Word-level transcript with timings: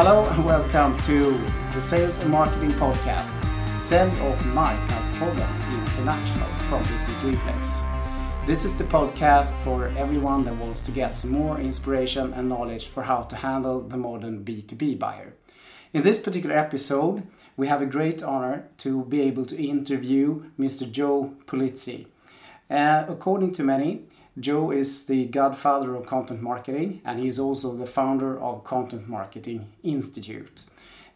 Hello 0.00 0.24
and 0.26 0.44
welcome 0.44 0.96
to 0.98 1.36
the 1.74 1.80
Sales 1.80 2.18
and 2.18 2.30
Marketing 2.30 2.70
Podcast. 2.70 3.34
Sälj 3.80 4.12
och 4.20 4.46
marknadspodden 4.46 5.48
international 5.74 6.48
from 6.60 6.82
Business 6.82 7.24
Reflex. 7.24 7.80
This 8.46 8.64
is 8.64 8.74
the 8.76 8.84
podcast 8.84 9.52
for 9.64 9.88
everyone 9.98 10.44
that 10.44 10.60
wants 10.60 10.82
to 10.82 10.92
get 10.92 11.16
some 11.16 11.32
more 11.32 11.60
inspiration 11.60 12.32
and 12.32 12.48
knowledge 12.48 12.86
for 12.94 13.02
how 13.02 13.22
to 13.22 13.36
handle 13.36 13.88
the 13.88 13.96
modern 13.96 14.44
B2B 14.44 14.98
buyer. 14.98 15.32
In 15.92 16.02
this 16.02 16.22
particular 16.22 16.56
episode, 16.56 17.22
we 17.56 17.66
have 17.66 17.82
a 17.82 17.90
great 17.90 18.22
honor 18.22 18.68
to 18.76 19.04
be 19.04 19.20
able 19.22 19.46
to 19.46 19.56
interview 19.56 20.44
Mr. 20.58 20.88
Joe 20.88 21.32
Pulizzi. 21.46 22.06
Uh, 22.70 23.04
according 23.08 23.50
to 23.52 23.64
many, 23.64 24.02
Joe 24.40 24.70
is 24.70 25.06
the 25.06 25.26
godfather 25.26 25.94
of 25.94 26.06
content 26.06 26.42
marketing 26.42 27.00
and 27.04 27.18
he 27.18 27.28
is 27.28 27.38
also 27.38 27.74
the 27.74 27.86
founder 27.86 28.38
of 28.40 28.62
Content 28.62 29.08
Marketing 29.08 29.66
Institute. 29.82 30.64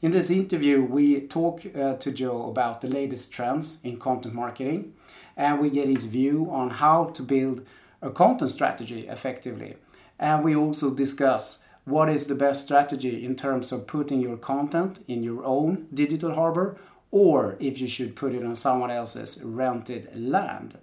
In 0.00 0.10
this 0.10 0.30
interview, 0.30 0.82
we 0.82 1.20
talk 1.20 1.62
uh, 1.76 1.94
to 1.94 2.10
Joe 2.10 2.48
about 2.50 2.80
the 2.80 2.88
latest 2.88 3.32
trends 3.32 3.78
in 3.84 3.98
content 3.98 4.34
marketing 4.34 4.94
and 5.36 5.60
we 5.60 5.70
get 5.70 5.88
his 5.88 6.04
view 6.04 6.48
on 6.50 6.70
how 6.70 7.04
to 7.04 7.22
build 7.22 7.64
a 8.00 8.10
content 8.10 8.50
strategy 8.50 9.06
effectively. 9.06 9.76
And 10.18 10.42
we 10.42 10.56
also 10.56 10.92
discuss 10.92 11.62
what 11.84 12.08
is 12.08 12.26
the 12.26 12.34
best 12.34 12.64
strategy 12.64 13.24
in 13.24 13.36
terms 13.36 13.70
of 13.70 13.86
putting 13.86 14.20
your 14.20 14.36
content 14.36 15.00
in 15.06 15.22
your 15.22 15.44
own 15.44 15.86
digital 15.94 16.34
harbor 16.34 16.76
or 17.12 17.56
if 17.60 17.80
you 17.80 17.86
should 17.86 18.16
put 18.16 18.34
it 18.34 18.44
on 18.44 18.56
someone 18.56 18.90
else's 18.90 19.42
rented 19.44 20.08
land. 20.14 20.78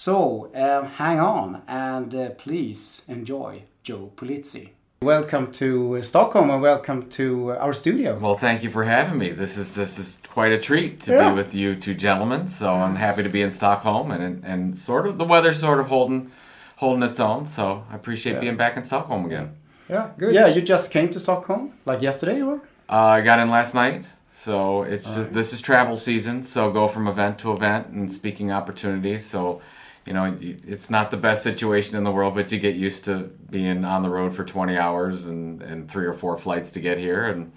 So 0.00 0.48
uh, 0.54 0.86
hang 0.86 1.18
on 1.18 1.62
and 1.66 2.14
uh, 2.14 2.30
please 2.30 3.02
enjoy 3.08 3.64
Joe 3.82 4.12
Pulizzi. 4.14 4.68
Welcome 5.02 5.50
to 5.54 6.00
Stockholm 6.04 6.50
and 6.50 6.62
welcome 6.62 7.08
to 7.10 7.50
our 7.58 7.72
studio. 7.72 8.16
Well, 8.16 8.36
thank 8.36 8.62
you 8.62 8.70
for 8.70 8.84
having 8.84 9.18
me. 9.18 9.30
This 9.32 9.58
is 9.58 9.74
this 9.74 9.98
is 9.98 10.16
quite 10.28 10.52
a 10.52 10.60
treat 10.60 11.00
to 11.00 11.10
Yeah. 11.14 11.30
be 11.30 11.34
with 11.34 11.52
you 11.52 11.74
two 11.74 11.94
gentlemen. 11.94 12.46
So 12.46 12.72
I'm 12.72 12.94
happy 12.94 13.24
to 13.24 13.28
be 13.28 13.42
in 13.42 13.50
Stockholm 13.50 14.12
and 14.12 14.44
and 14.44 14.78
sort 14.78 15.08
of 15.08 15.18
the 15.18 15.24
weather 15.24 15.52
sort 15.52 15.80
of 15.80 15.88
holding 15.88 16.30
holding 16.76 17.02
its 17.02 17.18
own. 17.18 17.48
So 17.48 17.82
I 17.90 17.96
appreciate 17.96 18.34
Yeah. 18.34 18.40
being 18.46 18.56
back 18.56 18.76
in 18.76 18.84
Stockholm 18.84 19.24
again. 19.24 19.48
Yeah, 19.90 20.10
good. 20.16 20.32
Yeah, 20.32 20.46
you 20.46 20.62
just 20.62 20.92
came 20.92 21.08
to 21.08 21.18
Stockholm 21.18 21.72
like 21.86 22.02
yesterday 22.02 22.40
or? 22.40 22.60
Uh, 22.88 23.18
I 23.18 23.20
got 23.20 23.40
in 23.40 23.50
last 23.50 23.74
night. 23.74 24.06
So 24.32 24.84
it's 24.84 25.12
just 25.16 25.32
this 25.32 25.52
is 25.52 25.60
travel 25.60 25.96
season. 25.96 26.44
So 26.44 26.70
go 26.70 26.86
from 26.86 27.08
event 27.08 27.40
to 27.40 27.52
event 27.52 27.88
and 27.88 28.12
speaking 28.12 28.52
opportunities. 28.52 29.26
So 29.26 29.60
you 30.08 30.14
know, 30.14 30.34
it's 30.40 30.88
not 30.88 31.10
the 31.10 31.18
best 31.18 31.42
situation 31.42 31.94
in 31.94 32.02
the 32.02 32.10
world, 32.10 32.34
but 32.34 32.50
you 32.50 32.58
get 32.58 32.76
used 32.76 33.04
to 33.04 33.30
being 33.50 33.84
on 33.84 34.02
the 34.02 34.08
road 34.08 34.34
for 34.34 34.42
20 34.42 34.78
hours 34.78 35.26
and, 35.26 35.60
and 35.62 35.86
three 35.90 36.06
or 36.06 36.14
four 36.14 36.38
flights 36.38 36.70
to 36.72 36.80
get 36.80 36.96
here. 36.96 37.26
And 37.26 37.52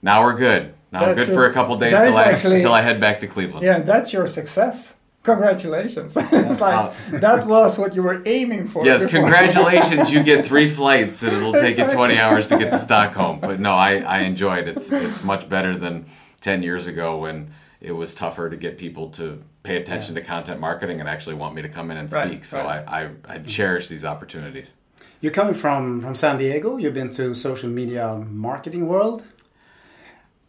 now 0.00 0.22
we're 0.24 0.34
good. 0.34 0.72
Now 0.90 1.04
That's 1.04 1.26
good 1.26 1.34
for 1.34 1.46
a- 1.46 1.50
a 1.50 1.52
couple 1.52 1.76
days 1.76 1.92
till 1.92 2.16
I, 2.16 2.24
actually- 2.24 2.56
until 2.56 2.72
I 2.72 2.80
head 2.80 2.98
back 2.98 3.20
to 3.20 3.26
Cleveland. 3.26 3.66
Yeah, 3.66 3.80
that's 3.80 4.10
your 4.10 4.26
success. 4.26 4.94
Congratulations. 5.22 6.16
it's 6.32 6.60
like 6.60 6.94
that 7.20 7.46
was 7.46 7.76
what 7.76 7.94
you 7.94 8.02
were 8.02 8.22
aiming 8.26 8.68
for. 8.68 8.86
Yes, 8.86 9.04
before. 9.04 9.20
congratulations. 9.20 10.10
You 10.10 10.22
get 10.22 10.46
three 10.46 10.70
flights 10.78 11.22
and 11.22 11.36
it'll 11.36 11.52
take 11.52 11.76
you 11.76 11.86
20 11.86 12.18
hours 12.18 12.46
to 12.48 12.58
get 12.58 12.70
to 12.70 12.78
Stockholm. 12.88 13.38
But 13.38 13.60
no, 13.60 13.72
I, 13.72 13.98
I 13.98 14.18
enjoyed 14.20 14.66
it. 14.66 14.78
It's, 14.78 14.90
it's 14.90 15.22
much 15.22 15.46
better 15.48 15.78
than 15.78 16.06
10 16.40 16.62
years 16.62 16.86
ago 16.86 17.18
when 17.18 17.52
it 17.82 17.92
was 17.92 18.14
tougher 18.14 18.48
to 18.48 18.56
get 18.56 18.78
people 18.78 19.10
to 19.10 19.42
pay 19.62 19.76
attention 19.76 20.14
to 20.16 20.20
content 20.20 20.60
marketing 20.60 21.00
and 21.00 21.08
actually 21.08 21.36
want 21.36 21.54
me 21.54 21.62
to 21.62 21.68
come 21.68 21.90
in 21.90 21.96
and 21.96 22.12
Right, 22.12 22.28
speak. 22.28 22.44
So 22.44 22.58
right. 22.64 22.84
I, 22.86 23.04
I, 23.04 23.34
I 23.34 23.38
cherish 23.38 23.88
these 23.88 24.04
opportunities. 24.04 24.72
You're 25.20 25.32
coming 25.32 25.54
from, 25.54 26.00
from 26.00 26.14
San 26.16 26.36
Diego. 26.38 26.78
You've 26.78 26.94
been 26.94 27.10
to 27.10 27.34
social 27.34 27.68
media 27.68 28.16
marketing 28.28 28.88
world. 28.88 29.22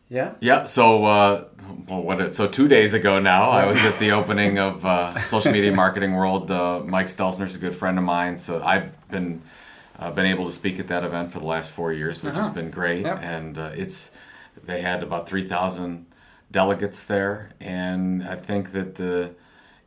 Yeah. 0.09 0.34
Yeah, 0.41 0.64
so 0.66 1.06
uh, 1.06 1.45
well, 1.88 2.02
what? 2.02 2.22
is- 2.22 2.36
So 2.36 2.47
two 2.47 2.67
days 2.67 2.94
ago 2.94 3.19
now, 3.19 3.50
I 3.50 3.66
was 3.66 3.78
at 3.84 3.97
the 4.00 4.11
opening 4.19 4.59
of 4.59 4.86
uh, 4.86 5.19
Social 5.23 5.52
Media 5.52 5.72
Marketing 5.72 6.14
World. 6.14 6.52
Uh, 6.52 6.81
Mike 6.84 7.07
Stelzner's 7.07 7.56
a 7.56 7.57
good 7.59 7.75
friend 7.75 7.97
of 7.97 8.03
mine, 8.03 8.38
so 8.38 8.62
I've 8.63 8.91
been 9.09 9.41
uh, 10.00 10.12
been 10.12 10.25
able 10.25 10.46
to 10.46 10.52
speak 10.52 10.79
at 10.79 10.88
that 10.88 11.03
event 11.03 11.31
for 11.31 11.40
the 11.40 11.46
last 11.46 11.72
four 11.72 11.94
years, 11.94 12.22
which 12.22 12.35
has 12.35 12.46
Uh-huh. 12.47 12.53
been 12.56 12.69
great. 12.72 13.06
Yep. 13.06 13.19
And 13.23 13.57
uh, 13.57 13.72
it's 13.75 14.12
they 14.66 14.81
had 14.81 15.02
about 15.03 15.28
three 15.28 15.47
thousand 15.47 16.06
delegates 16.53 17.03
there, 17.03 17.50
and 17.59 18.24
I 18.24 18.38
think 18.38 18.72
that 18.72 18.96
the 18.96 19.31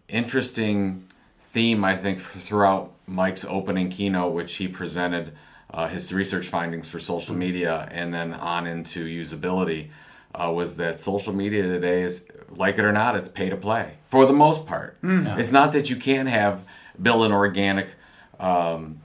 interesting 0.08 1.08
theme 1.52 1.82
I 1.82 1.96
think 1.96 2.20
throughout 2.20 2.92
Mike's 3.06 3.46
opening 3.46 3.88
keynote, 3.88 4.34
which 4.34 4.56
he 4.56 4.68
presented 4.68 5.32
uh, 5.72 5.88
his 5.88 6.12
research 6.12 6.48
findings 6.48 6.88
for 6.88 6.98
social 6.98 7.34
media 7.34 7.88
and 7.90 8.12
then 8.12 8.34
on 8.34 8.66
into 8.66 9.06
usability, 9.06 9.88
uh, 10.34 10.52
was 10.52 10.76
that 10.76 11.00
social 11.00 11.32
media 11.32 11.62
today 11.62 12.02
is, 12.02 12.20
like 12.50 12.78
it 12.78 12.84
or 12.84 12.92
not, 12.92 13.16
it's 13.16 13.28
pay 13.28 13.48
to 13.48 13.56
play 13.56 13.94
for 14.08 14.26
the 14.26 14.34
most 14.34 14.66
part. 14.66 14.98
It's 15.38 15.52
not 15.52 15.72
that 15.72 15.88
you 15.88 15.96
can't 15.96 16.28
have 16.28 16.62
build 17.00 17.24
an 17.24 17.32
organic. 17.32 17.88
Um, 18.38 19.00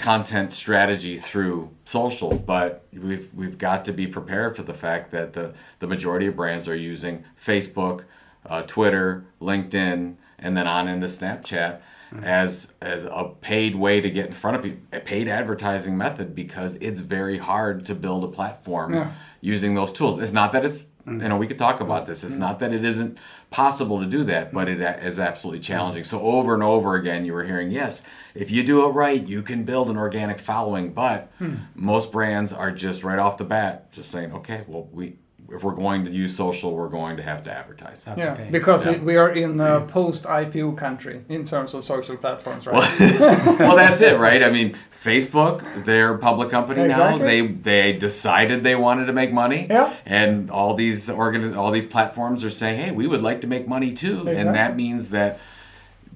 content 0.00 0.52
strategy 0.52 1.18
through 1.18 1.70
social, 1.84 2.34
but 2.34 2.84
we've 2.92 3.32
we've 3.34 3.58
got 3.58 3.84
to 3.84 3.92
be 3.92 4.06
prepared 4.06 4.56
for 4.56 4.62
the 4.62 4.74
fact 4.74 5.10
that 5.12 5.32
the 5.32 5.52
the 5.78 5.86
majority 5.86 6.26
of 6.26 6.36
brands 6.36 6.66
are 6.68 6.76
using 6.76 7.24
Facebook, 7.44 8.04
uh, 8.46 8.62
Twitter, 8.62 9.24
LinkedIn, 9.40 10.14
and 10.38 10.56
then 10.56 10.66
on 10.66 10.88
into 10.88 11.06
Snapchat 11.06 11.80
as 12.24 12.66
as 12.80 13.04
a 13.04 13.30
paid 13.40 13.76
way 13.76 14.00
to 14.00 14.10
get 14.10 14.26
in 14.26 14.32
front 14.32 14.56
of 14.56 14.62
people, 14.64 14.80
a 14.92 14.98
paid 15.00 15.28
advertising 15.28 15.96
method 15.96 16.34
because 16.34 16.74
it's 16.76 16.98
very 17.00 17.38
hard 17.38 17.84
to 17.86 17.94
build 17.94 18.24
a 18.24 18.28
platform 18.28 18.94
Yeah. 18.94 19.12
using 19.40 19.74
those 19.74 19.92
tools. 19.92 20.18
It's 20.18 20.32
not 20.32 20.50
that 20.52 20.64
it's 20.64 20.86
you 21.10 21.28
know 21.28 21.36
we 21.36 21.46
could 21.46 21.58
talk 21.58 21.80
about 21.80 22.06
this. 22.06 22.22
It's 22.22 22.32
mm-hmm. 22.32 22.40
not 22.40 22.58
that 22.60 22.72
it 22.72 22.84
isn't 22.84 23.18
possible 23.50 24.00
to 24.00 24.06
do 24.06 24.24
that, 24.24 24.52
but 24.52 24.68
it 24.68 24.80
is 25.02 25.18
absolutely 25.18 25.60
challenging. 25.60 26.04
So 26.04 26.20
over 26.20 26.54
and 26.54 26.62
over 26.62 26.96
again, 26.96 27.24
you 27.24 27.32
were 27.32 27.44
hearing 27.44 27.70
yes, 27.70 28.02
if 28.34 28.50
you 28.50 28.62
do 28.62 28.86
it 28.86 28.90
right, 28.90 29.26
you 29.26 29.42
can 29.42 29.64
build 29.64 29.90
an 29.90 29.96
organic 29.96 30.38
following. 30.38 30.92
But 30.92 31.32
hmm. 31.38 31.56
most 31.74 32.12
brands 32.12 32.52
are 32.52 32.70
just 32.70 33.02
right 33.02 33.18
off 33.18 33.36
the 33.36 33.44
bat 33.44 33.92
just 33.92 34.10
saying, 34.10 34.32
okay, 34.32 34.64
well 34.66 34.88
we 34.92 35.16
if 35.52 35.64
we're 35.64 35.74
going 35.74 36.04
to 36.04 36.10
use 36.10 36.34
social, 36.34 36.74
we're 36.74 36.88
going 36.88 37.16
to 37.16 37.22
have 37.22 37.42
to 37.44 37.52
advertise. 37.52 38.04
Have 38.04 38.16
Yeah, 38.18 38.34
pay. 38.34 38.48
because 38.50 38.86
Yeah. 38.86 38.92
it- 38.92 39.02
we 39.02 39.16
are 39.16 39.30
in 39.30 39.60
a 39.60 39.80
post-IPO 39.80 40.76
country 40.76 41.22
in 41.28 41.44
terms 41.44 41.74
of 41.74 41.84
social 41.84 42.16
platforms, 42.16 42.66
right? 42.66 43.00
Well, 43.20 43.56
well, 43.58 43.76
that's 43.76 44.00
it, 44.00 44.18
right? 44.18 44.42
I 44.42 44.50
mean, 44.50 44.76
Facebook, 45.04 45.62
they're 45.84 46.14
a 46.14 46.18
public 46.18 46.50
company 46.50 46.86
now. 46.88 47.16
They 47.16 47.40
they 47.46 47.92
decided 47.94 48.62
they 48.64 48.76
wanted 48.76 49.06
to 49.06 49.12
make 49.12 49.32
money, 49.32 49.66
Yeah. 49.70 49.92
and 50.06 50.50
all 50.50 50.74
these 50.74 51.08
organ 51.10 51.54
all 51.56 51.70
these 51.70 51.86
platforms 51.86 52.44
are 52.44 52.50
saying, 52.50 52.78
"Hey, 52.80 52.90
we 52.90 53.06
would 53.06 53.22
like 53.22 53.40
to 53.40 53.46
make 53.46 53.66
money 53.66 53.92
too," 53.92 54.28
and 54.28 54.54
that 54.54 54.76
means 54.76 55.10
that 55.10 55.38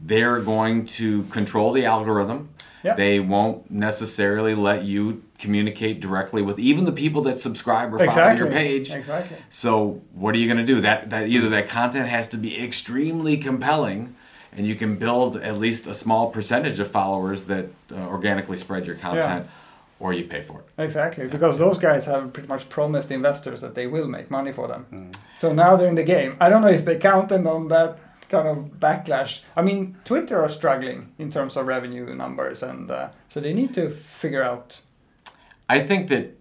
they're 0.06 0.38
going 0.40 0.84
to 0.86 1.22
control 1.24 1.72
the 1.72 1.86
algorithm. 1.86 2.50
Yeah. 2.84 2.94
They 2.94 3.18
won't 3.18 3.70
necessarily 3.70 4.54
let 4.54 4.84
you 4.84 5.24
communicate 5.38 6.00
directly 6.00 6.42
with 6.42 6.58
even 6.58 6.84
the 6.84 6.92
people 6.92 7.22
that 7.22 7.40
subscribe 7.40 7.94
or 7.94 7.98
follow 7.98 8.10
exactly. 8.10 8.44
your 8.44 8.52
page. 8.52 8.90
Exactly. 8.90 9.38
So 9.48 10.02
what 10.12 10.34
are 10.34 10.38
you 10.38 10.46
going 10.46 10.64
to 10.64 10.74
do? 10.74 10.82
That 10.82 11.08
that 11.10 11.28
either 11.28 11.48
that 11.48 11.68
content 11.68 12.08
has 12.08 12.28
to 12.28 12.36
be 12.36 12.62
extremely 12.62 13.38
compelling, 13.38 14.14
and 14.52 14.66
you 14.66 14.74
can 14.74 14.96
build 14.96 15.38
at 15.38 15.58
least 15.58 15.86
a 15.86 15.94
small 15.94 16.30
percentage 16.30 16.78
of 16.78 16.90
followers 16.90 17.46
that 17.46 17.66
uh, 17.90 17.96
organically 18.06 18.58
spread 18.58 18.86
your 18.86 18.96
content, 18.96 19.46
or 19.98 20.12
you 20.12 20.24
pay 20.24 20.42
for 20.42 20.60
it. 20.60 20.82
Exactly, 20.82 21.26
because 21.26 21.56
those 21.56 21.78
guys 21.78 22.04
have 22.04 22.34
pretty 22.34 22.48
much 22.48 22.68
promised 22.68 23.10
investors 23.10 23.62
that 23.62 23.74
they 23.74 23.86
will 23.86 24.08
make 24.08 24.30
money 24.30 24.52
for 24.52 24.68
them. 24.68 24.86
Mm. 24.92 25.16
So 25.38 25.54
now 25.54 25.74
they're 25.76 25.88
in 25.88 25.94
the 25.94 26.04
game. 26.04 26.36
I 26.38 26.50
don't 26.50 26.60
know 26.60 26.68
if 26.68 26.84
they 26.84 26.98
counted 26.98 27.46
on 27.46 27.68
that 27.68 27.98
kind 28.34 28.48
of 28.48 28.64
backlash. 28.80 29.40
I 29.56 29.62
mean, 29.62 29.96
Twitter 30.04 30.42
are 30.42 30.48
struggling 30.48 31.12
in 31.18 31.30
terms 31.30 31.56
of 31.56 31.66
revenue 31.66 32.14
numbers, 32.14 32.62
and 32.62 32.90
uh, 32.90 33.08
so 33.28 33.40
they 33.40 33.52
need 33.52 33.74
to 33.74 33.90
figure 33.90 34.42
out. 34.42 34.80
I 35.68 35.80
think 35.80 36.08
that 36.08 36.36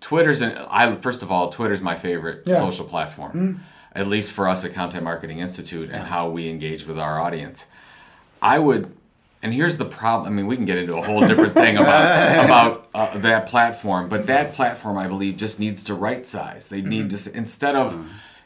Twitter's 0.00 0.40
an 0.40 0.52
I 0.70 0.94
first 0.96 1.22
of 1.22 1.32
all, 1.32 1.50
Twitter's 1.50 1.80
my 1.80 1.96
favorite 1.96 2.42
Yeah. 2.46 2.56
social 2.56 2.86
platform, 2.86 3.60
at 3.94 4.06
least 4.06 4.32
for 4.32 4.48
us 4.48 4.64
at 4.64 4.72
Content 4.74 5.04
Marketing 5.04 5.38
Institute 5.40 5.90
and 5.90 6.06
how 6.06 6.28
we 6.30 6.48
engage 6.48 6.86
with 6.86 6.98
our 6.98 7.20
audience. 7.20 7.66
I 8.40 8.58
would, 8.58 8.92
and 9.42 9.52
here's 9.54 9.76
the 9.78 9.84
problem. 9.86 10.30
I 10.30 10.36
mean, 10.36 10.46
we 10.46 10.56
can 10.56 10.64
get 10.66 10.78
into 10.78 10.96
a 10.96 11.02
whole 11.02 11.26
different 11.26 11.54
thing 11.62 11.76
about 11.78 12.44
about 12.44 12.88
uh, 12.94 13.18
that 13.18 13.46
platform, 13.46 14.08
but 14.08 14.26
that 14.26 14.52
platform, 14.54 14.98
I 14.98 15.08
believe, 15.08 15.36
just 15.36 15.58
needs 15.58 15.82
to 15.84 15.94
right 15.94 16.24
size. 16.24 16.68
They 16.68 16.80
need 16.82 17.10
to 17.10 17.36
instead 17.36 17.74
of. 17.74 17.90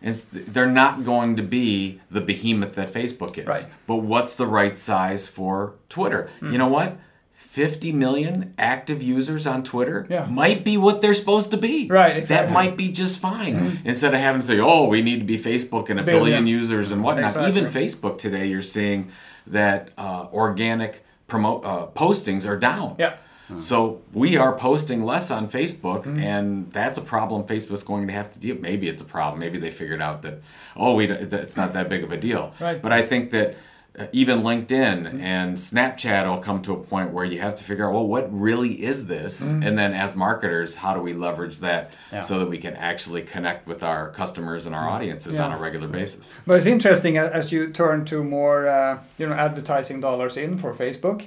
Ins- 0.03 0.27
They're 0.33 0.67
not 0.67 1.05
going 1.05 1.37
to 1.37 1.43
be 1.43 2.01
the 2.11 2.21
behemoth 2.21 2.75
that 2.75 2.93
Facebook 2.93 3.39
is. 3.39 3.47
Right. 3.47 3.67
But 3.87 3.97
what's 3.97 4.35
the 4.35 4.47
right 4.47 4.77
size 4.77 5.29
for 5.29 5.75
Twitter? 5.89 6.31
You 6.43 6.59
know 6.59 6.69
what? 6.69 6.97
50 7.33 7.93
million 7.93 8.53
active 8.59 9.01
users 9.03 9.47
on 9.47 9.63
Twitter 9.63 10.07
Yeah. 10.11 10.27
might 10.27 10.65
be 10.65 10.77
what 10.77 11.01
they're 11.01 11.15
supposed 11.15 11.53
to 11.53 11.57
be. 11.57 11.87
Right, 11.89 12.27
That 12.27 12.51
might 12.51 12.77
be 12.77 12.89
just 12.91 13.21
fine. 13.21 13.81
Instead 13.85 14.13
of 14.13 14.21
having 14.21 14.41
to 14.41 14.47
say, 14.47 14.59
oh, 14.59 14.87
we 14.87 15.03
need 15.03 15.21
to 15.21 15.25
be 15.25 15.39
Facebook 15.39 15.89
and 15.89 16.01
a 16.01 16.03
Billion. 16.03 16.25
billion 16.25 16.47
users 16.49 16.91
and 16.91 17.03
whatnot. 17.03 17.27
Exactly. 17.37 17.49
Even 17.51 17.65
Facebook 17.71 18.19
today, 18.19 18.47
you're 18.47 18.61
seeing 18.63 19.11
that 19.47 19.91
uh, 19.97 20.27
organic 20.33 21.05
promote 21.29 21.65
uh, 21.65 21.87
postings 21.95 22.45
are 22.47 22.57
down. 22.57 22.97
Yeah. 22.99 23.17
So 23.61 24.03
we 24.13 24.37
are 24.37 24.53
posting 24.57 25.05
less 25.05 25.31
on 25.31 25.49
Facebook, 25.49 26.05
Mm-hmm. 26.05 26.19
and 26.21 26.73
that's 26.73 26.99
a 26.99 27.01
problem 27.03 27.45
Facebook's 27.45 27.83
going 27.83 28.07
to 28.07 28.13
have 28.13 28.33
to 28.33 28.39
deal. 28.39 28.57
Maybe 28.61 28.89
it's 28.89 29.03
a 29.03 29.07
problem. 29.07 29.41
Maybe 29.41 29.59
they 29.59 29.71
figured 29.71 30.03
out 30.03 30.23
that 30.23 30.41
oh, 30.77 30.95
we 30.95 31.07
it's 31.11 31.57
not 31.57 31.73
that 31.73 31.89
big 31.89 32.05
of 32.05 32.13
a 32.13 32.17
deal. 32.17 32.53
Right. 32.61 32.81
But 32.83 32.93
I 32.93 33.03
think 33.03 33.31
that 33.31 33.57
uh, 33.99 34.07
even 34.13 34.41
LinkedIn 34.43 35.21
and 35.21 35.57
Snapchat 35.57 36.25
will 36.29 36.39
come 36.43 36.63
to 36.63 36.73
a 36.73 36.77
point 36.77 37.11
where 37.11 37.25
you 37.25 37.41
have 37.41 37.55
to 37.57 37.65
figure 37.65 37.89
out 37.89 37.95
well, 37.95 38.07
what 38.07 38.29
really 38.33 38.85
is 38.85 39.07
this? 39.07 39.41
And 39.43 39.77
then 39.77 39.93
as 39.95 40.15
marketers, 40.15 40.75
how 40.75 40.95
do 40.95 41.01
we 41.01 41.15
leverage 41.15 41.59
that 41.61 41.93
Yeah. 42.13 42.21
so 42.21 42.39
that 42.39 42.49
we 42.49 42.59
can 42.59 42.75
actually 42.77 43.23
connect 43.23 43.67
with 43.67 43.83
our 43.83 44.11
customers 44.11 44.67
and 44.67 44.75
our 44.75 44.89
audiences 44.89 45.33
Yeah. 45.35 45.47
on 45.47 45.53
a 45.53 45.59
regular 45.59 45.89
basis? 45.89 46.33
But 46.47 46.59
it's 46.59 46.67
interesting 46.67 47.17
as 47.19 47.51
you 47.51 47.71
turn 47.73 48.05
to 48.07 48.23
more, 48.23 48.69
uh, 48.69 48.99
you 49.19 49.27
know, 49.27 49.35
advertising 49.35 50.01
dollars 50.01 50.37
in 50.37 50.59
for 50.59 50.73
Facebook. 50.75 51.25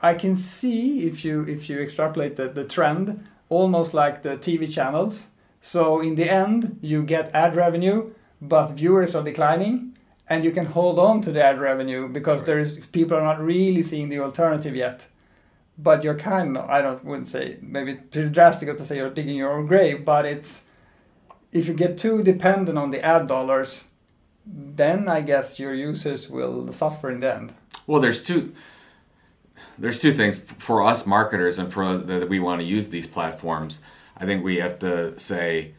I 0.00 0.14
can 0.14 0.36
see 0.36 1.06
if 1.06 1.24
you 1.24 1.42
if 1.42 1.68
you 1.68 1.80
extrapolate 1.80 2.36
the, 2.36 2.48
the 2.48 2.64
trend, 2.64 3.24
almost 3.48 3.94
like 3.94 4.22
the 4.22 4.36
TV 4.36 4.70
channels. 4.70 5.28
So 5.60 6.00
in 6.00 6.14
the 6.14 6.30
end, 6.30 6.78
you 6.82 7.02
get 7.02 7.34
ad 7.34 7.56
revenue, 7.56 8.12
but 8.42 8.72
viewers 8.72 9.14
are 9.14 9.22
declining, 9.22 9.96
and 10.28 10.44
you 10.44 10.50
can 10.50 10.66
hold 10.66 10.98
on 10.98 11.22
to 11.22 11.32
the 11.32 11.42
ad 11.42 11.58
revenue 11.58 12.08
because 12.08 12.44
there 12.44 12.58
is 12.58 12.80
people 12.92 13.16
are 13.16 13.22
not 13.22 13.40
really 13.40 13.82
seeing 13.82 14.08
the 14.08 14.18
alternative 14.18 14.76
yet. 14.76 15.06
But 15.78 16.04
you're 16.04 16.18
kind 16.18 16.56
of 16.56 16.68
I 16.68 16.82
don't 16.82 17.04
wouldn't 17.04 17.28
say 17.28 17.58
maybe 17.62 17.98
too 18.10 18.28
drastic 18.28 18.76
to 18.76 18.84
say 18.84 18.96
you're 18.96 19.10
digging 19.10 19.36
your 19.36 19.52
own 19.52 19.66
grave, 19.66 20.04
but 20.04 20.26
it's 20.26 20.62
if 21.52 21.66
you 21.68 21.74
get 21.74 21.96
too 21.96 22.22
dependent 22.22 22.76
on 22.76 22.90
the 22.90 23.02
ad 23.02 23.26
dollars, 23.28 23.84
then 24.46 25.08
I 25.08 25.20
guess 25.20 25.58
your 25.58 25.72
users 25.72 26.28
will 26.28 26.72
suffer 26.72 27.10
in 27.10 27.20
the 27.20 27.34
end. 27.34 27.54
Well, 27.86 28.00
there's 28.00 28.22
two. 28.22 28.52
There's 29.78 30.00
two 30.00 30.12
things 30.12 30.38
for 30.38 30.82
us 30.84 31.06
marketers 31.06 31.58
and 31.58 31.72
for 31.72 31.96
that 31.98 32.28
we 32.28 32.38
want 32.40 32.60
to 32.60 32.66
use 32.66 32.88
these 32.88 33.06
platforms. 33.06 33.80
I 34.16 34.24
think 34.26 34.44
we 34.44 34.56
have 34.56 34.78
to 34.80 35.18
say, 35.18 35.72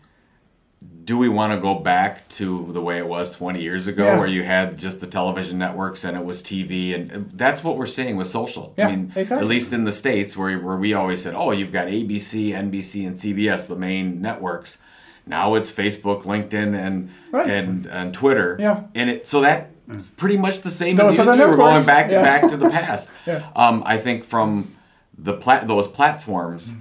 do 1.06 1.18
we 1.18 1.30
want 1.30 1.53
to 1.53 1.59
go 1.59 1.75
back 1.75 2.27
to 2.30 2.69
the 2.74 2.81
way 2.81 2.97
it 2.97 3.07
was 3.07 3.31
20 3.31 3.62
years 3.62 3.88
ago, 3.88 4.06
Yeah. 4.06 4.19
where 4.19 4.27
you 4.27 4.44
had 4.44 4.77
just 4.77 5.00
the 5.00 5.07
television 5.07 5.57
networks 5.57 6.03
and 6.03 6.15
it 6.18 6.24
was 6.24 6.44
TV, 6.44 6.94
and 6.94 7.31
that's 7.36 7.63
what 7.63 7.77
we're 7.77 7.86
seeing 7.86 8.18
with 8.18 8.27
social. 8.27 8.74
Yeah, 8.77 8.88
I 8.88 8.92
mean, 8.92 9.12
exactly. 9.15 9.38
at 9.45 9.50
least 9.50 9.71
in 9.74 9.86
the 9.86 9.92
states, 9.92 10.36
where 10.38 10.59
where 10.59 10.77
we 10.77 10.94
always 10.94 11.21
said, 11.21 11.33
oh, 11.33 11.51
you've 11.51 11.71
got 11.71 11.88
ABC, 11.88 12.50
NBC, 12.53 13.07
and 13.07 13.15
CBS, 13.15 13.68
the 13.68 13.75
main 13.75 14.21
networks. 14.21 14.77
Now 15.25 15.56
it's 15.56 15.71
Facebook, 15.71 16.24
LinkedIn, 16.24 16.77
and 16.77 17.09
Right. 17.31 17.50
and 17.50 17.86
and 17.88 18.13
Twitter. 18.13 18.57
Yeah. 18.59 18.81
and 18.94 19.09
it 19.09 19.25
so 19.27 19.41
that 19.41 19.71
pretty 20.18 20.38
much 20.38 20.62
the 20.62 20.72
same 20.72 20.96
Those 20.96 21.20
as 21.20 21.28
are 21.28 21.36
used 21.36 21.44
to. 21.46 21.50
We're 21.52 21.56
going 21.58 21.86
back 21.86 22.12
Yeah. 22.12 22.22
back 22.22 22.50
to 22.50 22.58
the 22.58 22.70
past. 22.70 23.10
Yeah. 23.28 23.48
um, 23.56 23.84
I 23.86 23.98
think 23.98 24.24
from 24.24 24.76
the 25.18 25.34
plat- 25.34 25.68
those 25.68 25.88
platforms, 25.88 26.74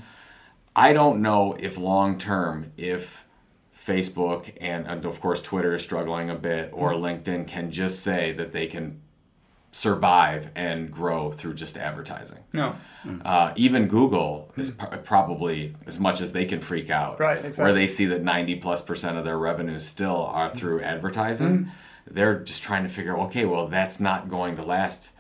I 0.77 0.93
don't 0.93 1.23
know 1.23 1.57
if 1.59 1.79
long 1.79 2.19
term 2.19 2.73
if 2.77 3.25
Facebook 3.87 4.51
and, 4.61 4.87
and 4.87 5.05
of 5.05 5.21
course 5.21 5.41
Twitter 5.43 5.75
is 5.75 5.83
struggling 5.83 6.31
a 6.31 6.35
bit 6.35 6.71
or 6.73 6.93
LinkedIn 6.93 7.47
can 7.47 7.71
just 7.71 8.01
say 8.01 8.33
that 8.33 8.53
they 8.53 8.67
can 8.67 9.01
survive 9.73 10.51
and 10.55 10.91
grow 10.91 11.33
through 11.33 11.53
just 11.55 11.77
advertising. 11.77 12.39
No. 12.53 12.77
Uh, 13.25 13.53
even 13.57 13.89
Google 13.89 14.53
is 14.57 14.71
pr- 14.71 14.87
probably 14.99 15.75
as 15.87 15.99
much 15.99 16.21
as 16.21 16.31
they 16.33 16.45
can 16.45 16.61
freak 16.61 16.91
out, 16.91 17.19
Right, 17.19 17.57
Where 17.59 17.73
they 17.73 17.89
see 17.89 18.07
that 18.07 18.23
ninety 18.23 18.55
plus 18.55 18.81
percent 18.81 19.17
of 19.19 19.25
their 19.25 19.39
revenues 19.39 19.85
still 19.85 20.27
are 20.27 20.49
through 20.49 20.81
advertising. 20.83 21.49
Mm-hmm. 21.59 21.71
They're 22.07 22.41
just 22.41 22.63
trying 22.63 22.83
to 22.85 22.89
figure, 22.89 23.17
okay, 23.21 23.45
well, 23.45 23.67
that's 23.69 23.99
not 24.01 24.29
going 24.29 24.57
to 24.57 24.63
last. 24.63 25.11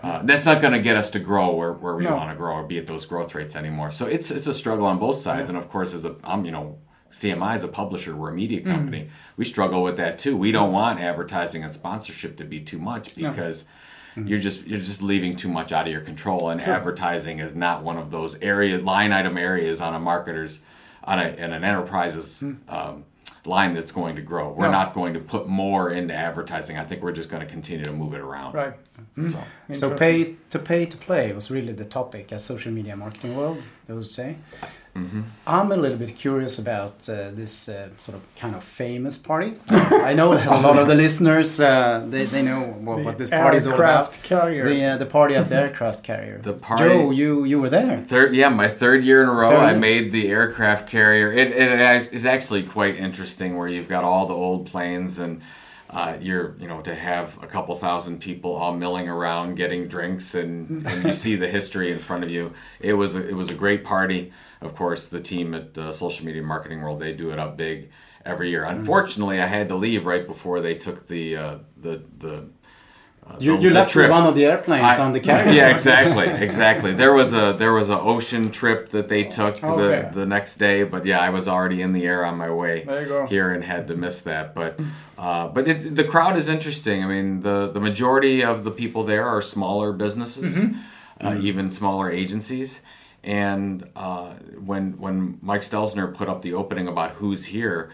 Uh, 0.00 0.20
that's 0.24 0.44
not 0.44 0.60
going 0.60 0.72
to 0.72 0.80
get 0.80 0.96
us 0.96 1.10
to 1.10 1.20
grow 1.20 1.54
where, 1.54 1.72
where 1.72 1.94
we 1.94 2.02
No. 2.02 2.16
want 2.16 2.30
to 2.30 2.36
grow 2.36 2.54
or 2.56 2.64
be 2.64 2.78
at 2.78 2.88
those 2.88 3.06
growth 3.06 3.36
rates 3.36 3.54
anymore. 3.54 3.92
So 3.92 4.06
it's 4.06 4.32
it's 4.32 4.48
a 4.48 4.54
struggle 4.54 4.84
on 4.84 4.98
both 4.98 5.16
sides. 5.18 5.48
And 5.48 5.56
of 5.56 5.68
course, 5.68 5.94
as 5.94 6.04
a 6.04 6.16
I'm 6.24 6.44
you 6.44 6.50
know 6.50 6.76
CMI 7.12 7.56
is 7.56 7.62
a 7.62 7.68
publisher, 7.68 8.16
we're 8.16 8.30
a 8.30 8.34
media 8.34 8.60
Mm. 8.62 8.64
company. 8.64 9.08
We 9.36 9.44
struggle 9.44 9.84
with 9.84 9.96
that 9.98 10.18
too. 10.18 10.36
We 10.36 10.50
don't 10.50 10.72
want 10.72 10.98
advertising 11.00 11.62
and 11.62 11.72
sponsorship 11.72 12.36
to 12.38 12.44
be 12.44 12.58
too 12.60 12.78
much 12.80 13.16
No. 13.16 13.30
because 13.30 13.64
you're 14.16 14.40
just 14.40 14.66
you're 14.66 14.80
just 14.80 15.02
leaving 15.02 15.36
too 15.36 15.48
much 15.48 15.70
out 15.70 15.86
of 15.86 15.92
your 15.92 16.00
control. 16.02 16.50
And 16.50 16.60
advertising 16.60 17.38
is 17.38 17.54
not 17.54 17.84
one 17.84 17.96
of 17.96 18.10
those 18.10 18.34
areas 18.42 18.82
line 18.82 19.12
item 19.12 19.38
areas 19.38 19.80
on 19.80 19.94
a 19.94 20.00
marketer's 20.00 20.58
on 21.04 21.20
a 21.20 21.28
in 21.28 21.52
an 21.52 21.62
enterprise's 21.62 22.42
um, 22.68 23.04
line 23.44 23.74
that's 23.74 23.92
going 23.92 24.16
to 24.16 24.22
grow. 24.22 24.50
We're. 24.52 24.66
No. 24.66 24.72
not 24.72 24.94
going 24.94 25.14
to 25.14 25.20
put 25.20 25.48
more 25.48 25.90
into 25.90 26.14
advertising. 26.14 26.78
I 26.78 26.84
think 26.84 27.02
we're 27.02 27.12
just 27.12 27.28
going 27.28 27.46
to 27.46 27.52
continue 27.52 27.84
to 27.84 27.92
move 27.92 28.14
it 28.14 28.20
around. 28.20 28.54
Right. 28.54 28.74
Mm-hmm. 29.18 29.30
So. 29.30 29.44
So 29.72 29.96
pay 29.96 30.36
to 30.50 30.58
pay 30.58 30.86
to 30.86 30.96
play 30.96 31.32
was 31.32 31.50
really 31.50 31.72
the 31.72 31.84
topic 31.84 32.32
at 32.32 32.40
social 32.40 32.72
media 32.72 32.96
marketing 32.96 33.36
world. 33.36 33.62
I 33.88 33.92
would 33.92 34.06
say. 34.06 34.36
Mm-hmm. 34.96 35.22
I'm 35.46 35.70
a 35.70 35.76
little 35.76 35.96
bit 35.98 36.16
curious 36.16 36.58
about 36.58 37.08
uh, 37.08 37.30
this 37.30 37.68
uh, 37.68 37.90
sort 37.98 38.16
of 38.18 38.22
kind 38.34 38.54
of 38.56 38.64
famous 38.64 39.16
party. 39.16 39.54
I 39.70 40.12
know 40.14 40.32
a 40.32 40.60
lot 40.60 40.78
of 40.78 40.88
the 40.88 40.94
listeners 40.96 41.60
uh, 41.60 42.04
they, 42.08 42.24
they 42.24 42.42
know 42.42 42.60
what, 42.62 43.04
what 43.04 43.16
this 43.18 43.30
party 43.30 43.56
is 43.58 43.66
all 43.66 43.74
about. 43.74 43.86
aircraft 44.16 44.22
carrier. 44.24 44.68
The 44.68 44.84
uh, 44.84 44.96
the 44.96 45.06
party 45.06 45.36
at 45.36 45.48
the 45.48 45.54
aircraft 45.56 46.02
carrier. 46.02 46.40
The 46.42 46.54
party- 46.54 46.84
Joe, 46.84 47.10
you 47.12 47.44
you 47.44 47.60
were 47.60 47.70
there. 47.70 48.04
Third, 48.08 48.34
yeah, 48.34 48.48
my 48.48 48.68
third 48.68 49.04
year 49.04 49.22
in 49.22 49.28
a 49.28 49.32
row, 49.32 49.50
Third 49.50 49.58
I 49.60 49.70
year. 49.70 49.78
made 49.80 50.12
the 50.12 50.28
aircraft 50.28 50.88
carrier. 50.88 51.32
It, 51.32 51.52
it 51.52 51.80
act- 51.80 52.12
is 52.12 52.24
actually 52.26 52.64
quite 52.64 52.96
interesting, 52.96 53.56
where 53.56 53.68
you've 53.68 53.88
got 53.88 54.02
all 54.02 54.26
the 54.26 54.34
old 54.34 54.66
planes, 54.66 55.18
and 55.20 55.40
uh, 55.90 56.16
you're, 56.20 56.54
you 56.58 56.68
know, 56.68 56.80
to 56.82 56.94
have 56.94 57.36
a 57.42 57.46
couple 57.46 57.76
thousand 57.76 58.20
people 58.20 58.54
all 58.54 58.74
milling 58.74 59.08
around, 59.08 59.54
getting 59.56 59.88
drinks, 59.88 60.34
and, 60.34 60.86
and 60.86 61.04
you 61.04 61.12
see 61.12 61.34
the 61.36 61.48
history 61.48 61.90
in 61.92 61.98
front 61.98 62.22
of 62.24 62.30
you. 62.30 62.52
It 62.80 62.92
was 62.94 63.14
a, 63.16 63.28
it 63.28 63.34
was 63.34 63.50
a 63.50 63.54
great 63.54 63.82
party. 63.84 64.32
Of 64.60 64.74
course, 64.76 65.08
the 65.08 65.20
team 65.20 65.54
at 65.54 65.76
uh, 65.78 65.90
Social 65.92 66.24
Media 66.26 66.42
Marketing 66.42 66.80
World 66.82 67.00
they 67.00 67.12
do 67.12 67.30
it 67.30 67.38
up 67.38 67.56
big 67.56 67.90
every 68.26 68.50
year. 68.50 68.64
Mm-hmm. 68.64 68.80
Unfortunately, 68.80 69.40
I 69.40 69.46
had 69.46 69.68
to 69.70 69.74
leave 69.76 70.04
right 70.06 70.26
before 70.26 70.60
they 70.60 70.74
took 70.74 71.06
the 71.08 71.36
uh, 71.36 71.54
the 71.80 72.02
the. 72.18 72.34
Uh, 73.26 73.36
You, 73.38 73.56
the- 73.56 73.62
you 73.62 73.68
the 73.68 73.74
left 73.76 73.92
trip. 73.92 74.10
one 74.10 74.26
of 74.26 74.34
the 74.34 74.44
airplanes 74.44 74.98
I- 74.98 75.04
on 75.04 75.12
the 75.12 75.20
carrier. 75.20 75.52
Yeah, 75.52 75.68
exactly, 75.70 76.26
exactly. 76.46 76.92
There 76.94 77.12
was 77.14 77.32
a 77.32 77.54
there 77.62 77.72
was 77.72 77.88
an 77.88 77.98
ocean 78.00 78.50
trip 78.50 78.90
that 78.90 79.08
they 79.08 79.24
took 79.24 79.62
Okay. 79.64 80.08
the 80.12 80.20
the 80.20 80.26
next 80.26 80.56
day, 80.58 80.82
but 80.84 81.06
yeah, 81.06 81.20
I 81.28 81.30
was 81.30 81.46
already 81.48 81.80
in 81.80 81.92
the 81.92 82.04
air 82.06 82.24
on 82.26 82.36
my 82.36 82.50
way 82.50 82.82
There 82.84 83.02
you 83.02 83.08
go. 83.08 83.26
here 83.26 83.52
and 83.54 83.62
had 83.64 83.86
to 83.88 83.94
miss 83.94 84.20
that. 84.22 84.54
But 84.54 84.78
uh, 85.18 85.48
but 85.54 85.68
it, 85.68 85.94
the 85.96 86.04
crowd 86.04 86.36
is 86.36 86.48
interesting. 86.48 87.02
I 87.04 87.06
mean, 87.14 87.40
the 87.40 87.70
the 87.72 87.80
majority 87.80 88.44
of 88.44 88.64
the 88.64 88.70
people 88.82 89.04
there 89.04 89.26
are 89.26 89.40
smaller 89.42 89.92
businesses, 89.92 90.52
uh, 91.24 91.36
even 91.48 91.70
smaller 91.70 92.10
agencies. 92.10 92.80
And 93.22 93.88
uh, 93.96 94.34
when 94.64 94.98
when 94.98 95.38
Mike 95.42 95.62
Stelzner 95.62 96.12
put 96.14 96.28
up 96.28 96.42
the 96.42 96.54
opening 96.54 96.88
about 96.88 97.12
who's 97.12 97.44
here. 97.44 97.90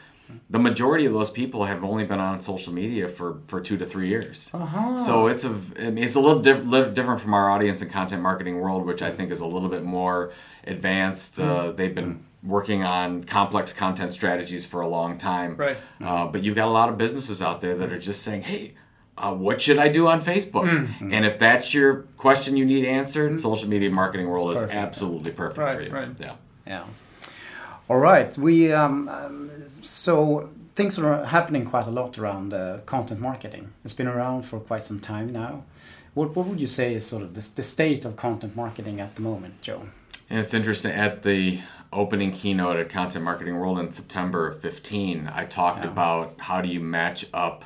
The 0.51 0.59
majority 0.59 1.07
of 1.07 1.13
those 1.13 1.31
people 1.31 1.65
have 1.67 1.85
only 1.85 2.05
been 2.05 2.19
on 2.19 2.43
social 2.43 2.73
media 2.73 3.09
for, 3.09 3.43
for 3.47 3.61
two 3.61 3.77
to 3.79 3.87
three 3.87 4.09
years. 4.09 4.51
Uh-huh. 4.53 4.99
So 4.99 5.29
it's 5.29 5.45
a 5.45 5.55
I 5.79 5.91
mean, 5.91 6.03
it's 6.03 6.17
a 6.17 6.21
little 6.21 6.41
diff- 6.41 6.65
different 6.95 7.21
from 7.21 7.33
our 7.33 7.49
audience 7.49 7.81
and 7.81 7.89
content 7.89 8.23
marketing 8.23 8.59
world, 8.61 8.85
which 8.87 9.03
I 9.03 9.11
think 9.13 9.31
is 9.31 9.39
a 9.39 9.47
little 9.47 9.69
bit 9.69 9.85
more 9.85 10.33
advanced. 10.67 11.39
Uh, 11.39 11.71
they've 11.71 11.95
been 11.95 12.25
working 12.43 12.83
on 12.83 13.23
complex 13.23 13.73
content 13.73 14.13
strategies 14.13 14.67
for 14.67 14.81
a 14.81 14.89
long 14.89 15.17
time. 15.17 15.57
Right. 15.57 15.77
Uh, 16.03 16.27
but 16.27 16.43
you've 16.43 16.57
got 16.57 16.67
a 16.67 16.73
lot 16.73 16.89
of 16.89 16.99
businesses 16.99 17.41
out 17.41 17.61
there 17.61 17.77
that 17.77 17.93
are 17.93 17.99
just 17.99 18.23
saying, 18.23 18.43
"Hey, 18.43 18.75
uh, 19.19 19.33
what 19.35 19.61
should 19.63 19.79
I 19.79 19.89
do 19.89 20.07
on 20.09 20.21
Facebook?" 20.23 20.69
And 21.01 21.25
if 21.25 21.39
that's 21.39 21.73
your 21.75 22.03
question 22.17 22.57
you 22.57 22.65
need 22.65 22.85
answered, 22.85 23.39
social 23.41 23.69
media 23.69 23.91
marketing 23.91 24.29
world 24.29 24.57
is 24.57 24.63
absolutely 24.63 25.33
perfect 25.33 25.59
Right, 25.59 25.77
for 25.79 25.83
you. 25.85 25.91
right. 25.91 26.09
Yeah. 26.19 26.33
Yeah. 26.67 26.85
All 27.89 27.99
right. 27.99 28.37
We 28.39 28.73
um, 28.73 29.09
um, 29.09 29.51
so 29.83 30.49
things 30.75 30.99
are 30.99 31.25
happening 31.25 31.65
quite 31.65 31.87
a 31.87 31.91
lot 31.91 32.19
around 32.19 32.53
uh, 32.53 32.79
content 32.87 33.21
marketing. 33.21 33.73
It's 33.85 33.95
been 33.95 34.09
around 34.09 34.43
for 34.43 34.59
quite 34.61 34.85
some 34.85 35.01
time 35.01 35.33
now. 35.33 35.63
What 36.15 36.35
what 36.37 36.47
would 36.47 36.61
you 36.61 36.67
say 36.67 36.95
is 36.95 37.07
sort 37.07 37.23
of 37.23 37.35
the, 37.35 37.49
the 37.55 37.63
state 37.63 38.05
of 38.05 38.17
content 38.17 38.57
marketing 38.57 39.01
at 39.01 39.15
the 39.15 39.23
moment, 39.23 39.63
Joe? 39.63 39.83
And 40.29 40.41
it's 40.41 40.55
interesting 40.55 40.91
at 40.93 41.23
the 41.23 41.61
opening 41.93 42.33
keynote 42.33 42.77
at 42.77 42.91
Content 42.91 43.25
Marketing 43.25 43.57
World 43.61 43.79
in 43.79 43.93
September 43.93 44.49
of 44.49 44.61
15, 44.61 45.31
I 45.33 45.45
talked 45.45 45.85
Yeah. 45.85 45.93
about 45.93 46.35
how 46.39 46.61
do 46.61 46.69
you 46.69 46.81
match 46.81 47.25
up 47.33 47.65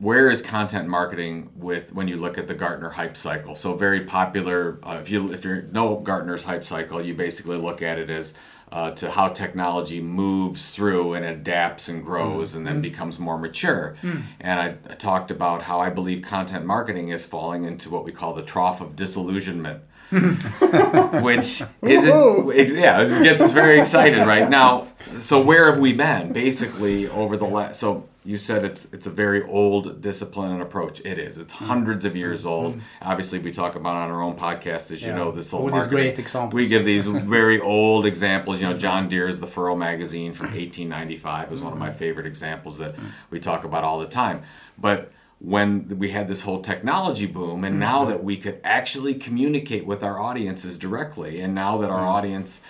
where 0.00 0.30
is 0.30 0.40
content 0.40 0.88
marketing 0.88 1.50
with 1.54 1.92
when 1.92 2.08
you 2.08 2.16
look 2.16 2.38
at 2.38 2.48
the 2.48 2.54
Gartner 2.54 2.88
hype 2.88 3.16
cycle. 3.16 3.54
So 3.54 3.74
very 3.74 4.00
popular. 4.00 4.80
Uh, 4.82 4.98
if 5.00 5.10
you 5.10 5.30
if 5.32 5.44
you 5.44 5.68
know 5.70 5.96
Gartner's 5.96 6.42
hype 6.42 6.64
cycle, 6.64 7.04
you 7.04 7.14
basically 7.14 7.58
look 7.58 7.82
at 7.82 7.98
it 7.98 8.10
as 8.10 8.32
uh, 8.72 8.92
to 8.92 9.10
how 9.10 9.28
technology 9.28 10.00
moves 10.00 10.70
through 10.70 11.14
and 11.14 11.24
adapts 11.24 11.88
and 11.88 12.04
grows 12.04 12.54
and 12.54 12.66
then 12.66 12.80
becomes 12.80 13.18
more 13.18 13.36
mature. 13.36 13.96
And 14.40 14.60
I, 14.60 14.76
I 14.88 14.94
talked 14.94 15.30
about 15.30 15.62
how 15.62 15.80
I 15.80 15.90
believe 15.90 16.22
content 16.22 16.64
marketing 16.64 17.08
is 17.10 17.24
falling 17.24 17.64
into 17.64 17.90
what 17.90 18.04
we 18.04 18.12
call 18.12 18.32
the 18.32 18.42
trough 18.42 18.80
of 18.80 18.96
disillusionment 18.96 19.82
which 21.22 21.62
isn't 21.82 22.76
yeah 22.76 23.00
it 23.00 23.22
gets 23.22 23.40
us 23.40 23.52
very 23.52 23.78
excited 23.78 24.26
right? 24.26 24.50
Now 24.50 24.88
so 25.20 25.40
where 25.40 25.70
have 25.70 25.78
we 25.80 25.92
been? 25.92 26.32
Basically 26.32 27.08
over 27.08 27.36
the 27.36 27.46
last 27.46 27.78
so 27.78 28.08
you 28.24 28.36
said 28.36 28.64
it's 28.64 28.86
it's 28.92 29.06
a 29.06 29.10
very 29.10 29.44
old 29.44 30.00
discipline 30.00 30.50
and 30.50 30.62
approach. 30.62 31.00
It 31.04 31.18
is. 31.18 31.38
It's 31.38 31.52
mm-hmm. 31.52 31.64
hundreds 31.64 32.04
of 32.04 32.16
years 32.16 32.40
mm-hmm. 32.40 32.48
old. 32.48 32.80
Obviously 33.00 33.38
we 33.38 33.52
talk 33.52 33.76
about 33.76 33.94
on 33.94 34.10
our 34.10 34.20
own 34.20 34.36
podcast 34.36 34.90
as 34.90 35.00
you 35.00 35.12
know 35.12 35.30
this 35.30 35.52
whole 35.52 35.70
these 35.70 35.86
great 35.86 36.18
examples. 36.18 36.54
we 36.54 36.66
give 36.66 36.84
these 36.84 37.04
very 37.04 37.60
old 37.60 38.04
examples. 38.04 38.60
You 38.60 38.68
know 38.68 38.76
john 38.76 39.08
deere's 39.08 39.38
the 39.38 39.46
furrow 39.46 39.76
magazine 39.76 40.32
from 40.32 40.46
1895 40.46 41.52
is 41.52 41.60
one 41.60 41.72
of 41.72 41.78
my 41.78 41.88
mm-hmm. 41.88 41.98
favorite 41.98 42.26
examples 42.26 42.78
that 42.78 42.96
we 43.30 43.38
talk 43.38 43.62
about 43.62 43.84
all 43.84 44.00
the 44.00 44.08
time. 44.08 44.42
But 44.76 45.12
when 45.40 45.98
we 45.98 46.10
had 46.10 46.28
this 46.28 46.42
whole 46.42 46.60
technology 46.60 47.24
boom 47.24 47.64
and 47.64 47.80
now 47.80 48.00
mm-hmm. 48.00 48.10
that 48.10 48.22
we 48.22 48.36
could 48.36 48.60
actually 48.62 49.14
communicate 49.14 49.86
with 49.86 50.02
our 50.02 50.20
audiences 50.20 50.76
directly 50.76 51.40
and 51.40 51.54
now 51.54 51.78
that 51.78 51.90
our 51.90 52.00
mm-hmm. 52.00 52.08
audience 52.08 52.60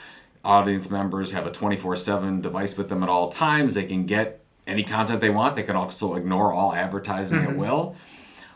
audience 0.44 0.88
members 0.88 1.32
have 1.32 1.46
a 1.46 1.50
24/7 1.50 2.40
device 2.40 2.76
with 2.76 2.88
them 2.88 3.02
at 3.02 3.08
all 3.08 3.28
times 3.28 3.74
they 3.74 3.84
can 3.84 4.06
get 4.06 4.40
any 4.68 4.84
content 4.84 5.20
they 5.20 5.30
want 5.30 5.56
they 5.56 5.64
can 5.64 5.74
also 5.74 6.14
ignore 6.14 6.52
all 6.52 6.72
advertising 6.72 7.40
at 7.40 7.48
mm-hmm. 7.48 7.58
will. 7.58 7.96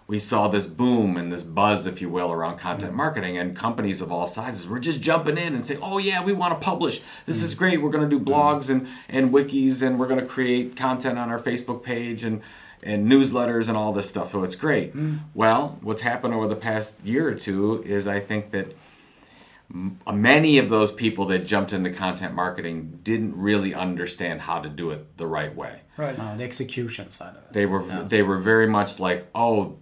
We 0.06 0.18
saw 0.18 0.48
this 0.48 0.66
boom 0.66 1.16
and 1.16 1.32
this 1.32 1.42
buzz 1.42 1.86
if 1.86 2.02
you 2.02 2.10
will 2.10 2.30
around 2.30 2.58
content 2.58 2.92
marketing 2.94 3.38
and 3.38 3.56
companies 3.56 4.02
of 4.02 4.12
all 4.12 4.26
sizes 4.26 4.68
were 4.68 4.78
just 4.78 5.00
jumping 5.00 5.38
in 5.38 5.54
and 5.56 5.66
saying 5.66 5.80
oh 5.82 5.98
yeah 5.98 6.22
we 6.22 6.32
want 6.32 6.52
to 6.52 6.64
publish. 6.64 7.00
This 7.26 7.42
is 7.42 7.56
great. 7.56 7.82
We're 7.82 7.90
going 7.90 8.08
to 8.08 8.18
do 8.18 8.24
blogs 8.24 8.70
and, 8.70 8.86
and 9.08 9.32
wikis 9.32 9.82
and 9.82 9.98
we're 9.98 10.06
going 10.06 10.20
to 10.20 10.26
create 10.26 10.76
content 10.76 11.18
on 11.18 11.30
our 11.30 11.40
facebook 11.40 11.82
page 11.82 12.22
and 12.22 12.42
and 12.84 13.10
newsletters 13.10 13.68
and 13.68 13.76
all 13.76 13.92
this 13.92 14.08
stuff 14.08 14.30
so 14.30 14.42
it's 14.44 14.56
great. 14.56 14.94
Mm. 14.94 15.20
Well 15.34 15.78
what's 15.82 16.02
happened 16.02 16.34
over 16.34 16.46
the 16.46 16.56
past 16.56 16.98
year 17.04 17.28
or 17.28 17.34
two 17.34 17.82
is 17.86 18.06
i 18.06 18.20
think 18.20 18.50
that 18.50 18.74
m- 19.70 19.98
uh, 20.06 20.12
many 20.12 20.58
of 20.58 20.68
those 20.70 20.92
people 20.92 21.26
that 21.26 21.40
jumped 21.46 21.72
into 21.72 21.90
content 21.90 22.34
marketing 22.34 23.00
didn't 23.02 23.36
really 23.36 23.74
understand 23.74 24.40
how 24.40 24.58
to 24.60 24.68
do 24.68 24.90
it 24.90 25.16
the 25.16 25.26
right 25.26 25.54
way. 25.54 25.80
Right. 25.96 26.18
Uh, 26.18 26.36
the 26.36 26.44
execution 26.44 27.08
side 27.10 27.36
of 27.36 27.42
it. 27.42 27.52
they 27.52 27.66
were 27.66 27.84
they 28.04 28.22
were 28.22 28.38
very 28.38 28.66
much 28.66 28.98
like 28.98 29.28
oh 29.34 29.76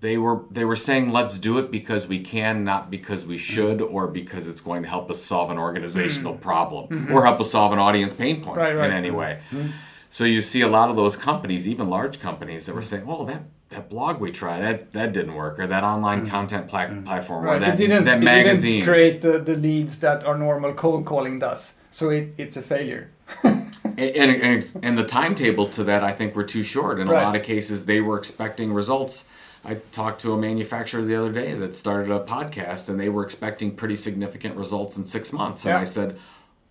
they 0.00 0.16
were 0.16 0.44
they 0.50 0.64
were 0.64 0.76
saying 0.76 1.10
let's 1.10 1.36
do 1.38 1.58
it 1.58 1.70
because 1.70 2.06
we 2.06 2.20
can 2.20 2.64
not 2.64 2.90
because 2.90 3.26
we 3.26 3.36
mm. 3.36 3.40
should 3.40 3.82
or 3.82 4.06
because 4.06 4.46
it's 4.46 4.62
going 4.62 4.82
to 4.82 4.88
help 4.88 5.10
us 5.10 5.22
solve 5.22 5.50
an 5.50 5.58
organizational 5.58 6.34
mm. 6.34 6.40
problem 6.40 6.88
mm-hmm. 6.88 7.12
or 7.12 7.24
help 7.26 7.38
us 7.40 7.50
solve 7.50 7.72
an 7.72 7.78
audience 7.78 8.14
pain 8.14 8.42
point 8.42 8.56
Right, 8.56 8.74
right. 8.74 8.88
in 8.88 8.96
any 8.96 9.10
way 9.10 9.40
mm-hmm. 9.50 9.68
So 10.10 10.24
you 10.24 10.42
see 10.42 10.60
a 10.60 10.68
lot 10.68 10.90
of 10.90 10.96
those 10.96 11.16
companies 11.16 11.66
even 11.66 11.88
large 11.88 12.20
companies 12.20 12.66
that 12.66 12.74
were 12.74 12.82
saying 12.82 13.06
well 13.06 13.24
that 13.24 13.42
that 13.70 13.88
blog 13.88 14.20
we 14.20 14.30
tried 14.30 14.60
that 14.60 14.92
that 14.92 15.12
didn't 15.12 15.34
work 15.34 15.58
or 15.58 15.66
that 15.66 15.84
online 15.84 16.26
mm. 16.26 16.30
content 16.30 16.68
pla- 16.68 16.86
mm. 16.86 17.04
platform 17.04 17.46
or 17.46 17.58
that, 17.58 17.74
it 17.74 17.76
didn't, 17.88 18.04
that 18.04 18.18
it 18.18 18.24
magazine 18.24 18.70
didn't 18.72 18.86
create 18.86 19.20
the, 19.20 19.38
the 19.38 19.56
leads 19.56 19.98
that 19.98 20.24
our 20.24 20.36
normal 20.36 20.72
cold 20.74 21.06
calling 21.06 21.38
does. 21.38 21.72
So 21.90 22.10
it, 22.10 22.34
it's 22.38 22.56
a 22.56 22.62
failure. 22.62 23.10
and, 23.44 23.74
and, 23.98 24.42
and, 24.42 24.76
and 24.82 24.98
the 24.98 25.04
timetables 25.04 25.70
to 25.70 25.84
that 25.84 26.04
I 26.04 26.12
think 26.12 26.34
were 26.34 26.44
too 26.44 26.62
short. 26.62 27.00
In 27.00 27.08
a 27.08 27.12
lot 27.12 27.36
of 27.36 27.42
cases, 27.42 27.84
they 27.84 28.00
were 28.00 28.18
expecting 28.18 28.72
results. 28.72 29.24
I 29.64 29.74
talked 29.92 30.22
to 30.22 30.32
a 30.32 30.38
manufacturer 30.38 31.04
the 31.04 31.16
other 31.16 31.32
day 31.32 31.52
that 31.54 31.74
started 31.74 32.10
a 32.10 32.20
podcast, 32.20 32.88
and 32.88 32.98
they 32.98 33.08
were 33.08 33.24
expecting 33.24 33.74
pretty 33.74 33.96
significant 33.96 34.56
results 34.56 34.96
in 34.96 35.04
six 35.04 35.32
months. 35.32 35.64
And 35.64 35.72
Yeah. 35.72 35.80
I 35.80 35.84
said, 35.84 36.18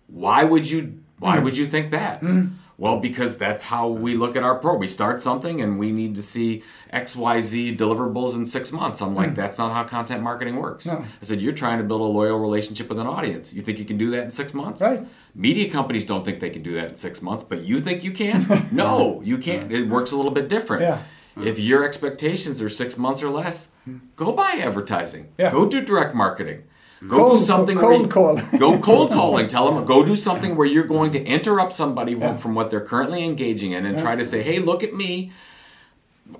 "Why 0.08 0.42
would 0.42 0.68
you? 0.68 0.98
Why 1.18 1.36
Hmm. 1.36 1.44
would 1.44 1.56
you 1.56 1.66
think 1.66 1.92
that?" 1.92 2.20
Mm. 2.20 2.52
Well, 2.80 2.98
because 2.98 3.36
that's 3.36 3.62
how 3.62 3.88
we 3.88 4.14
look 4.14 4.36
at 4.36 4.42
our 4.42 4.54
pro. 4.54 4.74
We 4.74 4.88
start 4.88 5.20
something, 5.20 5.60
and 5.60 5.78
we 5.78 5.92
need 5.92 6.14
to 6.14 6.22
see 6.22 6.62
X, 6.88 7.14
Y, 7.14 7.42
Z 7.42 7.76
deliverables 7.76 8.36
in 8.36 8.46
six 8.46 8.72
months. 8.72 9.02
I'm 9.02 9.14
like, 9.14 9.34
that's 9.34 9.58
not 9.58 9.74
how 9.74 9.84
content 9.84 10.22
marketing 10.22 10.56
works. 10.56 10.84
Hmm. 10.84 10.92
No. 10.92 10.98
I 11.00 11.24
said, 11.24 11.42
you're 11.42 11.52
trying 11.52 11.76
to 11.76 11.84
build 11.84 12.00
a 12.00 12.04
loyal 12.04 12.38
relationship 12.38 12.88
with 12.88 12.98
an 12.98 13.06
audience. 13.06 13.52
You 13.52 13.60
think 13.60 13.78
you 13.78 13.84
can 13.84 13.98
do 13.98 14.10
that 14.12 14.24
in 14.24 14.30
six 14.30 14.54
months? 14.54 14.80
Right. 14.80 15.06
Media 15.34 15.70
companies 15.70 16.06
don't 16.06 16.24
think 16.24 16.40
they 16.40 16.48
can 16.48 16.62
do 16.62 16.72
that 16.76 16.88
in 16.88 16.96
six 16.96 17.20
months, 17.20 17.44
but 17.46 17.64
you 17.64 17.80
think 17.80 18.02
you 18.02 18.12
can? 18.12 18.68
no, 18.72 19.20
you 19.22 19.36
can't. 19.36 19.70
It 19.70 19.86
works 19.86 20.12
a 20.12 20.16
little 20.16 20.32
bit 20.32 20.48
different. 20.48 20.82
Yeah. 20.82 21.02
If 21.44 21.58
your 21.58 21.84
expectations 21.84 22.62
are 22.62 22.70
six 22.70 22.96
months 22.96 23.22
or 23.22 23.28
less, 23.28 23.68
go 24.16 24.32
buy 24.32 24.52
advertising. 24.52 25.28
Yeah. 25.36 25.50
Go 25.50 25.66
do 25.66 25.82
direct 25.82 26.14
marketing. 26.14 26.62
Go 27.08 27.16
Cold- 27.16 27.38
do 27.38 27.44
something 27.44 27.78
cold 27.78 27.90
where 27.92 28.00
you- 28.00 28.08
call. 28.08 28.36
go 28.58 28.78
cold 28.78 29.10
calling. 29.18 29.46
Tell 29.48 29.72
them 29.72 29.84
go 29.84 30.04
do 30.04 30.14
something 30.14 30.54
where 30.56 30.66
you're 30.66 30.84
going 30.86 31.10
to 31.12 31.24
interrupt 31.24 31.72
somebody 31.72 32.12
from- 32.14 32.22
Yeah. 32.22 32.36
from 32.36 32.54
what 32.54 32.70
they're 32.70 32.84
currently 32.84 33.24
engaging 33.24 33.72
in 33.72 33.86
and 33.86 33.98
try 33.98 34.16
to 34.16 34.24
say, 34.24 34.42
"Hey, 34.42 34.58
look 34.58 34.82
at 34.82 34.94
me. 34.94 35.32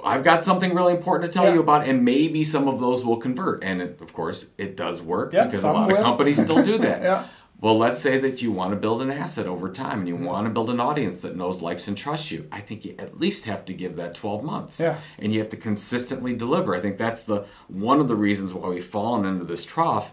I've 0.04 0.22
got 0.22 0.44
something 0.44 0.74
really 0.74 0.94
important 0.94 1.32
to 1.32 1.36
tell 1.36 1.48
Yeah. 1.48 1.54
you 1.54 1.60
about, 1.60 1.86
and 1.88 2.04
maybe 2.04 2.44
some 2.44 2.68
of 2.68 2.78
those 2.78 3.04
will 3.04 3.16
convert. 3.16 3.64
And 3.64 3.80
it, 3.82 3.98
of 4.00 4.12
course, 4.12 4.46
it 4.58 4.76
does 4.76 5.02
work 5.02 5.32
Yeah, 5.32 5.46
because 5.46 5.64
a 5.64 5.72
lot 5.72 5.88
will. 5.88 5.96
of 5.96 6.02
companies 6.04 6.40
still 6.40 6.62
do 6.62 6.78
that. 6.86 7.02
Yeah. 7.02 7.24
Well, 7.60 7.76
let's 7.76 7.98
say 8.00 8.16
that 8.18 8.40
you 8.40 8.52
want 8.52 8.70
to 8.70 8.76
build 8.76 9.02
an 9.02 9.10
asset 9.10 9.46
over 9.46 9.68
time 9.68 9.98
and 10.00 10.08
you 10.08 10.16
want 10.16 10.46
to 10.46 10.50
build 10.50 10.70
an 10.70 10.80
audience 10.80 11.18
that 11.20 11.36
knows, 11.36 11.60
likes, 11.60 11.88
and 11.88 11.96
trusts 11.96 12.30
you. 12.30 12.46
I 12.52 12.60
think 12.60 12.84
you 12.86 12.94
at 12.98 13.18
least 13.20 13.44
have 13.46 13.64
to 13.66 13.74
give 13.74 13.96
that 13.96 14.14
12 14.14 14.42
months. 14.44 14.78
Yeah. 14.80 14.96
And 15.18 15.32
you 15.34 15.40
have 15.40 15.50
to 15.50 15.56
consistently 15.58 16.34
deliver. 16.34 16.74
I 16.74 16.80
think 16.80 16.96
that's 16.96 17.22
the 17.24 17.44
one 17.68 18.00
of 18.00 18.08
the 18.08 18.14
reasons 18.16 18.54
why 18.54 18.68
we've 18.68 18.84
fallen 18.84 19.26
into 19.26 19.44
this 19.44 19.64
trough 19.64 20.12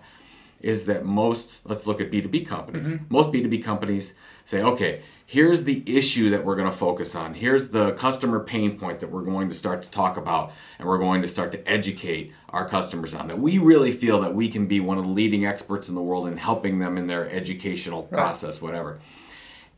is 0.62 0.86
that 0.86 1.06
most, 1.06 1.60
let's 1.66 1.86
look 1.86 2.02
at 2.02 2.12
B2B 2.12 2.46
companies. 2.48 2.88
Mm-hmm. 2.88 3.06
Most 3.10 3.32
B2B 3.32 3.64
companies 3.64 4.14
say, 4.46 4.62
okay, 4.64 5.02
here's 5.26 5.64
the 5.64 5.84
issue 5.86 6.30
that 6.32 6.44
we're 6.44 6.56
going 6.56 6.70
to 6.72 6.76
focus 6.76 7.14
on. 7.16 7.34
Here's 7.34 7.68
the 7.70 7.92
customer 7.94 8.40
pain 8.40 8.78
point 8.80 9.00
that 9.02 9.12
we're 9.12 9.22
going 9.22 9.50
to 9.50 9.54
start 9.56 9.84
to 9.84 9.90
talk 9.92 10.18
about 10.18 10.54
and 10.80 10.88
we're 10.88 10.98
going 10.98 11.22
to 11.22 11.28
start 11.28 11.52
to 11.52 11.70
educate 11.70 12.34
our 12.50 12.68
customers 12.68 13.14
on. 13.14 13.28
That 13.28 13.38
we 13.38 13.60
really 13.60 13.92
feel 13.92 14.20
that 14.22 14.34
we 14.34 14.50
can 14.50 14.66
be 14.68 14.80
one 14.80 14.98
of 14.98 15.04
the 15.04 15.12
leading 15.12 15.46
experts 15.46 15.90
in 15.90 15.96
the 15.96 16.02
world 16.02 16.28
in 16.28 16.38
helping 16.38 16.80
them 16.80 16.98
in 16.98 17.06
their 17.08 17.30
educational 17.30 18.04
process, 18.04 18.62
whatever. 18.62 19.00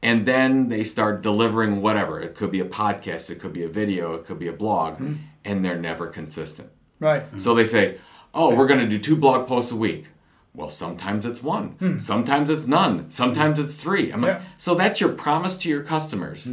And 0.01 0.25
then 0.25 0.69
they 0.69 0.85
start 0.85 1.21
delivering 1.23 1.81
whatever. 1.81 2.21
It 2.21 2.35
could 2.35 2.51
be 2.51 2.61
a 2.61 2.65
podcast, 2.65 3.29
it 3.29 3.39
could 3.41 3.51
be 3.51 3.63
a 3.63 3.67
video, 3.67 4.13
it 4.13 4.25
could 4.25 4.39
be 4.39 4.47
a 4.47 4.53
blog, 4.53 4.93
Mm-hmm. 4.93 5.15
and 5.43 5.65
they're 5.65 5.79
never 5.79 6.07
consistent. 6.07 6.69
Right. 7.01 7.23
So 7.37 7.53
they 7.53 7.65
say, 7.65 7.97
oh, 8.33 8.55
we're 8.55 8.67
going 8.67 8.79
to 8.79 8.87
do 8.87 8.97
two 8.99 9.17
blog 9.17 9.45
posts 9.47 9.71
a 9.71 9.75
week. 9.75 10.05
Well, 10.55 10.69
sometimes 10.69 11.25
it's 11.25 11.41
one, 11.43 11.99
sometimes 11.99 12.49
it's 12.49 12.67
none, 12.67 13.09
sometimes 13.11 13.59
it's 13.59 13.73
three. 13.73 14.11
I'm 14.11 14.19
Hmm. 14.21 14.25
Yeah. 14.27 14.39
Hmm. 14.39 14.45
so 14.57 14.75
that's 14.75 14.99
your 14.99 15.11
promise 15.13 15.55
to 15.57 15.69
your 15.69 15.83
customers, 15.83 16.49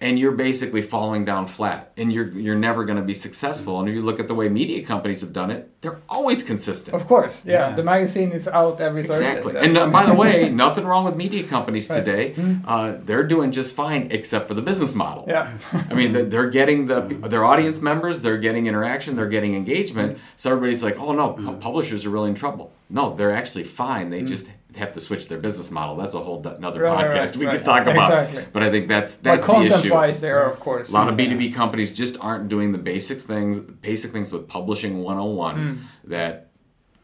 and 0.00 0.18
you're 0.18 0.32
basically 0.32 0.82
falling 0.82 1.24
down 1.24 1.46
flat, 1.46 1.92
and 1.96 2.12
you're 2.12 2.28
you're 2.28 2.54
never 2.68 2.84
going 2.84 2.96
to 2.96 3.04
be 3.04 3.14
successful. 3.14 3.80
And 3.80 3.88
if 3.88 3.94
you 3.94 4.02
look 4.02 4.18
at 4.20 4.28
the 4.28 4.34
way 4.34 4.48
media 4.48 4.84
companies 4.84 5.20
have 5.20 5.32
done 5.32 5.50
it, 5.50 5.70
they're 5.82 5.98
always 6.08 6.42
consistent. 6.42 6.94
Of 6.96 7.06
course. 7.06 7.42
Yeah. 7.44 7.52
Yeah. 7.70 7.76
The 7.76 7.82
magazine 7.82 8.32
is 8.32 8.48
out 8.48 8.80
every 8.80 9.02
Exactly. 9.04 9.52
Thursday. 9.52 9.68
And 9.68 9.76
uh, 9.78 9.88
by 9.88 10.06
the 10.06 10.14
way, 10.14 10.48
nothing 10.50 10.84
wrong 10.86 11.04
with 11.04 11.16
media 11.16 11.44
companies 11.44 11.88
Right. 11.90 12.04
today. 12.04 12.34
Uh, 12.66 12.94
they're 13.04 13.24
doing 13.26 13.52
just 13.52 13.74
fine, 13.74 14.08
except 14.10 14.48
for 14.48 14.54
the 14.54 14.62
business 14.62 14.94
model. 14.94 15.24
Yeah. 15.28 15.52
I 15.90 15.94
mean, 15.94 16.12
they're- 16.12 16.24
they're 16.24 16.50
getting 16.50 16.86
the 16.86 17.00
their 17.28 17.44
audience 17.44 17.80
members, 17.80 18.20
they're 18.22 18.38
getting 18.38 18.66
interaction, 18.66 19.14
they're 19.16 19.28
getting 19.28 19.54
engagement. 19.54 20.18
So 20.36 20.50
everybody's 20.50 20.82
like, 20.82 20.98
"Oh 20.98 21.12
no, 21.12 21.32
pu- 21.32 21.56
publishers 21.56 22.06
are 22.06 22.10
really 22.10 22.30
in 22.30 22.34
trouble." 22.34 22.72
No, 22.88 23.14
they're 23.14 23.34
actually 23.36 23.64
fine. 23.64 24.10
They 24.10 24.22
just 24.22 24.46
have 24.76 24.92
to 24.92 25.00
switch 25.00 25.28
their 25.28 25.38
business 25.38 25.70
model. 25.70 25.96
That's 25.96 26.14
a 26.14 26.20
whole 26.20 26.46
another 26.46 26.80
Right, 26.82 27.08
right, 27.08 27.20
podcast 27.20 27.36
we 27.36 27.46
right. 27.46 27.56
could 27.56 27.64
talk 27.64 27.82
about. 27.86 27.96
Exactly. 28.24 28.44
But 28.52 28.62
I 28.62 28.70
think 28.70 28.88
that's 28.88 29.16
But 29.16 29.42
that's 29.42 29.46
the 29.46 29.78
issue. 29.78 29.92
wise, 29.92 30.20
they 30.20 30.30
are, 30.30 30.50
of 30.50 30.60
course. 30.60 30.90
A 30.90 30.92
lot 30.92 31.08
of 31.08 31.16
B2B 31.16 31.54
companies 31.54 31.90
just 31.90 32.16
aren't 32.20 32.48
doing 32.48 32.72
the 32.72 32.78
basic 32.78 33.20
things, 33.20 33.58
basic 33.58 34.12
things 34.12 34.30
with 34.30 34.46
publishing 34.48 35.02
101 35.02 35.56
Hmm. 35.56 36.10
that 36.10 36.49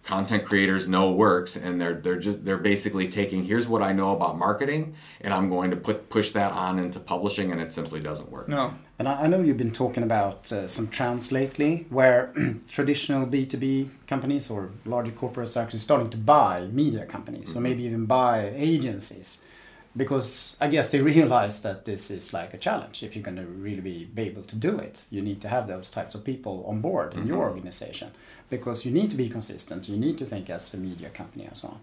content 0.06 0.44
creators 0.44 0.86
know 0.86 1.10
works 1.10 1.56
and 1.56 1.80
they're 1.80 1.94
they're 1.94 2.18
just 2.18 2.44
they're 2.44 2.56
basically 2.56 3.08
taking 3.08 3.44
here's 3.44 3.66
what 3.66 3.82
I 3.82 3.92
know 3.92 4.14
about 4.14 4.38
marketing 4.38 4.94
and 5.20 5.34
I'm 5.34 5.50
going 5.50 5.70
to 5.72 5.76
put 5.76 6.08
push 6.08 6.30
that 6.30 6.52
on 6.52 6.78
into 6.78 7.00
publishing 7.00 7.50
and 7.50 7.60
it 7.60 7.72
simply 7.72 8.00
doesn't 8.00 8.30
work. 8.30 8.48
No. 8.48 8.72
And 9.00 9.08
I 9.08 9.22
I 9.22 9.26
know 9.26 9.40
you've 9.40 9.56
been 9.56 9.72
talking 9.72 10.04
about 10.04 10.52
uh, 10.52 10.68
some 10.68 10.86
trends 10.88 11.32
lately 11.32 11.86
where 11.90 12.32
traditional 12.68 13.26
B2B 13.26 13.88
companies 14.06 14.48
or 14.48 14.70
larger 14.84 15.12
corporates 15.12 15.56
are 15.56 15.62
actually 15.64 15.80
starting 15.80 16.10
to 16.10 16.16
buy 16.16 16.66
media 16.66 17.04
companies 17.04 17.56
or 17.56 17.60
maybe 17.60 17.82
even 17.82 18.06
buy 18.06 18.52
agencies 18.54 19.42
because 19.96 20.56
I 20.60 20.68
guess 20.68 20.88
they 20.88 21.00
realize 21.00 21.62
that 21.62 21.84
this 21.84 22.10
is 22.10 22.32
like 22.32 22.52
a 22.52 22.58
challenge. 22.58 23.02
If 23.02 23.16
you're 23.16 23.22
going 23.22 23.36
to 23.38 23.46
really 23.46 23.80
be, 23.80 24.04
be 24.04 24.22
able 24.22 24.42
to 24.42 24.56
do 24.56 24.78
it, 24.78 25.04
you 25.10 25.22
need 25.22 25.40
to 25.42 25.48
have 25.48 25.66
those 25.66 25.88
types 25.88 26.14
of 26.14 26.24
people 26.24 26.64
on 26.68 26.80
board 26.80 27.14
in 27.14 27.26
your 27.26 27.38
organization 27.38 28.10
because 28.50 28.84
you 28.84 28.92
need 28.92 29.10
to 29.10 29.16
be 29.16 29.28
consistent. 29.28 29.88
You 29.88 29.96
need 29.96 30.18
to 30.18 30.26
think 30.26 30.50
as 30.50 30.72
a 30.74 30.76
media 30.76 31.08
company 31.10 31.46
and 31.46 31.56
so 31.56 31.68
on. 31.68 31.80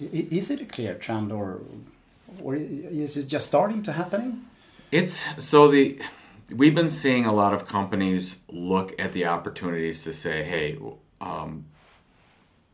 Is 0.00 0.50
it 0.50 0.60
a 0.60 0.64
clear 0.64 0.94
trend 0.94 1.32
or, 1.32 1.60
or 2.42 2.54
is 2.54 3.16
it 3.16 3.26
just 3.26 3.48
starting 3.48 3.82
to 3.82 3.92
happen? 3.92 4.46
It's 4.92 5.24
so 5.38 5.68
the 5.68 6.00
we've 6.54 6.74
been 6.74 6.90
seeing 6.90 7.26
a 7.26 7.32
lot 7.32 7.52
of 7.52 7.66
companies 7.66 8.36
look 8.48 8.98
at 8.98 9.12
the 9.12 9.26
opportunities 9.26 10.04
to 10.04 10.12
say, 10.12 10.44
hey, 10.44 10.78
um, 11.20 11.66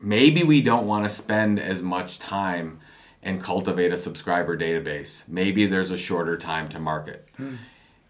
maybe 0.01 0.43
we 0.45 0.61
don't 0.61 0.87
want 0.87 1.05
to 1.05 1.11
spend 1.11 1.59
as 1.59 1.83
much 1.83 2.19
time 2.19 2.79
and 3.25 3.43
cultivate 3.43 3.93
a 3.93 3.97
subscriber 3.97 4.57
database. 4.57 5.23
Maybe 5.27 5.67
there's 5.67 5.91
a 5.91 5.97
shorter 5.97 6.37
time 6.37 6.69
to 6.69 6.79
market. 6.79 7.29
Hmm. 7.37 7.57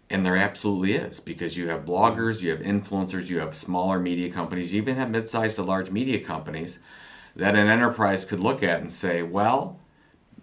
And 0.09 0.23
there 0.23 0.37
absolutely 0.37 0.93
is 0.93 1.19
because 1.19 1.57
you 1.57 1.69
have 1.69 1.85
bloggers, 1.85 2.41
you 2.41 2.51
have 2.51 2.59
influencers, 2.59 3.27
you 3.27 3.39
have 3.39 3.55
smaller 3.55 3.99
media 3.99 4.31
companies, 4.31 4.71
you 4.71 4.81
even 4.81 4.95
have 4.97 5.09
mid-sized 5.09 5.55
to 5.55 5.63
large 5.63 5.89
media 5.89 6.19
companies 6.19 6.79
that 7.35 7.55
an 7.55 7.67
enterprise 7.67 8.23
could 8.23 8.39
look 8.39 8.61
at 8.61 8.81
and 8.81 8.91
say, 8.91 9.23
well, 9.23 9.79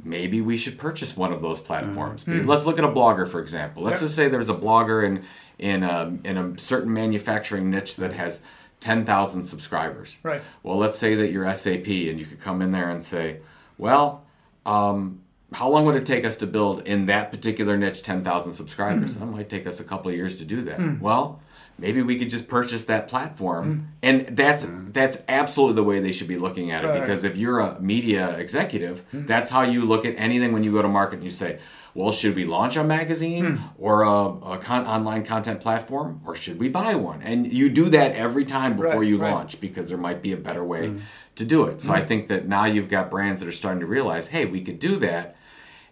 maybe 0.02 0.41
we 0.41 0.57
should 0.57 0.79
purchase 0.79 1.17
one 1.17 1.33
of 1.33 1.43
those 1.43 1.61
hmm. 1.61 1.67
platforms. 1.67 2.25
Hmm. 2.25 2.47
Let's 2.47 2.64
look 2.64 2.79
at 2.79 2.85
a 2.85 2.88
blogger, 2.88 3.29
for 3.29 3.41
example. 3.41 3.83
Let's 3.83 4.00
Yeah. 4.00 4.07
just 4.07 4.17
say 4.17 4.29
there's 4.29 4.49
a 4.49 4.55
blogger 4.55 5.07
in 5.07 5.23
in 5.59 5.85
a, 5.85 6.12
in 6.25 6.38
a 6.38 6.59
certain 6.59 6.93
manufacturing 6.93 7.71
niche 7.71 7.95
that 7.97 8.12
has 8.12 8.41
10,000 8.81 9.45
subscribers. 9.45 10.17
Right. 10.25 10.43
Well, 10.64 10.76
let's 10.76 10.99
say 10.99 11.14
that 11.14 11.31
you're 11.31 11.55
SAP 11.55 11.87
and 11.87 12.19
you 12.19 12.26
could 12.26 12.41
come 12.41 12.62
in 12.62 12.73
there 12.73 12.91
and 12.91 13.00
say, 13.00 13.38
well, 13.79 14.22
um, 14.66 15.21
how 15.52 15.69
long 15.69 15.85
would 15.87 15.97
it 15.97 16.07
take 16.07 16.25
us 16.25 16.37
to 16.38 16.47
build 16.47 16.87
in 16.87 17.07
that 17.07 17.31
particular 17.31 17.76
niche 17.76 18.02
10,000 18.02 18.52
subscribers? 18.52 19.11
It 19.16 19.21
might 19.21 19.49
take 19.49 19.66
us 19.66 19.81
a 19.81 19.85
couple 19.85 20.11
of 20.11 20.16
years 20.16 20.38
to 20.38 20.45
do 20.45 20.62
that. 20.62 20.78
Well, 21.00 21.40
maybe 21.82 22.00
we 22.00 22.16
could 22.18 22.30
just 22.30 22.48
purchase 22.48 22.86
that 22.86 23.08
platform. 23.08 23.66
Mm. 23.66 24.08
And 24.08 24.36
that's 24.36 24.64
mm. 24.64 24.92
that's 24.94 25.18
absolutely 25.28 25.74
the 25.74 25.82
way 25.84 26.00
they 26.00 26.12
should 26.12 26.28
be 26.28 26.38
looking 26.38 26.70
at 26.70 26.84
it 26.84 26.88
Right. 26.88 27.00
because 27.00 27.24
if 27.24 27.36
you're 27.36 27.58
a 27.60 27.78
media 27.80 28.30
executive, 28.38 29.04
mm. 29.12 29.26
that's 29.26 29.50
how 29.50 29.62
you 29.62 29.84
look 29.84 30.06
at 30.06 30.14
anything 30.16 30.52
when 30.52 30.64
you 30.64 30.72
go 30.72 30.80
to 30.80 30.88
market 30.88 31.16
and 31.16 31.24
you 31.24 31.30
say, 31.30 31.58
well, 31.94 32.12
should 32.12 32.36
we 32.36 32.44
launch 32.46 32.76
a 32.76 32.84
magazine 32.84 33.60
or 33.78 34.02
a, 34.02 34.26
a 34.54 34.58
con- 34.58 34.86
online 34.86 35.24
content 35.24 35.60
platform 35.60 36.22
or 36.24 36.34
should 36.34 36.58
we 36.58 36.68
buy 36.68 36.94
one? 36.94 37.20
And 37.22 37.52
you 37.52 37.68
do 37.68 37.90
that 37.90 38.12
every 38.12 38.46
time 38.46 38.76
before 38.76 39.00
Right, 39.00 39.08
you 39.08 39.18
right. 39.18 39.32
launch 39.32 39.60
because 39.60 39.88
there 39.88 39.98
might 39.98 40.22
be 40.22 40.32
a 40.32 40.38
better 40.38 40.64
way 40.64 40.94
to 41.34 41.44
do 41.44 41.64
it. 41.64 41.82
So 41.82 41.92
I 41.92 42.02
think 42.04 42.28
that 42.28 42.46
now 42.46 42.64
you've 42.64 42.88
got 42.88 43.10
brands 43.10 43.40
that 43.40 43.48
are 43.48 43.52
starting 43.52 43.80
to 43.80 43.86
realize, 43.86 44.28
hey, 44.28 44.46
we 44.46 44.62
could 44.62 44.78
do 44.78 44.98
that. 45.00 45.36